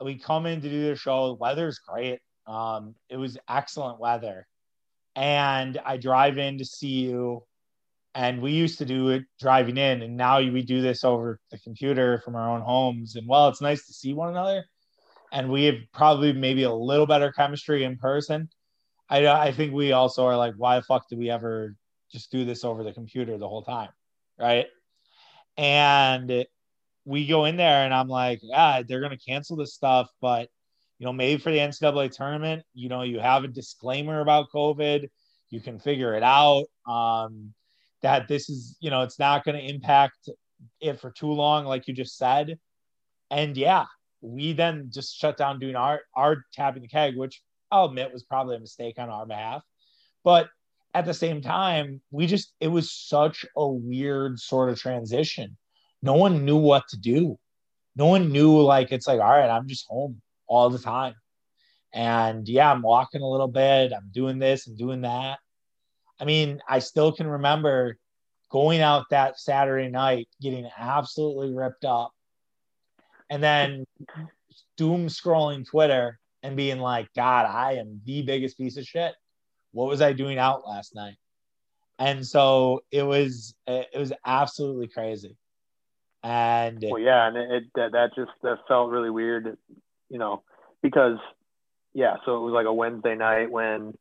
We 0.03 0.19
come 0.19 0.47
in 0.47 0.61
to 0.63 0.69
do 0.69 0.89
the 0.89 0.97
show. 0.97 1.29
The 1.29 1.35
weather's 1.35 1.79
great. 1.79 2.21
Um, 2.47 2.95
it 3.09 3.17
was 3.17 3.39
excellent 3.49 4.01
weather, 4.01 4.47
and 5.15 5.79
I 5.85 5.99
drive 5.99 6.39
in 6.39 6.59
to 6.59 6.65
see 6.65 7.07
you. 7.07 7.45
And 8.17 8.41
we 8.41 8.53
used 8.53 8.79
to 8.79 8.85
do 8.85 9.09
it 9.09 9.25
driving 9.41 9.77
in, 9.77 10.03
and 10.03 10.17
now 10.17 10.39
we 10.39 10.63
do 10.63 10.81
this 10.81 11.03
over 11.03 11.41
the 11.51 11.59
computer 11.59 12.23
from 12.25 12.37
our 12.37 12.49
own 12.49 12.61
homes. 12.61 13.17
And 13.17 13.27
well, 13.27 13.49
it's 13.49 13.61
nice 13.61 13.87
to 13.87 13.93
see 13.93 14.15
one 14.15 14.29
another 14.29 14.65
and 15.35 15.51
we 15.51 15.65
have 15.65 15.75
probably 15.93 16.33
maybe 16.33 16.63
a 16.63 16.73
little 16.73 17.07
better 17.07 17.33
chemistry 17.33 17.83
in 17.83 17.99
person. 17.99 18.49
I 19.11 19.27
I 19.27 19.53
think 19.53 19.75
we 19.75 19.93
also 19.93 20.25
are 20.25 20.37
like, 20.37 20.55
why 20.57 20.77
the 20.77 20.83
fuck 20.83 21.09
did 21.09 21.19
we 21.19 21.29
ever 21.29 21.77
just 22.11 22.31
do 22.31 22.45
this 22.45 22.65
over 22.65 22.85
the 22.85 22.93
computer 22.93 23.37
the 23.37 23.49
whole 23.49 23.65
time, 23.65 23.91
right? 24.39 24.67
And 25.59 26.47
we 27.05 27.27
go 27.27 27.45
in 27.45 27.57
there, 27.57 27.85
and 27.85 27.93
I'm 27.93 28.09
like, 28.09 28.39
yeah, 28.43 28.83
they're 28.87 29.01
gonna 29.01 29.19
cancel 29.19 29.57
this 29.57 29.75
stuff, 29.75 30.09
but 30.21 30.49
you 30.99 31.05
know, 31.05 31.13
maybe 31.13 31.43
for 31.43 31.51
the 31.51 31.59
NCAA 31.59 32.13
tournament, 32.13 32.63
you 32.73 32.89
know, 32.89 33.03
you 33.03 33.19
have 33.19 33.43
a 33.43 33.49
disclaimer 33.49 34.21
about 34.21 34.51
COVID, 34.55 35.09
you 35.51 35.61
can 35.61 35.81
figure 35.81 36.15
it 36.15 36.23
out. 36.23 36.67
Um, 36.87 37.53
that 38.03 38.29
this 38.29 38.49
is, 38.49 38.77
you 38.81 38.91
know, 38.91 39.03
it's 39.03 39.19
not 39.19 39.45
going 39.45 39.57
to 39.57 39.75
impact 39.75 40.29
it 40.81 41.01
for 41.01 41.11
too 41.11 41.33
long, 41.33 41.65
like 41.65 41.89
you 41.89 41.95
just 41.95 42.17
said. 42.17 42.59
And 43.31 43.57
yeah, 43.57 43.87
we 44.25 44.53
then 44.55 44.91
just 44.93 45.17
shut 45.17 45.37
down 45.37 45.59
doing 45.61 45.77
our 45.77 46.01
our 46.15 46.45
tapping 46.53 46.83
the 46.83 46.89
keg, 46.89 47.17
which 47.17 47.43
I'll 47.71 47.87
admit 47.87 48.13
was 48.13 48.25
probably 48.25 48.57
a 48.57 48.61
mistake 48.61 48.99
on 48.99 49.11
our 49.11 49.27
behalf. 49.27 49.63
But 50.25 50.49
at 50.95 51.05
the 51.05 51.15
same 51.15 51.43
time, 51.43 52.01
we 52.11 52.27
just 52.27 52.53
it 52.61 52.69
was 52.69 52.91
such 52.91 53.45
a 53.57 53.69
weird 53.69 54.39
sort 54.39 54.71
of 54.71 54.81
transition. 54.81 55.57
No 56.03 56.15
one 56.15 56.45
knew 56.45 56.57
what 56.57 56.89
to 56.89 56.97
do. 56.97 57.39
No 57.97 58.07
one 58.07 58.33
knew 58.33 58.61
like 58.63 58.93
it's 58.93 59.07
like, 59.07 59.21
all 59.21 59.31
right, 59.31 59.51
I'm 59.51 59.69
just 59.69 59.87
home 59.89 60.21
all 60.47 60.71
the 60.71 60.79
time. 60.79 61.15
And 61.93 62.49
yeah, 62.49 62.73
I'm 62.73 62.83
walking 62.83 63.23
a 63.23 63.29
little 63.29 63.49
bit, 63.49 63.93
I'm 63.93 64.11
doing 64.13 64.39
this 64.39 64.67
and 64.67 64.77
doing 64.77 65.03
that. 65.03 65.39
I 66.19 66.25
mean, 66.25 66.61
I 66.69 66.81
still 66.81 67.13
can 67.13 67.27
remember 67.27 67.99
going 68.51 68.81
out 68.81 69.07
that 69.11 69.39
Saturday 69.39 69.89
night, 69.89 70.29
getting 70.41 70.69
absolutely 70.77 71.53
ripped 71.53 71.85
up 71.85 72.14
and 73.31 73.43
then 73.43 73.87
doom 74.77 75.07
scrolling 75.07 75.67
Twitter 75.67 76.19
and 76.43 76.57
being 76.57 76.79
like, 76.79 77.09
God, 77.15 77.47
I 77.47 77.75
am 77.75 78.01
the 78.05 78.23
biggest 78.23 78.59
piece 78.59 78.77
of 78.77 78.85
shit. 78.85 79.15
What 79.73 79.89
was 79.89 80.03
I 80.03 80.13
doing 80.13 80.39
out 80.39 80.67
last 80.67 80.95
night? 80.95 81.17
And 81.99 82.27
so 82.27 82.83
it 82.91 83.03
was 83.03 83.55
it 83.67 83.97
was 83.97 84.13
absolutely 84.25 84.89
crazy. 84.89 85.37
And 86.23 86.83
well, 86.91 87.01
yeah, 87.01 87.29
and 87.29 87.37
it, 87.37 87.65
that, 87.75 87.93
that 87.93 88.15
just 88.17 88.31
that 88.43 88.59
felt 88.67 88.91
really 88.91 89.11
weird, 89.11 89.57
you 90.09 90.19
know, 90.19 90.43
because 90.83 91.19
yeah, 91.93 92.17
so 92.25 92.37
it 92.37 92.41
was 92.41 92.53
like 92.53 92.67
a 92.67 92.73
Wednesday 92.73 93.15
night 93.15 93.51
when 93.51 93.95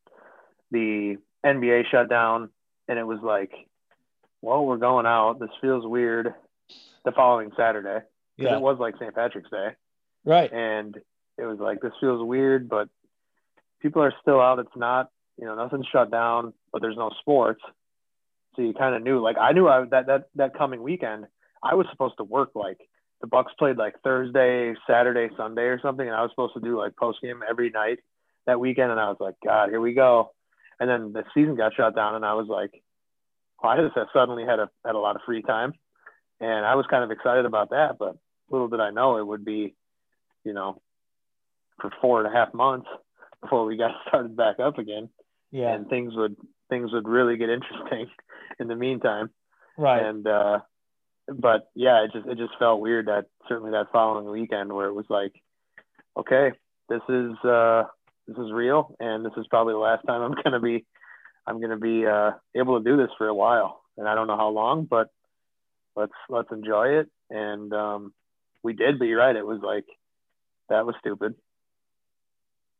the 0.71 1.17
NBA 1.45 1.83
shut 1.91 2.09
down, 2.09 2.49
and 2.87 2.97
it 2.97 3.05
was 3.05 3.19
like, 3.21 3.51
well, 4.41 4.65
we're 4.65 4.77
going 4.77 5.05
out. 5.05 5.39
This 5.39 5.49
feels 5.61 5.85
weird. 5.85 6.33
The 7.05 7.11
following 7.11 7.51
Saturday, 7.57 8.05
yeah. 8.45 8.55
it 8.55 8.61
was 8.61 8.77
like 8.79 8.95
St. 8.95 9.13
Patrick's 9.13 9.49
Day. 9.49 9.69
Right. 10.25 10.51
And 10.51 10.95
it 11.37 11.45
was 11.45 11.59
like, 11.59 11.81
this 11.81 11.93
feels 11.99 12.25
weird, 12.25 12.69
but 12.69 12.89
people 13.81 14.01
are 14.01 14.13
still 14.21 14.39
out. 14.39 14.59
It's 14.59 14.75
not, 14.75 15.09
you 15.37 15.45
know, 15.45 15.55
nothing's 15.55 15.87
shut 15.91 16.11
down, 16.11 16.53
but 16.71 16.81
there's 16.81 16.97
no 16.97 17.11
sports. 17.19 17.61
So 18.55 18.61
you 18.61 18.73
kind 18.73 18.95
of 18.95 19.01
knew, 19.01 19.19
like, 19.19 19.37
I 19.39 19.51
knew 19.51 19.67
I, 19.67 19.85
that, 19.91 20.07
that, 20.07 20.29
that 20.35 20.57
coming 20.57 20.83
weekend, 20.83 21.25
I 21.61 21.75
was 21.75 21.87
supposed 21.91 22.17
to 22.17 22.23
work 22.23 22.51
like 22.55 22.77
the 23.21 23.27
Bucks 23.27 23.53
played 23.57 23.77
like 23.77 23.95
Thursday, 24.03 24.73
Saturday, 24.87 25.33
Sunday 25.35 25.63
or 25.63 25.79
something. 25.81 26.05
And 26.05 26.15
I 26.15 26.21
was 26.21 26.31
supposed 26.31 26.53
to 26.53 26.59
do 26.59 26.77
like 26.77 26.95
post 26.95 27.19
game 27.21 27.41
every 27.49 27.71
night 27.71 27.99
that 28.45 28.59
weekend. 28.59 28.91
And 28.91 28.99
I 28.99 29.07
was 29.07 29.17
like, 29.19 29.35
God, 29.43 29.69
here 29.69 29.81
we 29.81 29.93
go. 29.93 30.31
And 30.79 30.89
then 30.89 31.13
the 31.13 31.23
season 31.33 31.55
got 31.55 31.73
shut 31.73 31.95
down 31.95 32.15
and 32.15 32.25
I 32.25 32.33
was 32.33 32.47
like, 32.47 32.71
well, 33.61 33.71
I 33.71 33.77
just 33.77 33.95
suddenly 34.13 34.43
had 34.45 34.59
a, 34.59 34.69
had 34.85 34.95
a 34.95 34.99
lot 34.99 35.15
of 35.15 35.21
free 35.25 35.41
time 35.41 35.73
and 36.43 36.65
I 36.65 36.75
was 36.75 36.85
kind 36.89 37.03
of 37.03 37.11
excited 37.11 37.45
about 37.45 37.69
that, 37.69 37.97
but 37.97 38.17
little 38.53 38.69
did 38.69 38.79
I 38.79 38.91
know 38.91 39.17
it 39.17 39.27
would 39.27 39.43
be, 39.43 39.75
you 40.45 40.53
know, 40.53 40.81
for 41.81 41.91
four 42.01 42.23
and 42.23 42.33
a 42.33 42.37
half 42.37 42.53
months 42.53 42.87
before 43.41 43.65
we 43.65 43.75
got 43.75 43.91
started 44.07 44.37
back 44.37 44.59
up 44.59 44.77
again. 44.77 45.09
Yeah. 45.51 45.73
And 45.73 45.89
things 45.89 46.13
would 46.15 46.37
things 46.69 46.91
would 46.93 47.07
really 47.07 47.35
get 47.35 47.49
interesting 47.49 48.07
in 48.59 48.67
the 48.67 48.75
meantime. 48.75 49.29
Right. 49.77 50.03
And 50.05 50.25
uh 50.25 50.59
but 51.27 51.69
yeah, 51.75 52.03
it 52.03 52.11
just 52.13 52.27
it 52.27 52.37
just 52.37 52.57
felt 52.59 52.81
weird 52.81 53.07
that 53.07 53.25
certainly 53.49 53.71
that 53.71 53.91
following 53.91 54.29
weekend 54.29 54.71
where 54.71 54.87
it 54.87 54.93
was 54.93 55.05
like, 55.09 55.33
okay, 56.17 56.51
this 56.89 57.01
is 57.09 57.33
uh 57.43 57.83
this 58.27 58.37
is 58.37 58.51
real 58.53 58.95
and 58.99 59.25
this 59.25 59.33
is 59.37 59.47
probably 59.49 59.73
the 59.73 59.79
last 59.79 60.05
time 60.07 60.21
I'm 60.21 60.35
gonna 60.43 60.59
be 60.59 60.85
I'm 61.47 61.59
gonna 61.59 61.77
be 61.77 62.05
uh 62.05 62.31
able 62.55 62.77
to 62.77 62.89
do 62.89 62.97
this 62.97 63.11
for 63.17 63.27
a 63.27 63.35
while. 63.35 63.81
And 63.97 64.07
I 64.07 64.15
don't 64.15 64.27
know 64.27 64.37
how 64.37 64.49
long, 64.49 64.85
but 64.85 65.09
let's 65.95 66.13
let's 66.29 66.51
enjoy 66.51 66.99
it 66.99 67.09
and 67.29 67.73
um 67.73 68.13
we 68.63 68.73
did 68.73 68.99
but 68.99 69.05
you're 69.05 69.19
right 69.19 69.35
it 69.35 69.45
was 69.45 69.61
like 69.61 69.85
that 70.69 70.85
was 70.85 70.95
stupid. 70.99 71.35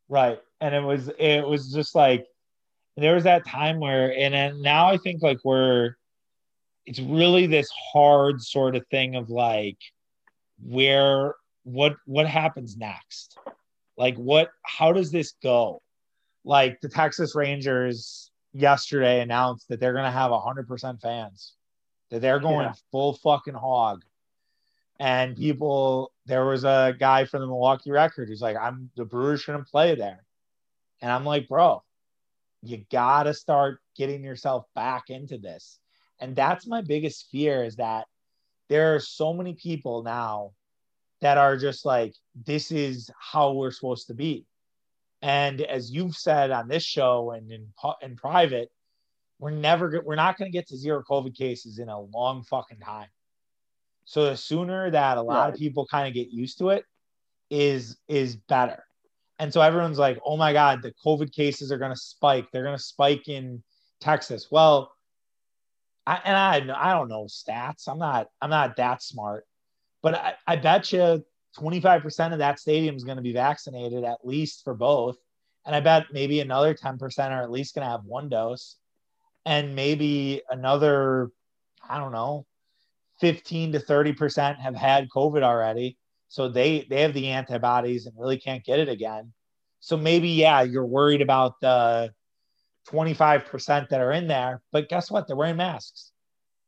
Right 0.09 0.39
and 0.61 0.73
it 0.73 0.81
was 0.81 1.09
it 1.19 1.45
was 1.47 1.71
just 1.71 1.95
like 1.95 2.25
there 2.97 3.15
was 3.15 3.23
that 3.25 3.45
time 3.45 3.79
where 3.79 4.15
and 4.15 4.61
now 4.61 4.87
i 4.87 4.97
think 4.97 5.21
like 5.21 5.39
we're 5.43 5.95
it's 6.85 6.99
really 6.99 7.47
this 7.47 7.69
hard 7.91 8.41
sort 8.41 8.75
of 8.75 8.85
thing 8.87 9.15
of 9.15 9.29
like 9.29 9.77
where 10.61 11.35
what 11.63 11.95
what 12.05 12.27
happens 12.27 12.75
next? 12.77 13.37
Like 13.97 14.15
what 14.15 14.49
how 14.63 14.91
does 14.91 15.11
this 15.11 15.33
go? 15.41 15.81
Like 16.43 16.81
the 16.81 16.89
texas 16.89 17.35
rangers 17.35 18.31
yesterday 18.53 19.21
announced 19.21 19.67
that 19.69 19.79
they're 19.79 19.93
going 19.93 20.05
to 20.05 20.11
have 20.11 20.29
100% 20.29 21.01
fans 21.01 21.53
that 22.11 22.21
they're 22.21 22.39
going 22.39 22.67
yeah. 22.67 22.73
full 22.91 23.13
fucking 23.13 23.55
hog 23.55 24.03
and 25.03 25.35
people 25.35 26.11
there 26.25 26.45
was 26.45 26.63
a 26.63 26.95
guy 26.97 27.25
from 27.25 27.41
the 27.41 27.47
milwaukee 27.47 27.91
record 27.91 28.29
who's 28.29 28.41
like 28.41 28.57
i'm 28.57 28.89
the 28.95 29.05
brewers 29.05 29.41
shouldn't 29.41 29.67
play 29.67 29.95
there 29.95 30.23
and 31.01 31.11
i'm 31.11 31.25
like 31.25 31.47
bro 31.47 31.83
you 32.61 32.83
gotta 32.89 33.33
start 33.33 33.79
getting 33.97 34.23
yourself 34.23 34.65
back 34.73 35.09
into 35.09 35.37
this 35.37 35.79
and 36.19 36.35
that's 36.35 36.65
my 36.65 36.81
biggest 36.81 37.27
fear 37.31 37.63
is 37.63 37.75
that 37.75 38.07
there 38.69 38.95
are 38.95 38.99
so 38.99 39.33
many 39.33 39.53
people 39.53 40.03
now 40.03 40.51
that 41.21 41.37
are 41.37 41.57
just 41.57 41.85
like, 41.85 42.13
this 42.45 42.71
is 42.71 43.09
how 43.17 43.53
we're 43.53 43.71
supposed 43.71 44.07
to 44.07 44.13
be. 44.13 44.45
And 45.21 45.61
as 45.61 45.91
you've 45.91 46.15
said 46.15 46.51
on 46.51 46.67
this 46.67 46.83
show 46.83 47.31
and 47.31 47.51
in, 47.51 47.67
in 48.01 48.15
private, 48.15 48.71
we're 49.39 49.51
never 49.51 50.01
we're 50.05 50.15
not 50.15 50.37
going 50.37 50.51
to 50.51 50.57
get 50.57 50.67
to 50.67 50.77
zero 50.77 51.01
COVID 51.09 51.35
cases 51.35 51.79
in 51.79 51.87
a 51.87 51.99
long 51.99 52.43
fucking 52.43 52.79
time. 52.79 53.07
So 54.05 54.25
the 54.25 54.37
sooner 54.37 54.91
that 54.91 55.17
a 55.17 55.21
lot 55.21 55.45
right. 55.45 55.53
of 55.53 55.59
people 55.59 55.85
kind 55.85 56.07
of 56.07 56.13
get 56.13 56.29
used 56.29 56.57
to 56.59 56.69
it 56.69 56.85
is 57.49 57.97
is 58.07 58.35
better. 58.35 58.83
And 59.39 59.53
so 59.53 59.61
everyone's 59.61 59.99
like, 59.99 60.19
"Oh 60.25 60.37
my 60.37 60.53
god, 60.53 60.81
the 60.81 60.93
COVID 61.05 61.31
cases 61.33 61.71
are 61.71 61.77
going 61.77 61.91
to 61.91 61.99
spike. 61.99 62.47
They're 62.51 62.63
going 62.63 62.77
to 62.77 62.83
spike 62.83 63.27
in 63.27 63.63
Texas." 63.99 64.47
Well, 64.51 64.91
I, 66.05 66.19
and 66.23 66.35
I 66.69 66.89
I 66.89 66.93
don't 66.93 67.09
know 67.09 67.25
stats. 67.25 67.87
I'm 67.87 67.99
not 67.99 68.27
I'm 68.41 68.49
not 68.49 68.75
that 68.77 69.01
smart, 69.01 69.45
but 70.01 70.15
I, 70.15 70.33
I 70.45 70.55
bet 70.57 70.91
you 70.91 71.23
25% 71.57 72.33
of 72.33 72.39
that 72.39 72.59
stadium 72.59 72.95
is 72.95 73.03
going 73.03 73.17
to 73.17 73.23
be 73.23 73.33
vaccinated 73.33 74.03
at 74.03 74.25
least 74.25 74.63
for 74.63 74.73
both. 74.73 75.17
And 75.65 75.75
I 75.75 75.79
bet 75.79 76.07
maybe 76.11 76.39
another 76.39 76.73
10% 76.73 77.31
are 77.31 77.43
at 77.43 77.51
least 77.51 77.75
going 77.75 77.85
to 77.85 77.91
have 77.91 78.03
one 78.03 78.27
dose. 78.27 78.75
And 79.45 79.75
maybe 79.75 80.41
another, 80.49 81.29
I 81.87 81.99
don't 81.99 82.11
know, 82.11 82.45
15 83.23 83.71
to 83.71 83.79
30% 83.79 84.59
have 84.59 84.75
had 84.75 85.07
COVID 85.09 85.43
already. 85.43 85.97
So 86.27 86.49
they, 86.49 86.85
they 86.89 87.01
have 87.03 87.13
the 87.13 87.29
antibodies 87.29 88.05
and 88.05 88.19
really 88.19 88.37
can't 88.37 88.65
get 88.65 88.79
it 88.79 88.89
again. 88.89 89.31
So 89.79 89.95
maybe, 89.95 90.27
yeah, 90.27 90.61
you're 90.63 90.85
worried 90.85 91.21
about 91.21 91.61
the 91.61 92.13
25% 92.89 93.87
that 93.87 94.01
are 94.01 94.11
in 94.11 94.27
there, 94.27 94.61
but 94.73 94.89
guess 94.89 95.09
what? 95.09 95.25
They're 95.25 95.37
wearing 95.37 95.55
masks 95.55 96.11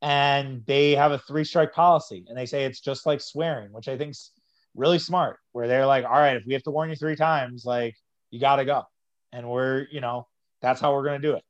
and 0.02 0.64
they 0.66 0.92
have 0.92 1.12
a 1.12 1.18
three 1.20 1.44
strike 1.44 1.74
policy 1.74 2.26
and 2.30 2.38
they 2.38 2.46
say 2.46 2.64
it's 2.64 2.80
just 2.80 3.06
like 3.06 3.22
swearing 3.22 3.72
which 3.72 3.88
i 3.88 3.98
think's 3.98 4.32
really 4.76 5.00
smart 5.00 5.40
where 5.54 5.68
they're 5.68 5.86
like 5.86 6.04
all 6.06 6.12
right 6.12 6.36
if 6.36 6.44
we 6.46 6.54
have 6.54 6.64
to 6.64 6.72
warn 6.72 6.90
you 6.90 6.96
three 6.96 7.16
times 7.16 7.64
like 7.66 7.96
you 8.30 8.40
got 8.40 8.58
to 8.58 8.66
go 8.66 8.84
and 9.32 9.50
we're 9.50 9.88
you 9.92 10.02
know 10.02 10.28
that's 10.62 10.82
how 10.82 10.94
we're 10.94 11.06
going 11.06 11.22
to 11.22 11.28
do 11.28 11.36
it 11.36 11.44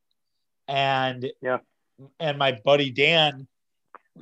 and 0.67 1.29
yeah 1.41 1.57
and 2.19 2.37
my 2.37 2.57
buddy 2.63 2.91
dan 2.91 3.47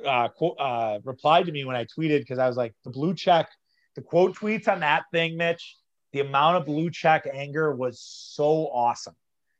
uh, 0.06 0.28
uh, 0.60 1.00
replied 1.04 1.46
to 1.46 1.52
me 1.52 1.66
when 1.66 1.76
i 1.76 1.86
tweeted 1.86 2.20
because 2.20 2.40
i 2.40 2.48
was 2.48 2.58
like 2.58 2.74
the 2.84 2.90
blue 2.90 3.14
check 3.14 3.50
the 3.96 4.02
quote 4.02 4.36
tweets 4.36 4.68
on 4.68 4.80
that 4.80 5.04
thing 5.12 5.38
mitch 5.38 5.78
the 6.12 6.20
amount 6.20 6.58
of 6.58 6.66
blue 6.66 6.90
check 6.90 7.28
anger 7.32 7.76
was 7.76 8.00
so 8.00 8.68
awesome 8.74 9.16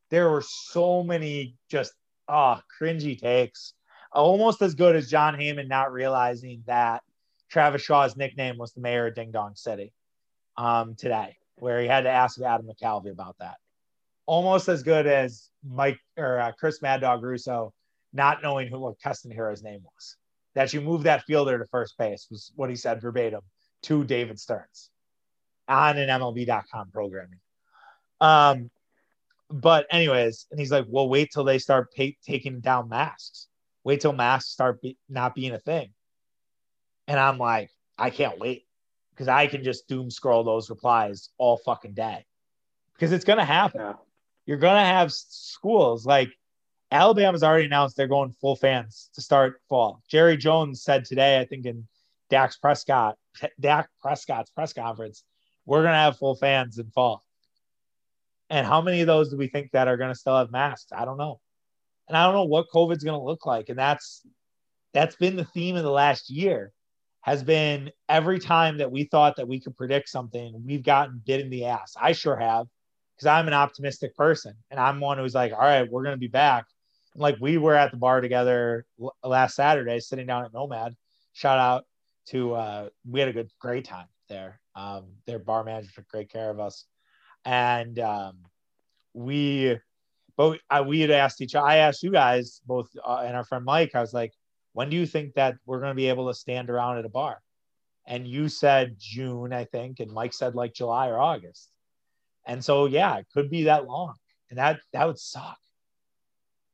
there 0.10 0.30
were 0.30 0.44
so 0.44 1.04
many 1.04 1.56
just 1.70 1.94
ah 2.28 2.60
oh, 2.60 2.84
cringy 2.84 3.20
takes 3.20 3.74
almost 4.14 4.62
as 4.62 4.76
good 4.76 4.96
as 4.96 5.10
Jon 5.10 5.36
Heyman 5.36 5.68
not 5.68 5.92
realizing 5.92 6.64
that 6.68 7.02
Travis 7.50 7.82
Shaw's 7.82 8.16
nickname 8.16 8.58
was 8.58 8.74
the 8.74 8.82
mayor 8.82 9.08
of 9.08 9.16
Ding 9.16 9.32
Dong 9.32 9.56
City 9.56 9.92
um, 10.58 10.96
today, 10.96 11.36
where 11.56 11.82
he 11.82 11.88
had 11.88 12.02
to 12.02 12.10
ask 12.10 12.40
Adam 12.42 12.68
McCalvy 12.68 13.12
about 13.12 13.36
that. 13.40 13.56
Almost 14.26 14.70
as 14.70 14.84
good 14.84 15.06
as 15.06 15.50
Mike 15.68 16.00
or 16.18 16.40
uh, 16.40 16.52
Chris 16.54 16.82
Mad 16.82 17.02
Dog 17.02 17.24
Russo 17.24 17.74
not 18.14 18.44
knowing 18.44 18.68
who 18.68 18.80
what 18.80 19.00
Keston 19.02 19.32
Hiura's 19.32 19.64
name 19.64 19.82
was. 19.84 20.16
That 20.56 20.74
you 20.74 20.82
move 20.82 21.04
that 21.04 21.24
fielder 21.24 21.58
to 21.58 21.66
first 21.66 21.98
base 21.98 22.28
was 22.30 22.52
what 22.56 22.70
he 22.70 22.76
said 22.76 23.02
verbatim 23.02 23.42
to 23.84 24.04
David 24.04 24.40
Stearns 24.40 24.92
on 25.68 25.98
an 25.98 26.10
MLB.com 26.10 26.92
programming. 26.92 27.40
Um, 28.22 28.70
but 29.50 29.88
anyways, 29.90 30.48
and 30.52 30.60
he's 30.60 30.72
like, 30.72 30.86
"Well, 30.88 31.10
wait 31.10 31.32
till 31.32 31.44
they 31.44 31.60
start 31.60 31.92
pay- 31.94 32.18
taking 32.26 32.60
down 32.60 32.90
masks." 32.90 33.48
Wait 33.84 34.02
till 34.02 34.14
masks 34.14 34.52
start 34.52 34.82
be- 34.82 34.98
not 35.10 35.36
being 35.36 35.52
a 35.52 35.60
thing. 35.60 35.94
And 37.08 37.20
I'm 37.20 37.38
like, 37.38 37.70
I 37.98 38.10
can't 38.10 38.40
wait 38.40 38.66
because 39.12 39.28
I 39.28 39.48
can 39.48 39.64
just 39.64 39.88
doom 39.88 40.10
scroll 40.10 40.44
those 40.44 40.70
replies 40.70 41.30
all 41.38 41.58
fucking 41.58 41.94
day 41.94 42.26
because 42.94 43.12
it's 43.12 43.26
going 43.26 43.40
to 43.40 43.46
happen. 43.46 43.82
Yeah. 43.82 43.94
You're 44.46 44.58
going 44.58 44.76
to 44.76 44.86
have 44.86 45.12
schools 45.12 46.06
like 46.06 46.30
Alabama's 46.94 47.44
already 47.44 47.66
announced 47.66 47.98
they're 47.98 48.08
going 48.08 48.32
full 48.40 48.56
fans 48.56 49.10
to 49.16 49.22
start 49.22 49.60
fall. 49.68 50.02
Jerry 50.08 50.38
Jones 50.38 50.84
said 50.84 51.06
today, 51.06 51.40
I 51.40 51.46
think 51.46 51.66
in 51.66 51.88
Dax 52.30 52.58
Prescott, 52.58 53.18
Dak 53.60 53.90
Prescott's 54.02 54.52
press 54.52 54.74
conference, 54.74 55.24
we're 55.66 55.82
going 55.82 55.94
to 55.94 55.98
have 55.98 56.18
full 56.18 56.36
fans 56.36 56.78
in 56.78 56.90
fall. 56.92 57.24
And 58.50 58.68
how 58.68 58.82
many 58.82 59.02
of 59.02 59.08
those 59.08 59.30
do 59.30 59.38
we 59.38 59.48
think 59.48 59.72
that 59.72 59.88
are 59.88 59.98
going 59.98 60.12
to 60.12 60.20
still 60.20 60.38
have 60.38 60.52
masks? 60.52 60.92
I 60.96 61.06
don't 61.06 61.18
know 61.18 61.40
and 62.08 62.18
I 62.18 62.26
don't 62.26 62.34
know 62.34 62.44
what 62.44 62.70
COVID's 62.70 63.04
going 63.04 63.20
to 63.20 63.26
look 63.26 63.46
like. 63.46 63.70
And 63.70 63.78
that's 63.78 64.26
that's 64.94 65.16
been 65.16 65.36
the 65.36 65.46
theme 65.46 65.76
of 65.76 65.84
the 65.84 65.92
last 65.92 66.30
year. 66.30 66.72
Has 67.22 67.42
been 67.42 67.90
every 68.10 68.38
time 68.38 68.80
that 68.80 68.92
we 68.92 69.06
thought 69.06 69.38
that 69.38 69.48
we 69.48 69.60
could 69.60 69.78
predict 69.78 70.10
something, 70.10 70.62
we've 70.66 70.84
gotten 70.84 71.22
bit 71.26 71.40
in 71.40 71.50
the 71.50 71.66
ass. 71.66 71.96
I 72.00 72.12
sure 72.12 72.36
have, 72.36 72.68
because 73.16 73.28
I'm 73.28 73.48
an 73.48 73.54
optimistic 73.54 74.14
person, 74.18 74.56
and 74.70 74.78
I'm 74.78 75.00
one 75.00 75.18
who's 75.18 75.34
like, 75.34 75.54
all 75.54 75.60
right, 75.60 75.90
we're 75.90 76.04
going 76.04 76.16
to 76.16 76.20
be 76.20 76.28
back. 76.28 76.66
Like 77.16 77.38
we 77.40 77.58
were 77.58 77.76
at 77.76 77.92
the 77.92 77.98
bar 77.98 78.22
together 78.22 78.86
last 79.24 79.56
Saturday, 79.56 80.00
sitting 80.00 80.28
down 80.28 80.46
at 80.46 80.54
Nomad. 80.54 80.96
Shout 81.34 81.60
out 81.60 81.86
to 82.28 82.54
uh, 82.54 82.90
we 83.08 83.20
had 83.20 83.30
a 83.30 83.34
good, 83.34 83.50
great 83.60 83.86
time 83.86 84.08
there. 84.30 84.60
Um, 84.76 85.06
their 85.26 85.40
bar 85.40 85.64
manager 85.64 85.92
took 85.94 86.08
great 86.08 86.30
care 86.30 86.50
of 86.50 86.60
us, 86.60 86.86
and 87.46 88.00
um, 88.00 88.38
we 89.14 89.78
but 90.36 90.60
we 90.88 91.02
had 91.02 91.12
asked 91.12 91.42
each 91.42 91.56
other, 91.56 91.68
I 91.68 91.78
asked 91.78 92.04
you 92.04 92.12
guys 92.12 92.62
both 92.66 92.90
uh, 93.06 93.24
and 93.26 93.36
our 93.36 93.44
friend 93.44 93.64
Mike, 93.64 93.92
I 93.94 94.02
was 94.02 94.14
like, 94.14 94.34
when 94.74 94.90
do 94.90 94.98
you 94.98 95.06
think 95.06 95.36
that 95.36 95.56
we're 95.66 95.80
going 95.80 95.92
to 95.92 95.96
be 95.96 96.10
able 96.10 96.28
to 96.28 96.34
stand 96.34 96.70
around 96.70 96.98
at 96.98 97.06
a 97.06 97.10
bar? 97.10 97.42
And 98.06 98.28
you 98.28 98.50
said 98.50 98.96
June, 98.98 99.54
I 99.54 99.66
think, 99.66 100.00
and 100.00 100.12
Mike 100.12 100.34
said 100.34 100.56
like 100.56 100.74
July 100.74 101.08
or 101.10 101.20
August. 101.20 101.70
And 102.46 102.64
so, 102.64 102.88
yeah, 102.88 103.18
it 103.18 103.28
could 103.34 103.50
be 103.50 103.64
that 103.64 103.86
long. 103.86 104.16
And 104.50 104.58
that, 104.58 104.80
that 104.92 105.06
would 105.06 105.20
suck. 105.20 105.58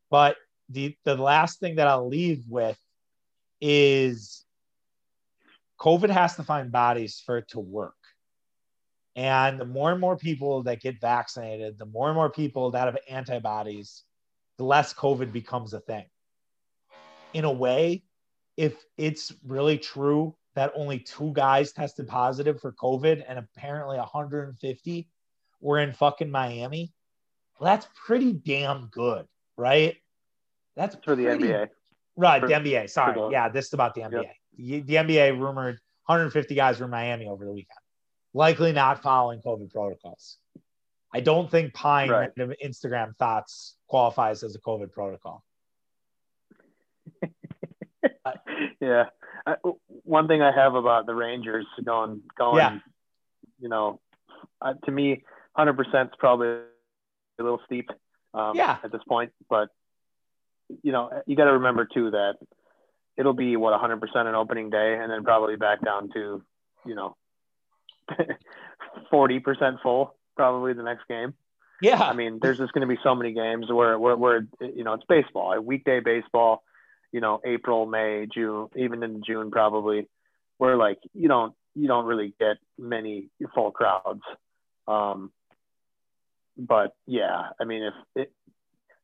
But 0.10 0.38
the, 0.70 0.96
the 1.06 1.16
last 1.16 1.60
thing 1.60 1.76
that 1.76 1.88
I'll 1.88 2.08
leave 2.08 2.44
with 2.48 2.78
is 3.62 4.46
COVID 5.80 6.10
has 6.10 6.36
to 6.36 6.44
find 6.44 6.72
bodies 6.72 7.22
for 7.26 7.38
it 7.38 7.48
to 7.50 7.60
work. 7.60 7.94
And 9.16 9.60
the 9.60 9.66
more 9.66 9.92
and 9.92 10.00
more 10.00 10.18
people 10.18 10.64
that 10.64 10.82
get 10.82 11.02
vaccinated, 11.02 11.78
the 11.78 11.86
more 11.86 12.08
and 12.08 12.16
more 12.16 12.30
people 12.30 12.72
that 12.72 12.86
have 12.86 12.98
antibodies, 13.10 14.04
the 14.58 14.64
less 14.64 14.94
COVID 14.94 15.32
becomes 15.32 15.74
a 15.74 15.80
thing. 15.80 16.06
In 17.34 17.46
a 17.46 17.52
way, 17.52 18.04
if 18.58 18.76
it's 18.98 19.34
really 19.46 19.78
true 19.78 20.36
that 20.56 20.74
only 20.76 21.00
two 21.00 21.32
guys 21.34 21.72
tested 21.72 22.08
positive 22.08 22.60
for 22.60 22.74
COVID 22.74 23.24
and 23.28 23.40
apparently 23.40 23.98
150 23.98 25.08
were 25.62 25.80
in 25.80 25.94
fucking 25.94 26.32
Miami, 26.32 26.92
that's 27.62 27.88
pretty 28.06 28.34
damn 28.34 28.88
good, 28.88 29.26
right? 29.60 29.96
That's 30.76 30.96
for 31.04 31.16
the 31.16 31.26
pretty, 31.26 31.46
NBA. 31.46 31.68
Right, 32.16 32.42
for, 32.42 32.48
the 32.48 32.54
NBA. 32.54 32.90
Sorry. 32.90 33.14
The, 33.14 33.30
yeah, 33.30 33.50
this 33.50 33.68
is 33.68 33.74
about 33.74 33.94
the 33.94 34.02
NBA. 34.02 34.24
Yep. 34.24 34.36
The, 34.58 34.80
the 34.82 34.96
NBA 34.96 35.40
rumored 35.40 35.80
150 36.06 36.56
guys 36.56 36.80
were 36.80 36.86
in 36.86 36.92
Miami 36.92 37.28
over 37.28 37.46
the 37.46 37.52
weekend 37.52 37.80
likely 38.34 38.72
not 38.72 39.02
following 39.02 39.42
COVID 39.42 39.72
protocols. 39.72 40.38
I 41.14 41.22
don't 41.22 41.50
think 41.50 41.74
Pine 41.74 42.10
right. 42.10 42.30
Instagram 42.64 43.16
thoughts 43.18 43.76
qualifies 43.88 44.44
as 44.44 44.56
a 44.56 44.60
COVID 44.60 44.92
protocol. 44.92 45.44
yeah. 48.80 49.06
I, 49.48 49.56
one 50.04 50.28
thing 50.28 50.42
I 50.42 50.52
have 50.52 50.76
about 50.76 51.08
the 51.08 51.16
Rangers 51.16 51.66
going, 51.84 52.22
going, 52.38 52.58
yeah. 52.58 52.78
you 53.60 53.70
know, 53.70 54.00
uh, 54.62 54.74
to 54.86 54.92
me, 54.92 55.24
100% 55.58 56.06
is 56.06 56.12
probably 56.20 56.48
a 56.50 57.44
little 57.44 57.62
steep 57.66 57.90
um, 58.34 58.56
yeah. 58.56 58.78
at 58.84 58.92
this 58.92 59.02
point. 59.08 59.32
But, 59.50 59.70
you 60.84 60.92
know, 60.92 61.10
you 61.26 61.36
got 61.36 61.46
to 61.46 61.54
remember 61.54 61.86
too 61.86 62.12
that 62.12 62.36
it'll 63.18 63.34
be 63.34 63.56
what 63.56 63.80
100% 63.80 64.00
an 64.16 64.36
opening 64.36 64.70
day 64.70 64.98
and 65.02 65.12
then 65.12 65.24
probably 65.24 65.56
back 65.56 65.84
down 65.84 66.10
to, 66.14 66.42
you 66.86 66.96
know, 66.96 67.16
40% 69.12 69.82
full 69.82 70.16
probably 70.36 70.74
the 70.74 70.84
next 70.84 71.08
game. 71.08 71.34
Yeah. 71.82 72.02
I 72.02 72.14
mean, 72.14 72.40
there's 72.42 72.58
just 72.58 72.74
going 72.74 72.88
to 72.88 72.94
be 72.94 73.00
so 73.04 73.16
many 73.16 73.34
games 73.34 73.72
where, 73.72 73.98
where, 73.98 74.16
where, 74.16 74.48
you 74.62 74.84
know, 74.84 74.94
it's 74.94 75.06
baseball, 75.08 75.54
a 75.54 75.62
weekday 75.62 76.00
baseball. 76.00 76.64
you 77.12 77.22
know, 77.22 77.42
April, 77.46 77.86
May, 77.86 78.28
June, 78.32 78.68
even 78.76 79.04
in 79.04 79.24
June 79.26 79.52
probably, 79.52 80.08
where 80.58 80.76
like 80.76 81.00
you 81.14 81.28
don't 81.28 81.54
you 81.76 81.88
don't 81.88 82.06
really 82.06 82.34
get 82.40 82.58
many 82.78 83.30
full 83.54 83.72
crowds. 83.72 84.22
Um, 84.88 85.32
but 86.60 86.96
yeah, 87.08 87.50
I 87.60 87.64
mean, 87.64 87.84
if 87.84 87.94
it, 88.16 88.32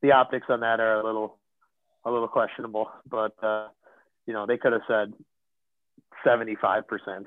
the 0.01 0.11
optics 0.11 0.47
on 0.49 0.59
that 0.59 0.79
are 0.79 0.99
a 0.99 1.03
little 1.03 1.37
a 2.03 2.11
little 2.11 2.27
questionable, 2.27 2.91
but 3.09 3.33
uh, 3.41 3.69
you 4.27 4.33
know, 4.33 4.45
they 4.45 4.57
could 4.57 4.73
have 4.73 4.81
said 4.87 5.13
75%. 6.25 7.25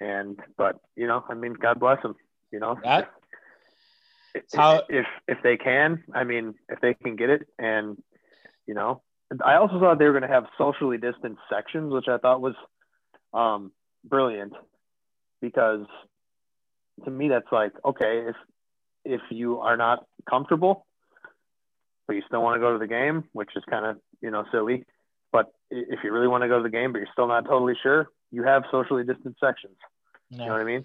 And, 0.00 0.38
but, 0.56 0.80
you 0.96 1.06
know, 1.06 1.24
I 1.28 1.34
mean, 1.34 1.54
God 1.54 1.78
bless 1.78 2.02
them, 2.02 2.16
you 2.50 2.58
know. 2.58 2.78
That, 2.82 3.12
if, 4.34 4.42
how, 4.54 4.82
if, 4.88 5.06
if 5.28 5.38
they 5.42 5.56
can, 5.56 6.02
I 6.12 6.24
mean, 6.24 6.54
if 6.68 6.80
they 6.80 6.94
can 6.94 7.16
get 7.16 7.30
it 7.30 7.48
and, 7.58 8.02
you 8.66 8.74
know, 8.74 9.02
I 9.44 9.56
also 9.56 9.78
thought 9.78 9.98
they 9.98 10.06
were 10.06 10.12
going 10.12 10.22
to 10.22 10.28
have 10.28 10.46
socially 10.58 10.98
distanced 10.98 11.40
sections, 11.50 11.92
which 11.92 12.08
I 12.08 12.18
thought 12.18 12.40
was 12.40 12.54
um, 13.32 13.72
brilliant 14.04 14.52
because 15.40 15.86
to 17.04 17.10
me, 17.10 17.28
that's 17.28 17.50
like, 17.50 17.72
okay, 17.84 18.24
if, 18.28 18.36
if 19.04 19.20
you 19.30 19.60
are 19.60 19.76
not 19.76 20.04
comfortable, 20.28 20.86
but 22.06 22.14
you 22.14 22.22
still 22.26 22.42
want 22.42 22.56
to 22.56 22.60
go 22.60 22.72
to 22.72 22.78
the 22.78 22.86
game, 22.86 23.24
which 23.32 23.50
is 23.56 23.62
kind 23.68 23.86
of, 23.86 23.98
you 24.20 24.30
know, 24.30 24.44
silly, 24.52 24.84
but 25.32 25.52
if 25.70 26.00
you 26.04 26.12
really 26.12 26.28
want 26.28 26.42
to 26.42 26.48
go 26.48 26.58
to 26.58 26.62
the 26.62 26.70
game, 26.70 26.92
but 26.92 26.98
you're 26.98 27.08
still 27.12 27.26
not 27.26 27.44
totally 27.44 27.74
sure, 27.82 28.08
you 28.30 28.44
have 28.44 28.64
socially 28.70 29.04
distanced 29.04 29.40
sections. 29.40 29.76
No. 30.30 30.38
You 30.38 30.46
know 30.46 30.52
what 30.52 30.62
I 30.62 30.64
mean? 30.64 30.84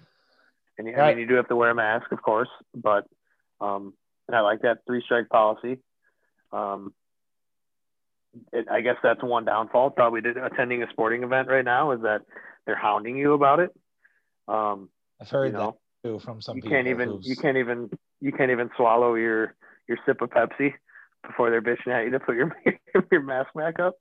And 0.78 0.88
you, 0.88 0.94
right. 0.94 1.10
I 1.10 1.14
mean, 1.14 1.20
you 1.20 1.28
do 1.28 1.34
have 1.34 1.48
to 1.48 1.56
wear 1.56 1.70
a 1.70 1.74
mask, 1.74 2.10
of 2.12 2.22
course, 2.22 2.48
but 2.74 3.06
um, 3.60 3.94
and 4.26 4.36
I 4.36 4.40
like 4.40 4.62
that 4.62 4.78
three 4.86 5.02
strike 5.04 5.28
policy. 5.28 5.78
Um, 6.52 6.94
it, 8.52 8.66
I 8.70 8.80
guess 8.80 8.96
that's 9.02 9.22
one 9.22 9.44
downfall. 9.44 9.90
Probably 9.90 10.20
did, 10.20 10.36
attending 10.36 10.82
a 10.82 10.90
sporting 10.90 11.22
event 11.22 11.48
right 11.48 11.64
now 11.64 11.90
is 11.92 12.02
that 12.02 12.22
they're 12.64 12.76
hounding 12.76 13.16
you 13.16 13.34
about 13.34 13.60
it. 13.60 13.70
Um, 14.48 14.88
I've 15.20 15.28
heard 15.28 15.46
you 15.46 15.52
know, 15.52 15.76
that 16.02 16.08
too 16.08 16.18
from 16.18 16.40
some 16.40 16.56
you 16.56 16.62
people. 16.62 16.76
Can't 16.76 16.88
even 16.88 17.18
you 17.22 17.36
can't 17.36 17.56
even 17.56 17.90
you 18.20 18.32
can't 18.32 18.50
even 18.50 18.70
swallow 18.76 19.14
your 19.14 19.54
your 19.88 19.98
sip 20.06 20.20
of 20.22 20.30
Pepsi 20.30 20.74
before 21.26 21.50
they're 21.50 21.62
bitching 21.62 21.92
at 21.92 22.04
you 22.04 22.10
to 22.10 22.20
put 22.20 22.36
your 22.36 22.54
your 23.10 23.22
mask 23.22 23.50
back 23.54 23.78
up 23.78 23.96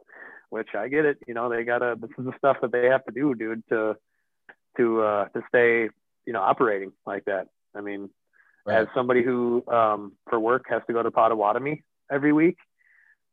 which 0.50 0.70
I 0.78 0.88
get 0.88 1.06
it. 1.06 1.18
You 1.28 1.34
know, 1.34 1.50
they 1.50 1.64
gotta. 1.64 1.96
This 2.00 2.12
is 2.18 2.26
the 2.26 2.34
stuff 2.38 2.58
that 2.62 2.72
they 2.72 2.88
have 2.88 3.06
to 3.06 3.12
do, 3.12 3.34
dude, 3.36 3.64
to 3.70 3.96
to 4.78 5.02
uh, 5.02 5.26
to 5.30 5.42
stay, 5.48 5.90
you 6.26 6.34
know, 6.34 6.42
operating 6.42 6.92
like 7.06 7.26
that. 7.26 7.48
I 7.76 7.82
mean, 7.82 8.10
right. 8.66 8.80
as 8.80 8.88
somebody 8.96 9.24
who 9.24 9.64
um, 9.68 10.14
for 10.30 10.40
work 10.40 10.66
has 10.70 10.82
to 10.88 10.94
go 10.94 11.04
to 11.04 11.12
Potawatomi 11.12 11.84
every 12.12 12.34
week, 12.34 12.58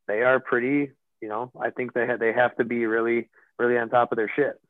they 0.06 0.22
are 0.22 0.40
pretty. 0.40 0.92
You 1.20 1.28
know, 1.28 1.50
I 1.60 1.70
think 1.70 1.94
they 1.94 2.06
have 2.06 2.20
they 2.20 2.32
have 2.32 2.56
to 2.56 2.64
be 2.64 2.86
really 2.86 3.28
really 3.58 3.78
on 3.78 3.88
top 3.88 4.12
of 4.12 4.16
their 4.16 4.30
shit. 4.34 4.60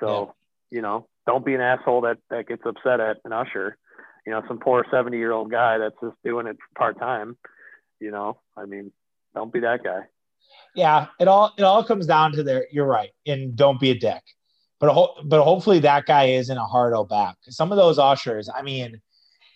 So, 0.00 0.34
yeah. 0.70 0.76
you 0.76 0.82
know, 0.82 1.08
don't 1.26 1.44
be 1.44 1.54
an 1.54 1.60
asshole 1.60 2.02
that 2.02 2.18
that 2.30 2.46
gets 2.46 2.62
upset 2.66 3.00
at 3.00 3.18
an 3.24 3.32
usher. 3.32 3.78
You 4.26 4.32
know, 4.32 4.42
some 4.48 4.58
poor 4.58 4.84
seventy 4.90 5.18
year 5.18 5.32
old 5.32 5.50
guy 5.50 5.78
that's 5.78 5.96
just 6.02 6.16
doing 6.24 6.46
it 6.46 6.56
part 6.76 6.98
time. 6.98 7.36
You 8.00 8.10
know, 8.10 8.40
I 8.56 8.66
mean, 8.66 8.92
don't 9.34 9.52
be 9.52 9.60
that 9.60 9.82
guy 9.82 10.02
yeah, 10.74 11.08
it 11.20 11.28
all 11.28 11.52
it 11.56 11.62
all 11.62 11.84
comes 11.84 12.06
down 12.06 12.32
to 12.32 12.42
there. 12.42 12.66
You're 12.70 12.86
right, 12.86 13.10
and 13.26 13.54
don't 13.54 13.80
be 13.80 13.90
a 13.90 13.98
dick. 13.98 14.22
But 14.80 14.92
ho- 14.92 15.14
but 15.24 15.42
hopefully 15.42 15.78
that 15.80 16.06
guy 16.06 16.24
isn't 16.24 16.56
a 16.56 16.64
hard 16.64 16.94
O 16.94 17.04
back. 17.04 17.36
Some 17.48 17.70
of 17.72 17.76
those 17.76 17.98
ushers, 17.98 18.48
I 18.52 18.62
mean, 18.62 19.00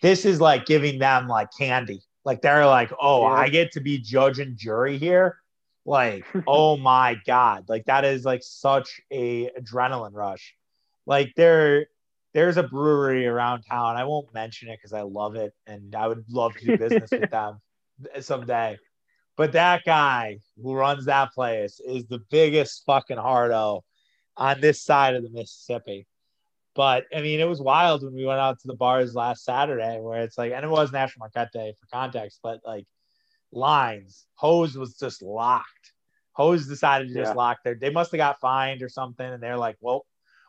this 0.01 0.25
is 0.25 0.39
like 0.39 0.65
giving 0.65 0.99
them 0.99 1.27
like 1.27 1.49
candy. 1.57 2.01
Like 2.23 2.41
they're 2.41 2.65
like, 2.65 2.91
oh, 2.99 3.23
yeah. 3.23 3.33
I 3.33 3.49
get 3.49 3.71
to 3.73 3.81
be 3.81 3.97
judge 3.97 4.39
and 4.39 4.57
jury 4.57 4.97
here. 4.97 5.37
Like, 5.85 6.25
oh 6.47 6.77
my 6.77 7.17
god, 7.25 7.65
like 7.67 7.85
that 7.85 8.05
is 8.05 8.25
like 8.25 8.43
such 8.43 9.01
a 9.11 9.49
adrenaline 9.59 10.13
rush. 10.13 10.53
Like 11.05 11.33
there, 11.35 11.87
there's 12.33 12.57
a 12.57 12.63
brewery 12.63 13.25
around 13.25 13.63
town. 13.63 13.95
I 13.95 14.03
won't 14.03 14.33
mention 14.33 14.69
it 14.69 14.77
because 14.77 14.93
I 14.93 15.01
love 15.01 15.35
it 15.35 15.53
and 15.65 15.95
I 15.95 16.07
would 16.07 16.25
love 16.29 16.55
to 16.55 16.65
do 16.65 16.77
business 16.77 17.09
with 17.11 17.31
them 17.31 17.59
someday. 18.19 18.77
But 19.35 19.53
that 19.53 19.83
guy 19.85 20.39
who 20.61 20.73
runs 20.73 21.05
that 21.05 21.31
place 21.33 21.79
is 21.79 22.05
the 22.07 22.19
biggest 22.31 22.83
fucking 22.85 23.17
hardo 23.17 23.83
on 24.35 24.61
this 24.61 24.81
side 24.81 25.15
of 25.15 25.23
the 25.23 25.29
Mississippi. 25.29 26.07
But 26.75 27.05
I 27.15 27.21
mean, 27.21 27.39
it 27.39 27.47
was 27.47 27.61
wild 27.61 28.03
when 28.03 28.13
we 28.13 28.25
went 28.25 28.39
out 28.39 28.59
to 28.59 28.67
the 28.67 28.75
bars 28.75 29.15
last 29.15 29.43
Saturday, 29.43 29.99
where 29.99 30.21
it's 30.21 30.37
like, 30.37 30.51
and 30.53 30.63
it 30.63 30.69
was 30.69 30.91
National 30.91 31.21
Marquette 31.21 31.51
Day 31.51 31.73
for 31.79 31.87
context, 31.87 32.39
but 32.43 32.61
like 32.65 32.85
lines, 33.51 34.25
hose 34.35 34.77
was 34.77 34.95
just 34.97 35.21
locked. 35.21 35.93
Hose 36.33 36.67
decided 36.67 37.07
to 37.07 37.13
just 37.15 37.31
yeah. 37.31 37.35
lock 37.35 37.57
there. 37.63 37.73
They 37.73 37.89
must 37.89 38.11
have 38.11 38.19
got 38.19 38.39
fined 38.39 38.83
or 38.83 38.89
something, 38.89 39.25
and 39.25 39.41
they're 39.41 39.57
like, 39.57 39.77
"Well, 39.81 40.05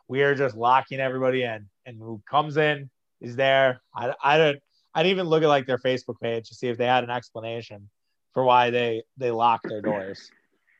we 0.09 0.23
are 0.23 0.35
just 0.35 0.57
locking 0.57 0.99
everybody 0.99 1.43
in." 1.43 1.69
And 1.85 1.97
who 1.97 2.21
comes 2.29 2.57
in 2.57 2.89
is 3.21 3.37
there. 3.37 3.81
I, 3.95 4.13
I 4.21 4.37
don't. 4.37 4.59
I 4.93 5.03
didn't 5.03 5.11
even 5.11 5.27
look 5.27 5.43
at 5.43 5.47
like 5.47 5.67
their 5.67 5.77
Facebook 5.77 6.19
page 6.19 6.49
to 6.49 6.55
see 6.55 6.67
if 6.67 6.77
they 6.77 6.85
had 6.85 7.05
an 7.05 7.09
explanation 7.09 7.89
for 8.33 8.43
why 8.43 8.69
they 8.69 9.03
they 9.17 9.31
lock 9.31 9.61
their 9.63 9.81
doors. 9.81 10.29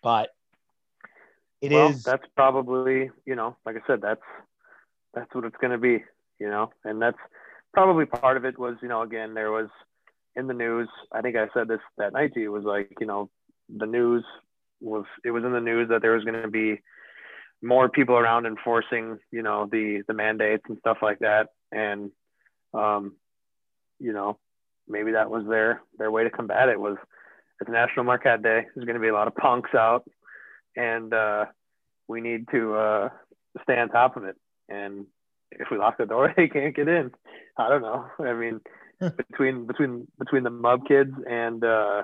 But 0.04 0.30
it 1.62 1.72
well, 1.72 1.90
is. 1.90 2.04
That's 2.04 2.26
probably 2.36 3.12
you 3.26 3.36
know, 3.36 3.56
like 3.66 3.76
I 3.76 3.88
said, 3.88 4.02
that's 4.02 4.22
that's 5.14 5.34
what 5.34 5.46
it's 5.46 5.58
going 5.58 5.72
to 5.72 5.78
be. 5.78 6.04
You 6.40 6.50
know, 6.50 6.72
and 6.84 7.02
that's 7.02 7.18
probably 7.74 8.06
part 8.06 8.38
of 8.38 8.46
it 8.46 8.58
was 8.58 8.78
you 8.82 8.88
know 8.88 9.02
again 9.02 9.34
there 9.34 9.52
was 9.52 9.70
in 10.36 10.48
the 10.48 10.54
news. 10.54 10.90
I 11.12 11.22
think 11.22 11.36
I 11.36 11.48
said 11.54 11.68
this 11.68 11.82
that 11.98 12.14
night 12.14 12.34
to 12.34 12.40
you 12.40 12.52
was 12.52 12.64
like 12.64 12.94
you 13.00 13.08
know 13.08 13.30
the 13.70 13.86
news 13.86 14.24
was 14.82 15.06
it 15.24 15.32
was 15.32 15.44
in 15.44 15.52
the 15.52 15.60
news 15.60 15.90
that 15.90 16.02
there 16.02 16.14
was 16.14 16.24
going 16.24 16.42
to 16.42 16.50
be 16.50 16.82
more 17.62 17.90
people 17.90 18.16
around 18.16 18.46
enforcing 18.46 19.20
you 19.32 19.44
know 19.44 19.68
the 19.72 20.04
the 20.08 20.14
mandates 20.14 20.64
and 20.70 20.78
stuff 20.80 20.98
like 21.02 21.20
that 21.20 21.50
and 21.72 22.12
um 22.74 23.16
you 24.00 24.14
know 24.14 24.38
maybe 24.88 25.12
that 25.12 25.30
was 25.30 25.46
their 25.48 25.82
their 25.98 26.10
way 26.12 26.24
to 26.24 26.30
combat 26.30 26.70
it 26.70 26.80
was 26.80 26.98
it's 27.60 27.70
National 27.70 28.06
Marquette 28.06 28.42
Day. 28.42 28.66
There's 28.74 28.86
going 28.86 28.96
to 28.96 29.02
be 29.02 29.10
a 29.10 29.14
lot 29.14 29.28
of 29.28 29.36
punks 29.36 29.72
out, 29.76 30.06
and 30.76 31.14
uh, 31.14 31.46
we 32.08 32.22
need 32.22 32.46
to 32.52 32.76
uh, 32.76 33.10
stay 33.64 33.78
on 33.78 33.90
top 33.90 34.16
of 34.16 34.24
it. 34.24 34.38
And 34.70 35.06
if 35.52 35.68
we 35.70 35.78
lock 35.78 35.98
the 35.98 36.06
door, 36.06 36.34
they 36.38 36.48
can't 36.48 36.76
get 36.76 36.88
in. 36.88 37.12
I 37.58 37.70
don't 37.70 37.82
know. 37.82 38.06
I 38.20 38.34
mean, 38.34 38.62
between 39.00 39.68
between 39.68 40.08
between 40.18 40.44
the 40.44 40.50
Mub 40.50 40.88
kids 40.88 41.12
and 41.30 41.64
uh, 41.64 42.04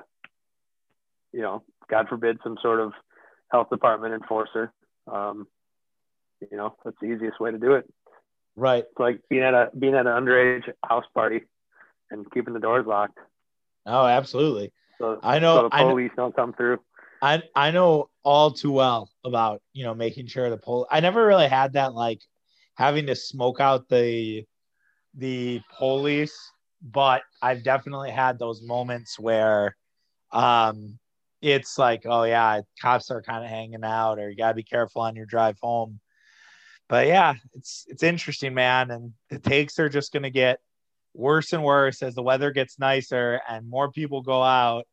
you 1.32 1.42
know, 1.42 1.64
God 1.90 2.08
forbid, 2.10 2.40
some 2.44 2.58
sort 2.62 2.82
of 2.82 2.92
health 3.52 3.70
department 3.70 4.14
enforcer. 4.14 4.74
Um, 5.12 5.48
you 6.52 6.58
know, 6.58 6.76
that's 6.84 6.98
the 7.02 7.08
easiest 7.08 7.40
way 7.40 7.52
to 7.52 7.58
do 7.58 7.74
it. 7.74 7.86
Right. 8.56 8.84
It's 8.84 9.00
like 9.00 9.22
being 9.30 9.44
at 9.44 9.54
a 9.54 9.70
being 9.78 9.96
at 9.96 10.08
an 10.08 10.14
underage 10.14 10.64
house 10.84 11.06
party 11.14 11.42
and 12.12 12.30
keeping 12.32 12.54
the 12.54 12.60
doors 12.60 12.86
locked. 12.86 13.18
Oh, 13.86 14.06
absolutely. 14.06 14.72
So 14.98 15.20
I 15.22 15.40
know 15.40 15.58
so 15.58 15.64
the 15.64 15.70
police 15.70 16.12
know, 16.18 16.24
don't 16.24 16.36
come 16.36 16.54
through. 16.54 16.80
I 17.22 17.44
I 17.56 17.72
know 17.72 18.10
all 18.24 18.52
too 18.52 18.72
well 18.72 19.10
about 19.24 19.62
you 19.74 19.84
know 19.84 19.94
making 19.94 20.28
sure 20.28 20.50
the 20.50 20.58
police. 20.58 20.88
I 20.90 21.00
never 21.00 21.26
really 21.26 21.48
had 21.48 21.74
that 21.74 21.94
like 21.94 22.22
having 22.76 23.08
to 23.08 23.16
smoke 23.16 23.60
out 23.60 23.90
the 23.90 24.46
the 25.16 25.62
police, 25.78 26.36
but 26.82 27.24
I've 27.42 27.64
definitely 27.64 28.12
had 28.12 28.40
those 28.40 28.62
moments 28.62 29.20
where 29.20 29.76
um 30.32 30.98
it's 31.54 31.78
like 31.78 32.04
oh 32.06 32.24
yeah 32.24 32.62
cops 32.82 33.12
are 33.12 33.22
kind 33.22 33.44
of 33.44 33.50
hanging 33.50 33.84
out 33.84 34.20
or 34.20 34.30
you 34.30 34.36
got 34.36 34.50
to 34.50 34.56
be 34.56 34.64
careful 34.64 35.02
on 35.02 35.16
your 35.16 35.26
drive 35.26 35.58
home 35.62 36.00
but 36.90 37.08
yeah 37.08 37.36
it's 37.54 37.86
it's 37.88 38.04
interesting 38.04 38.54
man 38.54 38.92
and 38.92 39.14
the 39.30 39.40
takes 39.40 39.80
are 39.80 39.90
just 39.90 40.12
to 40.24 40.30
get 40.30 40.60
worse 41.16 41.54
and 41.54 41.64
worse 41.64 42.02
as 42.04 42.14
the 42.16 42.24
weather 42.24 42.52
gets 42.52 42.78
nicer 42.78 43.42
and 43.48 43.70
more 43.70 43.92
people 43.92 44.22
go 44.22 44.44
out. 44.44 44.86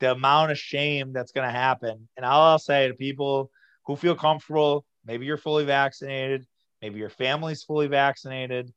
The 0.00 0.12
amount 0.12 0.52
of 0.52 0.58
shame 0.58 1.12
that's 1.12 1.32
to 1.46 1.52
happen. 1.52 2.08
And 2.16 2.24
all 2.24 2.42
I'll 2.42 2.58
say 2.58 2.88
to 2.88 2.94
people 2.94 3.50
who 3.86 3.96
feel 3.96 4.14
comfortable, 4.14 4.84
maybe 5.04 5.26
you're 5.26 5.36
fully 5.36 5.64
vaccinated, 5.64 6.46
maybe 6.82 6.98
your 6.98 7.10
family's 7.10 7.62
fully 7.62 7.86
vaccinated. 7.86 8.72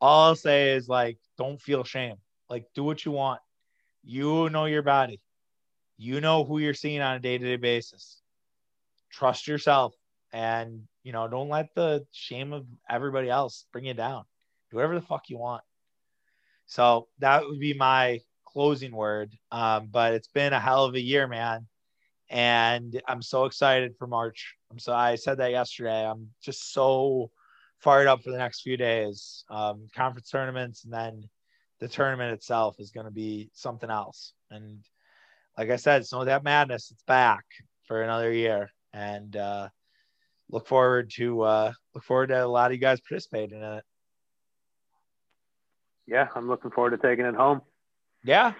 All 0.00 0.26
I'll 0.26 0.36
say 0.36 0.72
is 0.72 0.88
like, 0.88 1.18
don't 1.36 1.60
feel 1.60 1.84
shame. 1.84 2.16
Like, 2.48 2.64
do 2.74 2.82
what 2.82 3.04
you 3.04 3.12
want. 3.12 3.40
You 4.04 4.48
know 4.48 4.64
your 4.64 4.82
body. 4.82 5.20
You 5.98 6.20
know 6.20 6.44
who 6.44 6.58
you're 6.58 6.74
seeing 6.74 7.00
on 7.00 7.16
a 7.16 7.20
day 7.20 7.36
to 7.36 7.44
day 7.44 7.56
basis. 7.56 8.20
Trust 9.10 9.48
yourself 9.48 9.94
and, 10.32 10.82
you 11.02 11.12
know, 11.12 11.26
don't 11.26 11.48
let 11.48 11.74
the 11.74 12.06
shame 12.12 12.52
of 12.52 12.66
everybody 12.88 13.28
else 13.28 13.66
bring 13.72 13.86
you 13.86 13.94
down. 13.94 14.24
Do 14.70 14.76
whatever 14.76 14.94
the 14.94 15.06
fuck 15.06 15.28
you 15.28 15.38
want. 15.38 15.64
So 16.66 17.08
that 17.18 17.44
would 17.44 17.58
be 17.58 17.74
my 17.74 18.20
closing 18.44 18.92
word. 18.92 19.34
Um, 19.50 19.88
but 19.90 20.12
it's 20.12 20.28
been 20.28 20.52
a 20.52 20.60
hell 20.60 20.84
of 20.84 20.94
a 20.94 21.00
year, 21.00 21.26
man. 21.26 21.66
And 22.30 23.00
I'm 23.08 23.22
so 23.22 23.46
excited 23.46 23.96
for 23.98 24.06
March. 24.06 24.54
I'm 24.70 24.78
so 24.78 24.92
I 24.92 25.16
said 25.16 25.38
that 25.38 25.50
yesterday. 25.50 26.06
I'm 26.06 26.28
just 26.42 26.72
so 26.72 27.30
fired 27.78 28.06
up 28.06 28.22
for 28.22 28.30
the 28.30 28.38
next 28.38 28.60
few 28.60 28.76
days. 28.76 29.44
Um, 29.50 29.88
conference 29.96 30.28
tournaments 30.28 30.84
and 30.84 30.92
then 30.92 31.28
the 31.80 31.88
tournament 31.88 32.34
itself 32.34 32.76
is 32.78 32.90
going 32.90 33.06
to 33.06 33.12
be 33.12 33.50
something 33.54 33.90
else. 33.90 34.34
And 34.50 34.84
like 35.58 35.70
I 35.70 35.76
said, 35.76 36.06
so 36.06 36.24
that 36.24 36.44
madness, 36.44 36.90
it's 36.90 37.02
back. 37.02 37.44
for 37.88 38.02
another 38.02 38.30
year, 38.30 38.70
and 38.92 39.34
uh, 39.34 39.68
look 40.50 40.68
forward 40.68 41.10
to 41.16 41.42
uh, 41.42 41.72
look 41.94 42.04
forward 42.04 42.28
to 42.28 42.44
a 42.44 42.46
lot 42.46 42.66
of 42.70 42.74
you 42.74 42.78
guys 42.78 43.00
participating 43.00 43.58
in 43.58 43.64
it. 43.64 43.84
Yeah, 46.06 46.28
I'm 46.36 46.46
looking 46.46 46.70
forward 46.70 46.90
to 46.90 46.98
taking 46.98 47.24
it 47.24 47.34
home. 47.34 47.62
Yeah, 48.22 48.52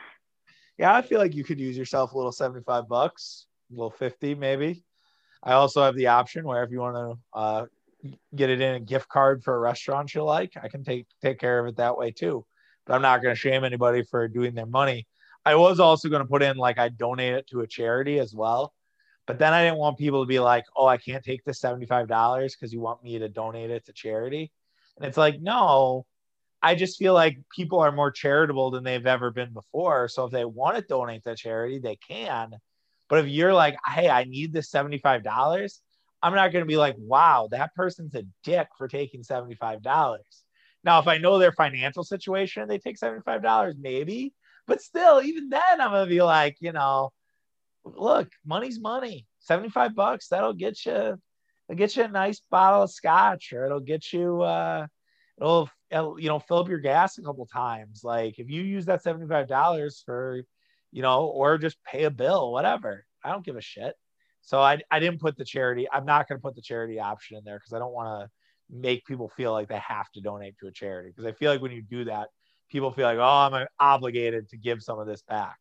yeah, 0.79 0.93
I 0.93 1.03
feel 1.03 1.19
like 1.19 1.35
you 1.35 1.45
could 1.45 1.61
use 1.61 1.79
yourself 1.79 2.13
a 2.13 2.17
little 2.17 2.33
seventy-five 2.33 2.89
bucks, 2.89 3.47
a 3.71 3.75
little 3.75 3.91
fifty 3.91 4.35
maybe. 4.35 4.83
I 5.43 5.53
also 5.53 5.85
have 5.85 5.95
the 5.95 6.09
option 6.09 6.45
where 6.45 6.65
if 6.65 6.73
you 6.73 6.81
want 6.81 6.97
to 6.97 7.39
uh, 7.39 7.67
get 8.35 8.51
it 8.51 8.61
in 8.61 8.75
a 8.75 8.81
gift 8.81 9.09
card 9.09 9.45
for 9.45 9.55
a 9.55 9.61
restaurant 9.61 10.13
you 10.13 10.25
like, 10.25 10.55
I 10.61 10.69
can 10.69 10.83
take 10.83 11.07
take 11.23 11.39
care 11.39 11.61
of 11.61 11.67
it 11.67 11.77
that 11.77 11.97
way 11.97 12.11
too. 12.11 12.45
But 12.87 12.95
I'm 12.95 13.03
not 13.03 13.23
going 13.23 13.35
to 13.35 13.39
shame 13.39 13.65
anybody 13.65 14.03
for 14.03 14.27
doing 14.27 14.55
their 14.55 14.67
money. 14.67 15.07
I 15.45 15.55
was 15.55 15.81
also 15.81 16.09
going 16.09 16.23
to 16.23 16.29
put 16.29 16.43
in 16.43 16.57
like 16.57 16.79
I 16.79 16.89
donate 16.89 17.35
it 17.35 17.47
to 17.49 17.61
a 17.61 17.67
charity 17.67 18.19
as 18.19 18.35
well. 18.35 18.75
But 19.27 19.39
then 19.39 19.53
I 19.53 19.65
didn't 19.65 19.79
want 19.79 19.99
people 19.99 20.23
to 20.23 20.29
be 20.29 20.41
like, 20.41 20.65
"Oh, 20.77 20.87
I 20.87 20.97
can't 20.97 21.25
take 21.25 21.45
the 21.45 21.53
$75 21.53 22.53
because 22.53 22.73
you 22.73 22.81
want 22.81 23.03
me 23.03 23.19
to 23.19 23.29
donate 23.29 23.71
it 23.71 23.87
to 23.87 23.93
charity." 23.93 24.51
And 24.97 25.07
it's 25.07 25.19
like, 25.19 25.41
"No, 25.41 26.07
I 26.63 26.75
just 26.75 26.99
feel 26.99 27.15
like 27.15 27.39
people 27.55 27.81
are 27.81 27.93
more 27.93 28.11
charitable 28.11 28.71
than 28.71 28.85
they've 28.85 29.07
ever 29.07 29.31
been 29.31 29.53
before. 29.53 30.09
So 30.09 30.25
if 30.25 30.33
they 30.33 30.45
want 30.45 30.77
to 30.77 30.83
donate 30.83 31.23
to 31.25 31.37
charity, 31.37 31.79
they 31.79 31.97
can. 31.97 32.51
But 33.09 33.21
if 33.21 33.29
you're 33.29 33.55
like, 33.55 33.77
hey, 33.87 34.09
I 34.09 34.25
need 34.25 34.53
this 34.53 34.71
$75, 34.71 35.81
I'm 36.23 36.35
not 36.35 36.53
going 36.53 36.65
to 36.65 36.69
be 36.69 36.77
like, 36.77 36.97
wow, 36.99 37.49
that 37.53 37.75
person's 37.75 38.15
a 38.15 38.25
dick 38.43 38.69
for 38.77 38.89
taking 38.89 39.23
$75. 39.23 40.19
Now, 40.85 40.99
if 41.01 41.07
I 41.07 41.19
know 41.19 41.39
their 41.39 41.53
financial 41.53 42.05
situation, 42.05 42.69
they 42.69 42.79
take 42.79 42.99
$75, 42.99 43.75
maybe. 43.79 44.35
But 44.69 44.83
still, 44.83 45.23
even 45.23 45.49
then, 45.49 45.81
I'm 45.81 45.93
to 45.93 46.07
be 46.07 46.23
like, 46.23 46.59
you 46.61 46.73
know, 46.73 47.11
look, 47.85 48.31
money's 48.45 48.79
money. 48.79 49.27
75 49.41 49.95
bucks, 49.95 50.29
that'll 50.29 50.53
get 50.53 50.85
you, 50.85 50.93
it'll 50.93 51.79
get 51.79 51.97
you 51.97 52.05
a 52.05 52.09
nice 52.09 52.43
bottle 52.51 52.83
of 52.83 52.91
scotch 52.91 53.53
or 53.55 53.65
it'll 53.65 53.81
get 53.81 54.13
you, 54.13 54.43
uh, 54.43 54.87
it'll, 55.41 55.71
it'll 55.91 56.21
you 56.21 56.29
know, 56.29 56.39
fill 56.39 56.59
up 56.59 56.69
your 56.69 56.81
gas 56.81 57.17
a 57.17 57.23
couple 57.23 57.47
times. 57.47 58.03
Like 58.05 58.39
if 58.39 58.51
you 58.51 58.63
use 58.63 58.85
that 58.87 59.03
$75 59.03 60.05
for, 60.05 60.43
you 60.93 61.03
know, 61.03 61.25
or 61.25 61.57
just 61.57 61.83
pay 61.83 62.05
a 62.05 62.11
bill, 62.11 62.53
whatever. 62.53 63.07
I 63.25 63.33
don't 63.33 63.45
give 63.45 63.57
a 63.57 63.63
shit. 63.63 63.95
So 64.43 64.61
I, 64.61 64.81
I 64.91 65.01
didn't 65.01 65.21
put 65.21 65.39
the 65.39 65.45
charity. 65.47 65.89
I'm 65.91 66.05
not 66.05 66.29
going 66.29 66.39
to 66.39 66.43
put 66.43 66.55
the 66.55 66.63
charity 66.63 67.01
option 67.01 67.39
in 67.39 67.45
there 67.45 67.57
because 67.57 67.73
I 67.73 67.79
don't 67.79 67.93
want 67.95 68.23
to 68.23 68.31
make 68.71 69.07
people 69.07 69.31
feel 69.35 69.53
like 69.53 69.69
they 69.69 69.79
have 69.79 70.11
to 70.13 70.21
donate 70.21 70.59
to 70.59 70.67
a 70.67 70.73
charity. 70.73 71.09
Because 71.09 71.25
I 71.25 71.33
feel 71.33 71.51
like 71.51 71.63
when 71.63 71.73
you 71.73 71.83
do 71.83 72.05
that, 72.05 72.29
people 72.71 72.93
feel 72.93 73.07
like, 73.07 73.19
oh, 73.19 73.57
I'm 73.57 73.67
obligated 73.81 74.49
to 74.51 74.57
give 74.57 74.83
some 74.83 74.99
of 74.99 75.07
this 75.07 75.23
back. 75.23 75.59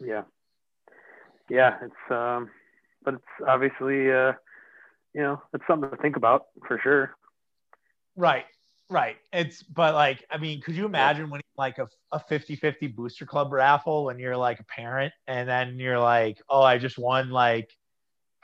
Yeah. 0.00 0.22
Yeah. 1.50 1.76
It's, 1.82 2.10
um, 2.10 2.50
but 3.04 3.14
it's 3.14 3.24
obviously, 3.46 4.10
uh, 4.12 4.32
you 5.14 5.22
know, 5.22 5.42
it's 5.52 5.64
something 5.66 5.90
to 5.90 5.96
think 5.96 6.16
about 6.16 6.46
for 6.66 6.78
sure. 6.82 7.14
Right. 8.16 8.44
Right. 8.90 9.16
It's 9.32 9.62
but 9.62 9.94
like 9.94 10.24
I 10.30 10.38
mean, 10.38 10.62
could 10.62 10.74
you 10.74 10.86
imagine 10.86 11.28
when 11.28 11.42
like 11.56 11.78
a, 11.78 11.88
a 12.10 12.20
50-50 12.20 12.94
booster 12.94 13.26
club 13.26 13.52
raffle 13.52 14.04
when 14.04 14.18
you're 14.18 14.36
like 14.36 14.60
a 14.60 14.64
parent 14.64 15.12
and 15.26 15.48
then 15.48 15.78
you're 15.78 15.98
like, 15.98 16.40
oh, 16.48 16.62
I 16.62 16.78
just 16.78 16.98
won 16.98 17.30
like 17.30 17.70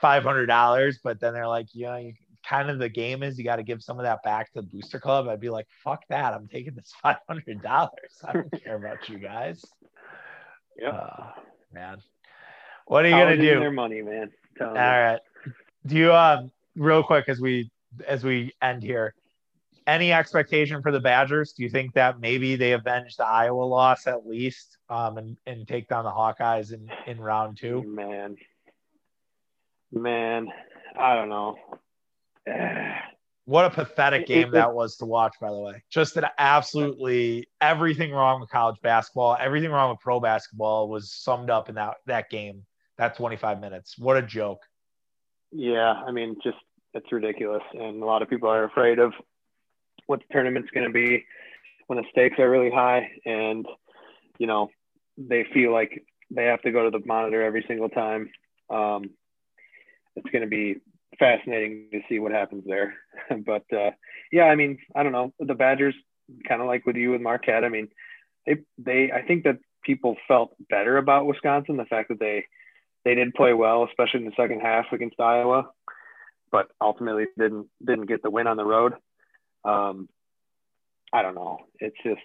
five 0.01 0.23
hundred 0.23 0.47
dollars, 0.47 0.99
but 1.03 1.19
then 1.19 1.33
they're 1.33 1.49
like, 1.49 1.69
yeah, 1.73 1.97
you, 1.97 2.13
kind 2.49 2.71
of 2.71 2.79
the 2.79 2.89
game 2.89 3.23
is 3.23 3.39
you 3.39 3.45
got 3.45 3.57
to 3.57 3.63
give 3.63 3.83
some 3.83 3.99
of 3.99 4.05
that 4.05 4.23
back 4.23 4.53
to 4.53 4.61
the 4.61 4.67
booster 4.67 5.01
club. 5.01 5.29
I'd 5.29 5.41
be 5.41 5.51
like, 5.51 5.67
fuck 5.83 6.03
that. 6.09 6.35
I'm 6.35 6.49
taking 6.49 6.75
this 6.75 6.93
five 7.03 7.17
hundred 7.29 7.63
dollars. 7.63 8.23
I 8.25 8.33
don't 8.33 8.63
care 8.63 8.77
about 8.77 9.09
you 9.09 9.19
guys. 9.19 9.65
Yeah, 10.79 10.91
uh, 10.91 11.31
man. 11.73 11.99
What 12.87 13.05
are 13.05 13.09
you 13.09 13.15
gonna 13.15 13.37
do? 13.37 13.61
Their 13.61 13.71
money, 13.71 14.03
man. 14.03 14.31
All 14.61 14.73
right. 14.75 15.21
Do 15.87 15.97
you 15.97 16.13
um 16.13 16.51
real 16.77 17.03
quick 17.03 17.29
as 17.29 17.41
we 17.41 17.71
as 18.07 18.25
we 18.25 18.53
end 18.63 18.83
here? 18.83 19.15
any 19.87 20.13
expectation 20.13 20.83
for 20.83 20.91
the 20.93 21.01
Badgers? 21.01 21.53
Do 21.53 21.63
you 21.63 21.71
think 21.71 21.95
that 21.95 22.21
maybe 22.21 22.57
they 22.57 22.73
avenge 22.73 23.17
the 23.17 23.27
Iowa 23.27 23.63
loss 23.63 24.07
at 24.07 24.27
least 24.27 24.79
um, 24.89 25.19
and, 25.19 25.37
and 25.47 25.67
take 25.69 25.89
down 25.89 26.05
the 26.05 26.11
Hawkeyes 26.11 26.73
in, 26.73 26.91
in 27.07 27.21
round 27.21 27.59
two? 27.59 27.83
Man, 27.83 28.37
man, 29.93 30.49
I 30.99 31.15
don't 31.15 31.29
know. 31.29 31.57
what 33.45 33.65
a 33.65 33.71
pathetic 33.71 34.27
game 34.27 34.51
that 34.53 34.75
was 34.75 34.97
to 34.97 35.05
watch, 35.05 35.35
by 35.41 35.51
the 35.51 35.59
way. 35.59 35.83
Just 35.91 36.15
that 36.15 36.33
absolutely 36.39 37.49
everything 37.61 38.13
wrong 38.13 38.41
with 38.41 38.51
college 38.51 38.81
basketball, 38.83 39.37
everything 39.39 39.71
wrong 39.71 39.91
with 39.91 40.01
pro 40.01 40.21
basketball 40.21 40.89
was 40.89 41.13
summed 41.13 41.51
up 41.51 41.69
in 41.69 41.75
that, 41.77 41.97
that 42.07 42.31
game, 42.31 42.65
that 42.99 43.17
25 43.17 43.61
minutes. 43.61 43.99
What 43.99 44.17
a 44.17 44.23
joke. 44.23 44.63
Yeah, 45.53 45.93
I 45.93 46.11
mean, 46.11 46.37
just 46.43 46.59
it's 46.95 47.11
ridiculous. 47.13 47.63
And 47.73 48.03
a 48.03 48.07
lot 48.07 48.23
of 48.23 48.31
people 48.31 48.49
are 48.49 48.65
afraid 48.65 48.99
of 48.99 49.13
what 50.07 50.21
the 50.21 50.33
tournament's 50.33 50.71
going 50.71 50.87
to 50.87 50.93
be 50.93 51.25
when 51.87 51.99
the 51.99 52.05
stakes 52.11 52.39
are 52.39 52.51
really 52.51 52.71
high 52.71 53.11
and 53.25 53.67
you 54.39 54.47
know 54.47 54.69
they 55.17 55.45
feel 55.53 55.73
like 55.73 56.05
they 56.31 56.45
have 56.45 56.63
to 56.63 56.73
go 56.73 56.85
to 56.85 56.99
the 56.99 57.05
monitor 57.07 57.43
every 57.43 57.65
single 57.69 57.89
time 57.89 58.31
um, 58.71 59.11
it's 60.17 60.29
going 60.31 60.43
to 60.43 60.49
be 60.49 60.77
fascinating 61.19 61.89
to 61.93 62.01
see 62.09 62.19
what 62.19 62.33
happens 62.33 62.65
there. 62.67 62.95
But 63.47 63.65
uh, 63.73 63.91
yeah 64.33 64.45
i 64.45 64.55
mean 64.55 64.79
i 64.95 65.03
don't 65.03 65.13
know. 65.13 65.33
The 65.39 65.55
badgers 65.55 65.95
kind 66.49 66.61
of 66.61 66.67
like 66.67 66.87
with 66.87 66.97
you 66.97 67.11
with 67.11 67.21
marquette 67.21 67.65
i 67.65 67.69
mean 67.69 67.89
they 68.47 68.57
they 68.79 69.13
i 69.13 69.23
think 69.23 69.45
that 69.45 69.59
people 69.83 70.17
felt 70.27 70.55
better 70.71 70.97
about 70.97 71.27
wisconsin 71.27 71.77
the 71.77 71.85
fact 71.85 72.09
that 72.09 72.19
they 72.19 72.47
they 73.05 73.15
did 73.15 73.35
play 73.35 73.53
well 73.53 73.85
especially 73.85 74.21
in 74.21 74.27
the 74.27 74.33
second 74.37 74.61
half 74.61 74.87
against 74.93 75.21
iowa 75.21 75.69
but 76.55 76.69
ultimately 76.81 77.25
didn't 77.37 77.67
didn't 77.85 78.07
get 78.07 78.23
the 78.23 78.31
win 78.31 78.47
on 78.47 78.57
the 78.57 78.65
road. 78.65 78.93
Um, 79.65 80.09
I 81.13 81.21
don't 81.23 81.35
know. 81.35 81.59
It's 81.81 81.97
just 82.05 82.21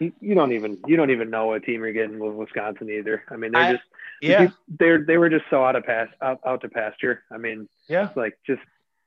you, 0.00 0.12
you, 0.20 0.34
don't 0.34 0.52
even 0.52 0.78
you 0.86 0.96
don't 0.96 1.10
even 1.10 1.30
know 1.30 1.46
what 1.46 1.64
team 1.64 1.80
you're 1.80 1.92
getting 1.92 2.18
with 2.18 2.34
Wisconsin 2.34 2.90
either. 2.90 3.24
I 3.30 3.36
mean, 3.36 3.52
they're 3.52 3.62
I, 3.62 3.72
just 3.72 3.84
yeah 4.20 4.48
they're 4.68 5.04
they 5.04 5.18
were 5.18 5.28
just 5.28 5.44
so 5.50 5.64
out 5.64 5.76
of 5.76 5.84
pass 5.84 6.08
out, 6.20 6.40
out 6.44 6.60
to 6.62 6.68
pasture. 6.68 7.22
I 7.30 7.38
mean, 7.38 7.68
yeah, 7.88 8.10
like 8.16 8.38
just 8.46 8.62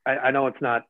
I, 0.06 0.16
I 0.16 0.30
know 0.30 0.46
it's 0.46 0.60
not 0.60 0.84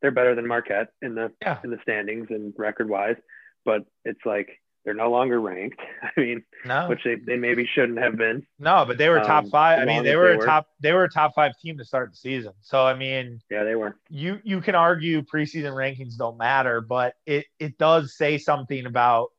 they're 0.00 0.10
better 0.10 0.34
than 0.34 0.46
Marquette 0.46 0.88
in 1.00 1.14
the 1.14 1.32
yeah. 1.40 1.58
in 1.64 1.70
the 1.70 1.78
standings 1.82 2.28
and 2.30 2.52
record 2.56 2.88
wise, 2.88 3.16
but 3.64 3.84
it's 4.04 4.24
like 4.24 4.60
they're 4.84 4.94
no 4.94 5.10
longer 5.10 5.40
ranked. 5.40 5.80
I 6.02 6.20
mean, 6.20 6.44
no, 6.64 6.88
which 6.88 7.04
they, 7.04 7.14
they 7.14 7.36
maybe 7.36 7.68
shouldn't 7.72 7.98
have 7.98 8.16
been. 8.16 8.46
No, 8.58 8.84
but 8.86 8.98
they 8.98 9.08
were 9.08 9.20
top 9.20 9.44
um, 9.44 9.50
five. 9.50 9.78
I 9.80 9.84
mean, 9.84 10.02
they 10.02 10.16
were 10.16 10.36
they 10.36 10.42
a 10.42 10.46
top 10.46 10.66
they 10.80 10.92
were 10.92 11.04
a 11.04 11.10
top 11.10 11.34
five 11.34 11.56
team 11.58 11.78
to 11.78 11.84
start 11.84 12.10
the 12.10 12.16
season. 12.16 12.52
So 12.60 12.84
I 12.84 12.94
mean, 12.94 13.40
yeah, 13.50 13.64
they 13.64 13.76
were. 13.76 13.96
You 14.08 14.40
you 14.42 14.60
can 14.60 14.74
argue 14.74 15.22
preseason 15.22 15.72
rankings 15.72 16.16
don't 16.16 16.36
matter, 16.36 16.80
but 16.80 17.14
it 17.26 17.46
it 17.58 17.78
does 17.78 18.16
say 18.16 18.38
something 18.38 18.86
about 18.86 19.30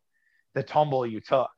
the 0.53 0.63
tumble 0.63 1.05
you 1.05 1.19
took, 1.19 1.51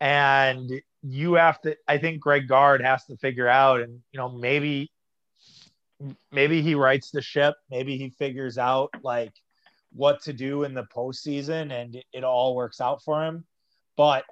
and 0.00 0.70
you 1.02 1.34
have 1.34 1.60
to. 1.62 1.76
I 1.88 1.98
think 1.98 2.20
Greg 2.20 2.48
Gard 2.48 2.82
has 2.82 3.04
to 3.06 3.16
figure 3.16 3.48
out, 3.48 3.80
and 3.80 4.00
you 4.12 4.18
know 4.18 4.28
maybe 4.30 4.90
maybe 6.32 6.62
he 6.62 6.74
rights 6.74 7.10
the 7.10 7.22
ship. 7.22 7.54
Maybe 7.70 7.96
he 7.96 8.10
figures 8.10 8.58
out 8.58 8.90
like 9.02 9.32
what 9.92 10.22
to 10.22 10.32
do 10.32 10.64
in 10.64 10.74
the 10.74 10.84
postseason 10.84 11.72
and 11.72 12.02
it 12.12 12.24
all 12.24 12.54
works 12.54 12.80
out 12.80 13.02
for 13.02 13.24
him. 13.24 13.44
But 13.96 14.24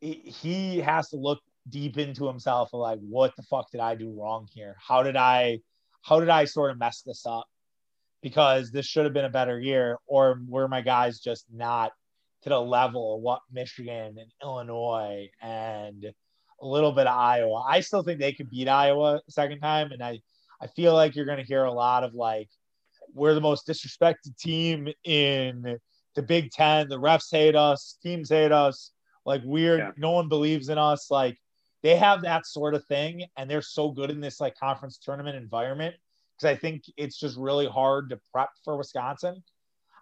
he 0.00 0.78
has 0.78 1.08
to 1.10 1.16
look 1.16 1.40
deep 1.68 1.98
into 1.98 2.26
himself 2.26 2.70
like, 2.72 3.00
what 3.00 3.34
the 3.36 3.42
fuck 3.42 3.70
did 3.70 3.80
I 3.80 3.96
do 3.96 4.10
wrong 4.10 4.48
here? 4.52 4.76
How 4.80 5.02
did 5.02 5.16
I, 5.16 5.60
how 6.02 6.20
did 6.20 6.28
I 6.28 6.44
sort 6.44 6.70
of 6.70 6.78
mess 6.78 7.02
this 7.02 7.26
up? 7.26 7.46
Because 8.22 8.70
this 8.70 8.86
should 8.86 9.04
have 9.04 9.12
been 9.12 9.24
a 9.24 9.30
better 9.30 9.60
year, 9.60 9.98
or 10.06 10.40
were 10.48 10.68
my 10.68 10.80
guys 10.80 11.20
just 11.20 11.44
not 11.52 11.92
to 12.42 12.48
the 12.48 12.60
level 12.60 13.16
of 13.16 13.22
what 13.22 13.40
Michigan 13.50 14.16
and 14.18 14.32
Illinois 14.42 15.28
and 15.42 16.04
a 16.60 16.66
little 16.66 16.92
bit 16.92 17.06
of 17.06 17.16
Iowa. 17.16 17.64
I 17.66 17.80
still 17.80 18.02
think 18.02 18.18
they 18.18 18.32
could 18.32 18.50
beat 18.50 18.68
Iowa 18.68 19.20
second 19.28 19.60
time, 19.60 19.92
and 19.92 20.02
I 20.02 20.20
I 20.60 20.66
feel 20.66 20.94
like 20.94 21.14
you're 21.14 21.26
going 21.26 21.38
to 21.38 21.44
hear 21.44 21.64
a 21.64 21.72
lot 21.72 22.04
of 22.04 22.14
like 22.14 22.48
we're 23.14 23.34
the 23.34 23.40
most 23.40 23.66
disrespected 23.66 24.36
team 24.38 24.88
in 25.04 25.78
the 26.14 26.22
Big 26.22 26.50
Ten. 26.50 26.88
The 26.88 26.98
refs 26.98 27.30
hate 27.30 27.56
us, 27.56 27.96
teams 28.02 28.30
hate 28.30 28.52
us. 28.52 28.92
Like 29.24 29.42
we're 29.44 29.78
yeah. 29.78 29.90
no 29.96 30.12
one 30.12 30.28
believes 30.28 30.68
in 30.68 30.78
us. 30.78 31.10
Like 31.10 31.38
they 31.82 31.96
have 31.96 32.22
that 32.22 32.46
sort 32.46 32.74
of 32.74 32.84
thing, 32.86 33.24
and 33.36 33.50
they're 33.50 33.62
so 33.62 33.90
good 33.90 34.10
in 34.10 34.20
this 34.20 34.40
like 34.40 34.58
conference 34.58 34.98
tournament 34.98 35.36
environment 35.36 35.94
because 36.36 36.56
I 36.56 36.58
think 36.58 36.84
it's 36.96 37.18
just 37.18 37.36
really 37.36 37.66
hard 37.66 38.10
to 38.10 38.20
prep 38.32 38.50
for 38.64 38.76
Wisconsin. 38.76 39.42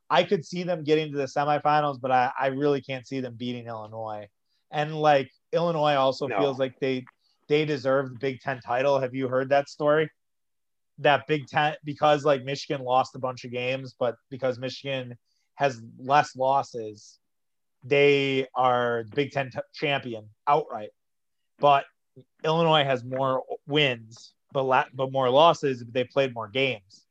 I 0.09 0.23
could 0.23 0.45
see 0.45 0.63
them 0.63 0.85
getting 0.85 1.13
to 1.13 1.19
the 1.19 1.25
semifinals, 1.25 2.01
but 2.01 2.11
I, 2.11 2.31
I 2.39 2.47
really 2.49 2.81
can't 2.81 3.07
see 3.07 3.21
them 3.21 3.35
beating 3.35 3.67
Illinois. 3.67 4.29
And 4.71 4.95
like 4.95 5.31
Illinois 5.53 5.95
also 5.95 6.27
no. 6.27 6.39
feels 6.39 6.59
like 6.59 6.79
they 6.81 7.05
they 7.49 7.65
deserve 7.65 8.11
the 8.11 8.19
Big 8.19 8.41
Ten 8.41 8.61
title. 8.61 8.99
Have 8.99 9.15
you 9.15 9.29
heard 9.29 9.51
that 9.51 9.69
story? 9.69 10.11
that 10.99 11.27
Big 11.27 11.47
Ten 11.47 11.75
because 11.85 12.25
like 12.25 12.45
Michigan 12.45 12.85
lost 12.85 13.15
a 13.15 13.19
bunch 13.19 13.45
of 13.45 13.51
games, 13.51 13.95
but 13.99 14.17
because 14.31 14.59
Michigan 14.59 15.17
has 15.55 15.81
less 15.99 16.37
losses, 16.37 17.19
they 17.85 18.47
are 18.55 19.05
Big 19.15 19.33
Ten 19.33 19.51
t- 19.51 19.59
champion 19.75 20.29
outright. 20.47 20.91
But 21.59 21.85
Illinois 22.45 22.85
has 22.85 23.05
more 23.05 23.43
wins, 23.67 24.33
but 24.53 24.63
la- 24.63 24.85
but 24.93 25.13
more 25.13 25.31
losses. 25.31 25.85
But 25.85 25.93
they 25.93 26.05
played 26.05 26.35
more 26.35 26.49
games. 26.49 27.06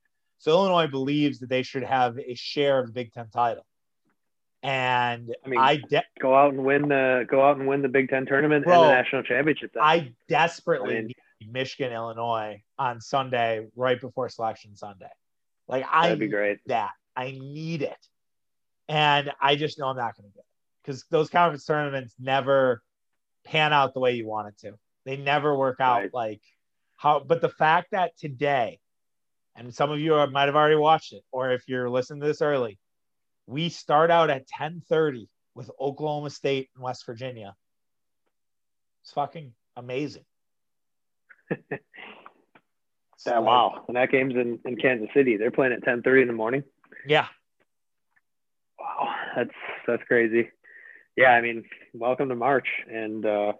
So 0.45 0.51
Illinois 0.51 0.85
believes 0.85 1.39
that 1.39 1.49
they 1.49 1.63
should 1.63 1.81
have 1.81 2.19
a 2.19 2.35
share 2.35 2.77
of 2.77 2.85
the 2.85 2.93
Big 2.93 3.11
Ten 3.11 3.29
title. 3.33 3.65
And 4.61 5.35
I 5.43 5.49
mean, 5.49 5.59
I 5.59 5.77
de- 5.77 6.03
go 6.21 6.35
out 6.35 6.53
and 6.53 6.63
win 6.63 6.87
the 6.87 7.25
go 7.27 7.43
out 7.43 7.57
and 7.57 7.67
win 7.67 7.81
the 7.81 7.89
Big 7.89 8.09
Ten 8.09 8.27
tournament 8.27 8.63
bro, 8.63 8.83
and 8.83 8.91
the 8.91 8.93
national 8.93 9.23
championship. 9.23 9.71
Then. 9.73 9.81
I 9.81 10.11
desperately 10.29 10.97
I 10.97 10.99
mean, 10.99 11.13
need 11.41 11.51
Michigan, 11.51 11.91
Illinois 11.91 12.61
on 12.77 13.01
Sunday, 13.01 13.65
right 13.75 13.99
before 13.99 14.29
Selection 14.29 14.75
Sunday. 14.75 15.09
Like 15.67 15.83
I 15.91 16.03
that'd 16.03 16.19
be 16.19 16.27
great. 16.27 16.59
That 16.67 16.91
I 17.15 17.31
need 17.31 17.81
it, 17.81 18.07
and 18.87 19.31
I 19.41 19.55
just 19.55 19.79
know 19.79 19.87
I'm 19.87 19.97
not 19.97 20.15
going 20.15 20.29
to 20.29 20.35
get 20.35 20.41
it 20.41 20.83
because 20.83 21.05
those 21.09 21.27
conference 21.27 21.65
tournaments 21.65 22.13
never 22.19 22.83
pan 23.45 23.73
out 23.73 23.95
the 23.95 23.99
way 23.99 24.13
you 24.13 24.27
want 24.27 24.49
it 24.49 24.59
to. 24.59 24.77
They 25.05 25.17
never 25.17 25.57
work 25.57 25.79
out 25.79 26.01
right. 26.01 26.13
like 26.13 26.41
how. 26.97 27.19
But 27.19 27.41
the 27.41 27.49
fact 27.49 27.93
that 27.93 28.15
today, 28.19 28.79
and 29.55 29.73
some 29.73 29.91
of 29.91 29.99
you 29.99 30.15
are, 30.15 30.27
might 30.27 30.47
have 30.47 30.55
already 30.55 30.75
watched 30.75 31.13
it, 31.13 31.23
or 31.31 31.51
if 31.51 31.63
you're 31.67 31.89
listening 31.89 32.21
to 32.21 32.27
this 32.27 32.41
early, 32.41 32.77
we 33.47 33.69
start 33.69 34.11
out 34.11 34.29
at 34.29 34.47
10:30 34.47 35.27
with 35.53 35.71
Oklahoma 35.79 36.29
State 36.29 36.69
and 36.75 36.83
West 36.83 37.05
Virginia. 37.05 37.55
It's 39.03 39.11
fucking 39.11 39.53
amazing. 39.77 40.25
yeah, 41.49 43.39
wow. 43.39 43.85
And 43.87 43.95
that 43.95 44.11
game's 44.11 44.35
in, 44.35 44.59
in 44.65 44.75
Kansas 44.77 45.09
City. 45.13 45.37
They're 45.37 45.51
playing 45.51 45.73
at 45.73 45.83
10:30 45.83 46.23
in 46.23 46.27
the 46.27 46.33
morning. 46.33 46.63
Yeah. 47.07 47.27
Wow, 48.79 49.13
that's 49.35 49.55
that's 49.87 50.03
crazy. 50.03 50.49
Yeah, 51.15 51.29
I 51.29 51.41
mean, 51.41 51.63
welcome 51.93 52.27
to 52.29 52.35
March, 52.35 52.67
and 52.91 53.25
uh, 53.25 53.53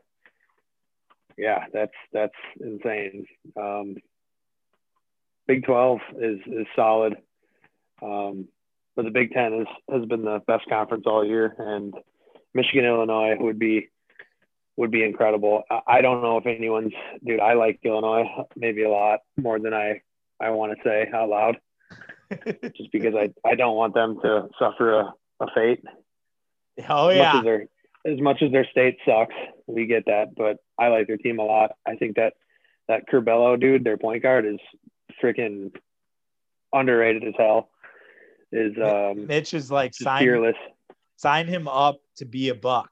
yeah, 1.38 1.66
that's 1.72 1.94
that's 2.12 2.36
insane. 2.60 3.26
Um, 3.56 3.96
Big 5.48 5.64
12 5.66 6.00
is 6.20 6.40
is 6.48 6.68
solid. 6.76 7.18
Um, 8.02 8.48
but 8.96 9.06
the 9.06 9.12
Big 9.12 9.32
Ten 9.32 9.52
has 9.54 9.68
has 10.00 10.06
been 10.06 10.24
the 10.24 10.42
best 10.48 10.66
conference 10.70 11.04
all 11.06 11.26
year, 11.26 11.54
and 11.58 11.94
Michigan 12.54 12.86
Illinois 12.86 13.36
would 13.40 13.60
be 13.60 13.90
would 14.78 14.92
be 14.92 15.04
incredible. 15.04 15.64
I 15.88 16.02
don't 16.02 16.22
know 16.22 16.38
if 16.38 16.46
anyone's 16.46 16.94
dude. 17.24 17.40
I 17.40 17.54
like 17.54 17.80
Illinois 17.84 18.26
maybe 18.56 18.84
a 18.84 18.90
lot 18.90 19.20
more 19.38 19.60
than 19.60 19.74
I 19.74 20.02
I 20.40 20.50
want 20.52 20.78
to 20.78 20.84
say 20.84 21.10
out 21.14 21.30
loud, 21.30 21.58
just 22.76 22.92
because 22.92 23.16
I 23.16 23.34
I 23.48 23.56
don't 23.56 23.76
want 23.76 23.94
them 23.94 24.20
to 24.22 24.50
suffer 24.58 25.00
a, 25.00 25.14
a 25.42 25.48
fate. 25.54 25.84
Oh 26.90 27.10
yeah. 27.10 27.30
As 27.30 27.34
much 27.34 27.36
as, 27.36 27.44
their, 27.44 27.68
as 28.06 28.22
much 28.22 28.42
as 28.42 28.52
their 28.52 28.68
state 28.70 28.98
sucks, 29.06 29.36
we 29.68 29.86
get 29.86 30.06
that, 30.08 30.36
but 30.36 30.58
I 30.78 30.88
like 30.88 31.08
their 31.08 31.18
team 31.18 31.40
a 31.40 31.44
lot. 31.44 31.72
I 31.86 31.96
think 31.96 32.16
that 32.16 32.34
that 32.88 33.08
Curbelo 33.08 33.60
dude, 33.60 33.84
their 33.84 33.98
point 33.98 34.24
guard, 34.24 34.46
is 34.46 34.60
freaking 35.22 35.72
underrated 36.74 37.24
as 37.24 37.34
hell 37.38 37.70
is 38.52 38.74
um, 38.82 39.28
Mitch 39.28 39.54
is 39.54 39.72
like 39.72 39.94
sign, 39.94 40.22
fearless. 40.22 40.56
Sign 41.18 41.48
him 41.48 41.68
up 41.68 42.00
to 42.18 42.26
be 42.26 42.50
a 42.50 42.56
buck. 42.56 42.90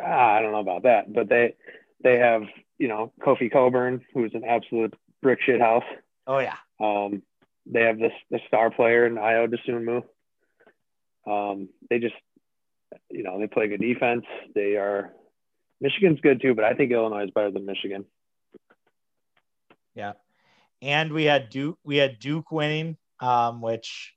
Ah, 0.00 0.34
I 0.34 0.42
don't 0.42 0.52
know 0.52 0.60
about 0.60 0.84
that, 0.84 1.12
but 1.12 1.28
they 1.28 1.54
they 2.02 2.18
have 2.18 2.42
you 2.78 2.88
know 2.88 3.12
Kofi 3.20 3.52
Cockburn, 3.52 4.04
who's 4.14 4.34
an 4.34 4.44
absolute 4.44 4.94
brick 5.22 5.40
shit 5.42 5.60
house. 5.60 5.84
Oh 6.26 6.38
yeah. 6.38 6.56
Um, 6.80 7.22
they 7.66 7.82
have 7.82 7.98
this 7.98 8.12
the 8.30 8.40
star 8.46 8.70
player 8.70 9.06
in 9.06 9.14
Dosunmu. 9.14 10.02
Um, 11.26 11.68
they 11.88 11.98
just 11.98 12.14
you 13.10 13.22
know 13.22 13.38
they 13.38 13.46
play 13.46 13.68
good 13.68 13.80
defense. 13.80 14.24
They 14.54 14.76
are 14.76 15.12
Michigan's 15.80 16.20
good 16.20 16.40
too, 16.40 16.54
but 16.54 16.64
I 16.64 16.74
think 16.74 16.92
Illinois 16.92 17.24
is 17.24 17.30
better 17.30 17.50
than 17.50 17.66
Michigan. 17.66 18.04
Yeah, 19.94 20.12
and 20.82 21.12
we 21.12 21.24
had 21.24 21.50
Duke. 21.50 21.78
We 21.84 21.96
had 21.96 22.18
Duke 22.18 22.50
winning 22.50 22.96
um, 23.20 23.60
which 23.60 24.14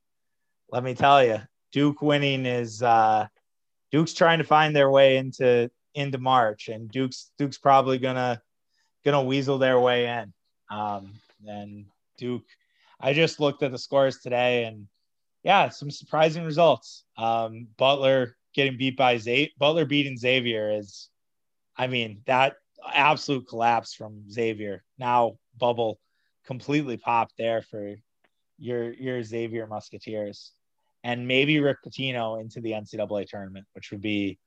let 0.72 0.84
me 0.84 0.94
tell 0.94 1.24
you, 1.24 1.40
Duke 1.72 2.02
winning 2.02 2.46
is 2.46 2.84
uh, 2.84 3.28
Duke's 3.92 4.14
trying 4.14 4.40
to 4.40 4.44
find 4.44 4.76
their 4.76 4.90
way 4.90 5.18
into 5.18 5.72
into 5.96 6.18
March, 6.18 6.68
and 6.68 6.92
Duke's 6.92 7.32
Duke's 7.38 7.58
probably 7.58 7.98
gonna 7.98 8.42
gonna 9.06 9.24
weasel 9.24 9.58
their 9.58 9.80
way 9.80 10.08
in. 10.08 10.34
Um, 10.70 11.14
and 11.48 11.86
Duke, 12.18 12.46
I 13.00 13.14
just 13.14 13.40
looked 13.40 13.64
at 13.64 13.72
the 13.72 13.78
scores 13.78 14.20
today, 14.20 14.66
and 14.66 14.88
yeah, 15.44 15.70
some 15.70 15.92
surprising 15.92 16.44
results. 16.44 17.06
Um, 17.18 17.68
Butler 17.78 18.36
getting 18.54 18.78
beat 18.78 18.98
by 18.98 19.18
Xavier, 19.18 19.50
Butler 19.58 19.86
beating 19.86 20.18
Xavier 20.18 20.72
is, 20.72 21.10
I 21.78 21.88
mean, 21.88 22.24
that 22.26 22.56
absolute 22.92 23.48
collapse 23.48 23.94
from 23.94 24.30
Xavier. 24.30 24.84
Now 24.98 25.38
bubble 25.58 26.00
completely 26.48 26.98
popped 26.98 27.34
there 27.38 27.62
for 27.62 27.96
your 28.58 28.92
your 28.94 29.22
Xavier 29.22 29.68
Musketeers 29.68 30.52
and 31.04 31.28
maybe 31.28 31.60
Rick 31.60 31.78
Pitino 31.86 32.42
into 32.42 32.60
the 32.62 32.72
NCAA 32.72 33.28
tournament, 33.28 33.68
which 33.74 33.92
would 33.92 34.02
be 34.02 34.40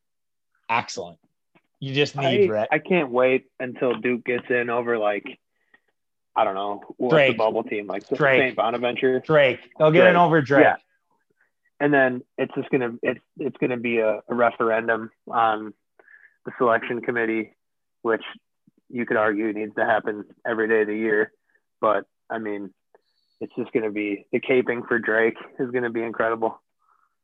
excellent. 0.69 1.19
You 1.79 1.95
just 1.95 2.17
need 2.17 2.51
I, 2.51 2.53
Rick. 2.53 2.69
I 2.73 2.79
can't 2.79 3.11
wait 3.11 3.47
until 3.59 3.95
Duke 3.95 4.25
gets 4.25 4.45
in 4.51 4.69
over 4.69 4.99
like 4.99 5.39
I 6.35 6.45
don't 6.45 6.55
know 6.55 6.83
what's 6.97 7.13
Drake. 7.13 7.33
the 7.33 7.39
bubble 7.39 7.65
team 7.65 7.87
like 7.87 8.09
Drake. 8.09 8.41
St. 8.41 8.57
Bonaventure. 8.57 9.21
Drake. 9.21 9.61
They'll 9.79 9.91
get 9.91 10.03
Drake. 10.03 10.11
in 10.11 10.17
over 10.17 10.43
Drake. 10.43 10.65
Yeah. 10.65 10.77
And 11.79 11.95
then 11.95 12.23
it's 12.37 12.55
just 12.55 12.69
gonna 12.71 12.93
it's 13.03 13.21
it's 13.39 13.57
gonna 13.59 13.79
be 13.79 13.99
a, 13.99 14.21
a 14.29 14.35
referendum 14.35 15.11
on 15.29 15.73
the 16.45 16.53
selection 16.59 17.01
committee, 17.01 17.55
which 18.03 18.23
you 18.91 19.07
could 19.07 19.17
argue 19.17 19.53
needs 19.53 19.75
to 19.77 19.85
happen 19.85 20.25
every 20.47 20.69
day 20.69 20.83
of 20.83 20.89
the 20.89 20.97
year. 20.97 21.33
But 21.81 22.07
I 22.29 22.39
mean, 22.39 22.73
it's 23.41 23.55
just 23.57 23.73
going 23.73 23.85
to 23.85 23.91
be 23.91 24.27
the 24.33 24.41
caping 24.41 24.87
for 24.87 24.99
Drake 24.99 25.37
is 25.59 25.71
going 25.71 25.85
to 25.85 25.91
be 25.91 26.03
incredible. 26.03 26.61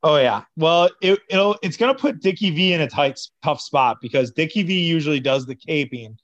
Oh 0.03 0.17
yeah. 0.17 0.43
Well, 0.57 0.91
it, 1.01 1.21
it'll 1.29 1.57
it's 1.63 1.77
going 1.77 1.95
to 1.95 2.01
put 2.01 2.21
Dickie 2.21 2.51
V 2.51 2.73
in 2.73 2.81
a 2.81 2.89
tight 2.89 3.21
tough 3.43 3.61
spot 3.61 3.99
because 4.01 4.31
Dickie 4.31 4.63
V 4.63 4.81
usually 4.87 5.21
does 5.21 5.47
the 5.47 5.57
caping, 5.57 6.17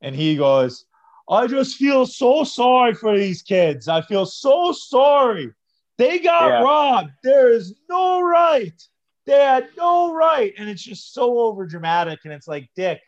and 0.00 0.14
he 0.14 0.36
goes, 0.36 0.84
"I 1.28 1.46
just 1.46 1.76
feel 1.76 2.06
so 2.06 2.44
sorry 2.44 2.94
for 2.94 3.16
these 3.16 3.42
kids. 3.42 3.88
I 3.88 4.02
feel 4.02 4.26
so 4.26 4.72
sorry. 4.72 5.52
They 5.98 6.20
got 6.20 6.48
yeah. 6.48 6.62
robbed. 6.62 7.10
There 7.22 7.50
is 7.50 7.74
no 7.88 8.20
right. 8.22 8.80
They 9.26 9.38
had 9.38 9.68
no 9.76 10.14
right." 10.14 10.54
And 10.56 10.68
it's 10.68 10.82
just 10.82 11.12
so 11.12 11.38
over 11.40 11.66
dramatic, 11.66 12.20
and 12.24 12.32
it's 12.32 12.48
like, 12.48 12.70
Dick, 12.76 13.00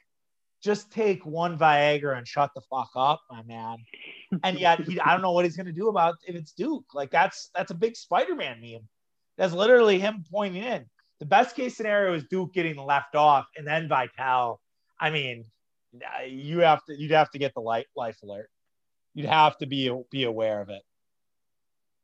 just 0.63 0.91
take 0.91 1.25
one 1.25 1.59
Viagra 1.59 2.19
and 2.19 2.29
shut 2.29 2.51
the 2.55 2.61
fuck 2.63 2.91
up, 2.95 3.23
my 3.31 3.43
man. 3.43 3.79
And 4.45 4.59
yet 4.59 4.81
he, 4.81 5.01
I 5.01 5.13
don't 5.13 5.23
know 5.23 5.33
what 5.33 5.45
he's 5.45 5.57
gonna 5.57 5.73
do 5.73 5.89
about 5.89 6.17
if 6.27 6.35
it's 6.35 6.53
Duke. 6.53 6.85
Like 6.95 7.11
that's 7.11 7.51
that's 7.55 7.71
a 7.71 7.75
big 7.75 7.97
Spider-Man 7.97 8.61
meme. 8.61 8.89
That's 9.39 9.53
literally 9.53 9.99
him 9.99 10.25
pointing 10.31 10.63
in. 10.63 10.85
The 11.19 11.27
best 11.27 11.57
case 11.57 11.77
scenario 11.77 12.15
is 12.15 12.25
Duke 12.25 12.53
getting 12.53 12.77
left 12.77 13.15
off, 13.15 13.47
and 13.57 13.67
then 13.67 13.89
Vitale. 13.89 14.61
I 15.01 15.11
mean, 15.11 15.47
you 16.29 16.61
have 16.61 16.85
to 16.85 16.99
you'd 16.99 17.11
have 17.11 17.31
to 17.31 17.39
get 17.39 17.55
the 17.55 17.61
light 17.61 17.87
life 17.97 18.19
alert. 18.23 18.51
You'd 19.15 19.27
have 19.27 19.57
to 19.59 19.67
be 19.67 19.93
be 20.11 20.25
aware 20.25 20.61
of 20.61 20.69
it. 20.69 20.83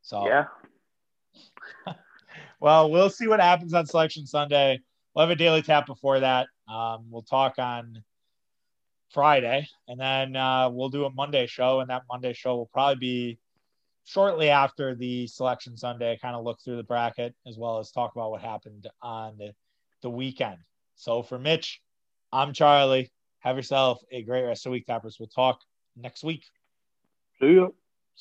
So 0.02 0.26
yeah. 0.26 0.46
well, 2.60 2.90
we'll 2.90 3.10
see 3.10 3.28
what 3.28 3.40
happens 3.40 3.74
on 3.74 3.86
Selection 3.86 4.26
Sunday. 4.26 4.80
We'll 5.14 5.26
have 5.26 5.30
a 5.30 5.36
daily 5.36 5.62
tap 5.62 5.86
before 5.86 6.20
that. 6.20 6.48
Um, 6.68 7.06
we'll 7.10 7.22
talk 7.22 7.58
on 7.58 8.02
Friday, 9.12 9.68
and 9.88 10.00
then 10.00 10.36
uh, 10.36 10.68
we'll 10.70 10.88
do 10.88 11.04
a 11.04 11.10
Monday 11.10 11.46
show, 11.46 11.80
and 11.80 11.90
that 11.90 12.02
Monday 12.10 12.32
show 12.32 12.56
will 12.56 12.70
probably 12.72 12.96
be 12.96 13.38
shortly 14.04 14.50
after 14.50 14.94
the 14.94 15.26
selection 15.26 15.76
Sunday. 15.76 16.18
Kind 16.20 16.36
of 16.36 16.44
look 16.44 16.60
through 16.60 16.76
the 16.76 16.82
bracket 16.82 17.34
as 17.46 17.56
well 17.56 17.78
as 17.78 17.90
talk 17.90 18.12
about 18.14 18.30
what 18.30 18.40
happened 18.40 18.86
on 19.02 19.36
the, 19.38 19.52
the 20.02 20.10
weekend. 20.10 20.58
So 20.94 21.22
for 21.22 21.38
Mitch, 21.38 21.80
I'm 22.32 22.52
Charlie. 22.52 23.10
Have 23.40 23.56
yourself 23.56 24.02
a 24.10 24.22
great 24.22 24.42
rest 24.42 24.66
of 24.66 24.70
the 24.70 24.74
week, 24.74 24.86
Tappers. 24.86 25.18
We'll 25.18 25.28
talk 25.28 25.60
next 25.96 26.24
week. 26.24 26.44
See 27.40 27.46
you. 27.46 27.74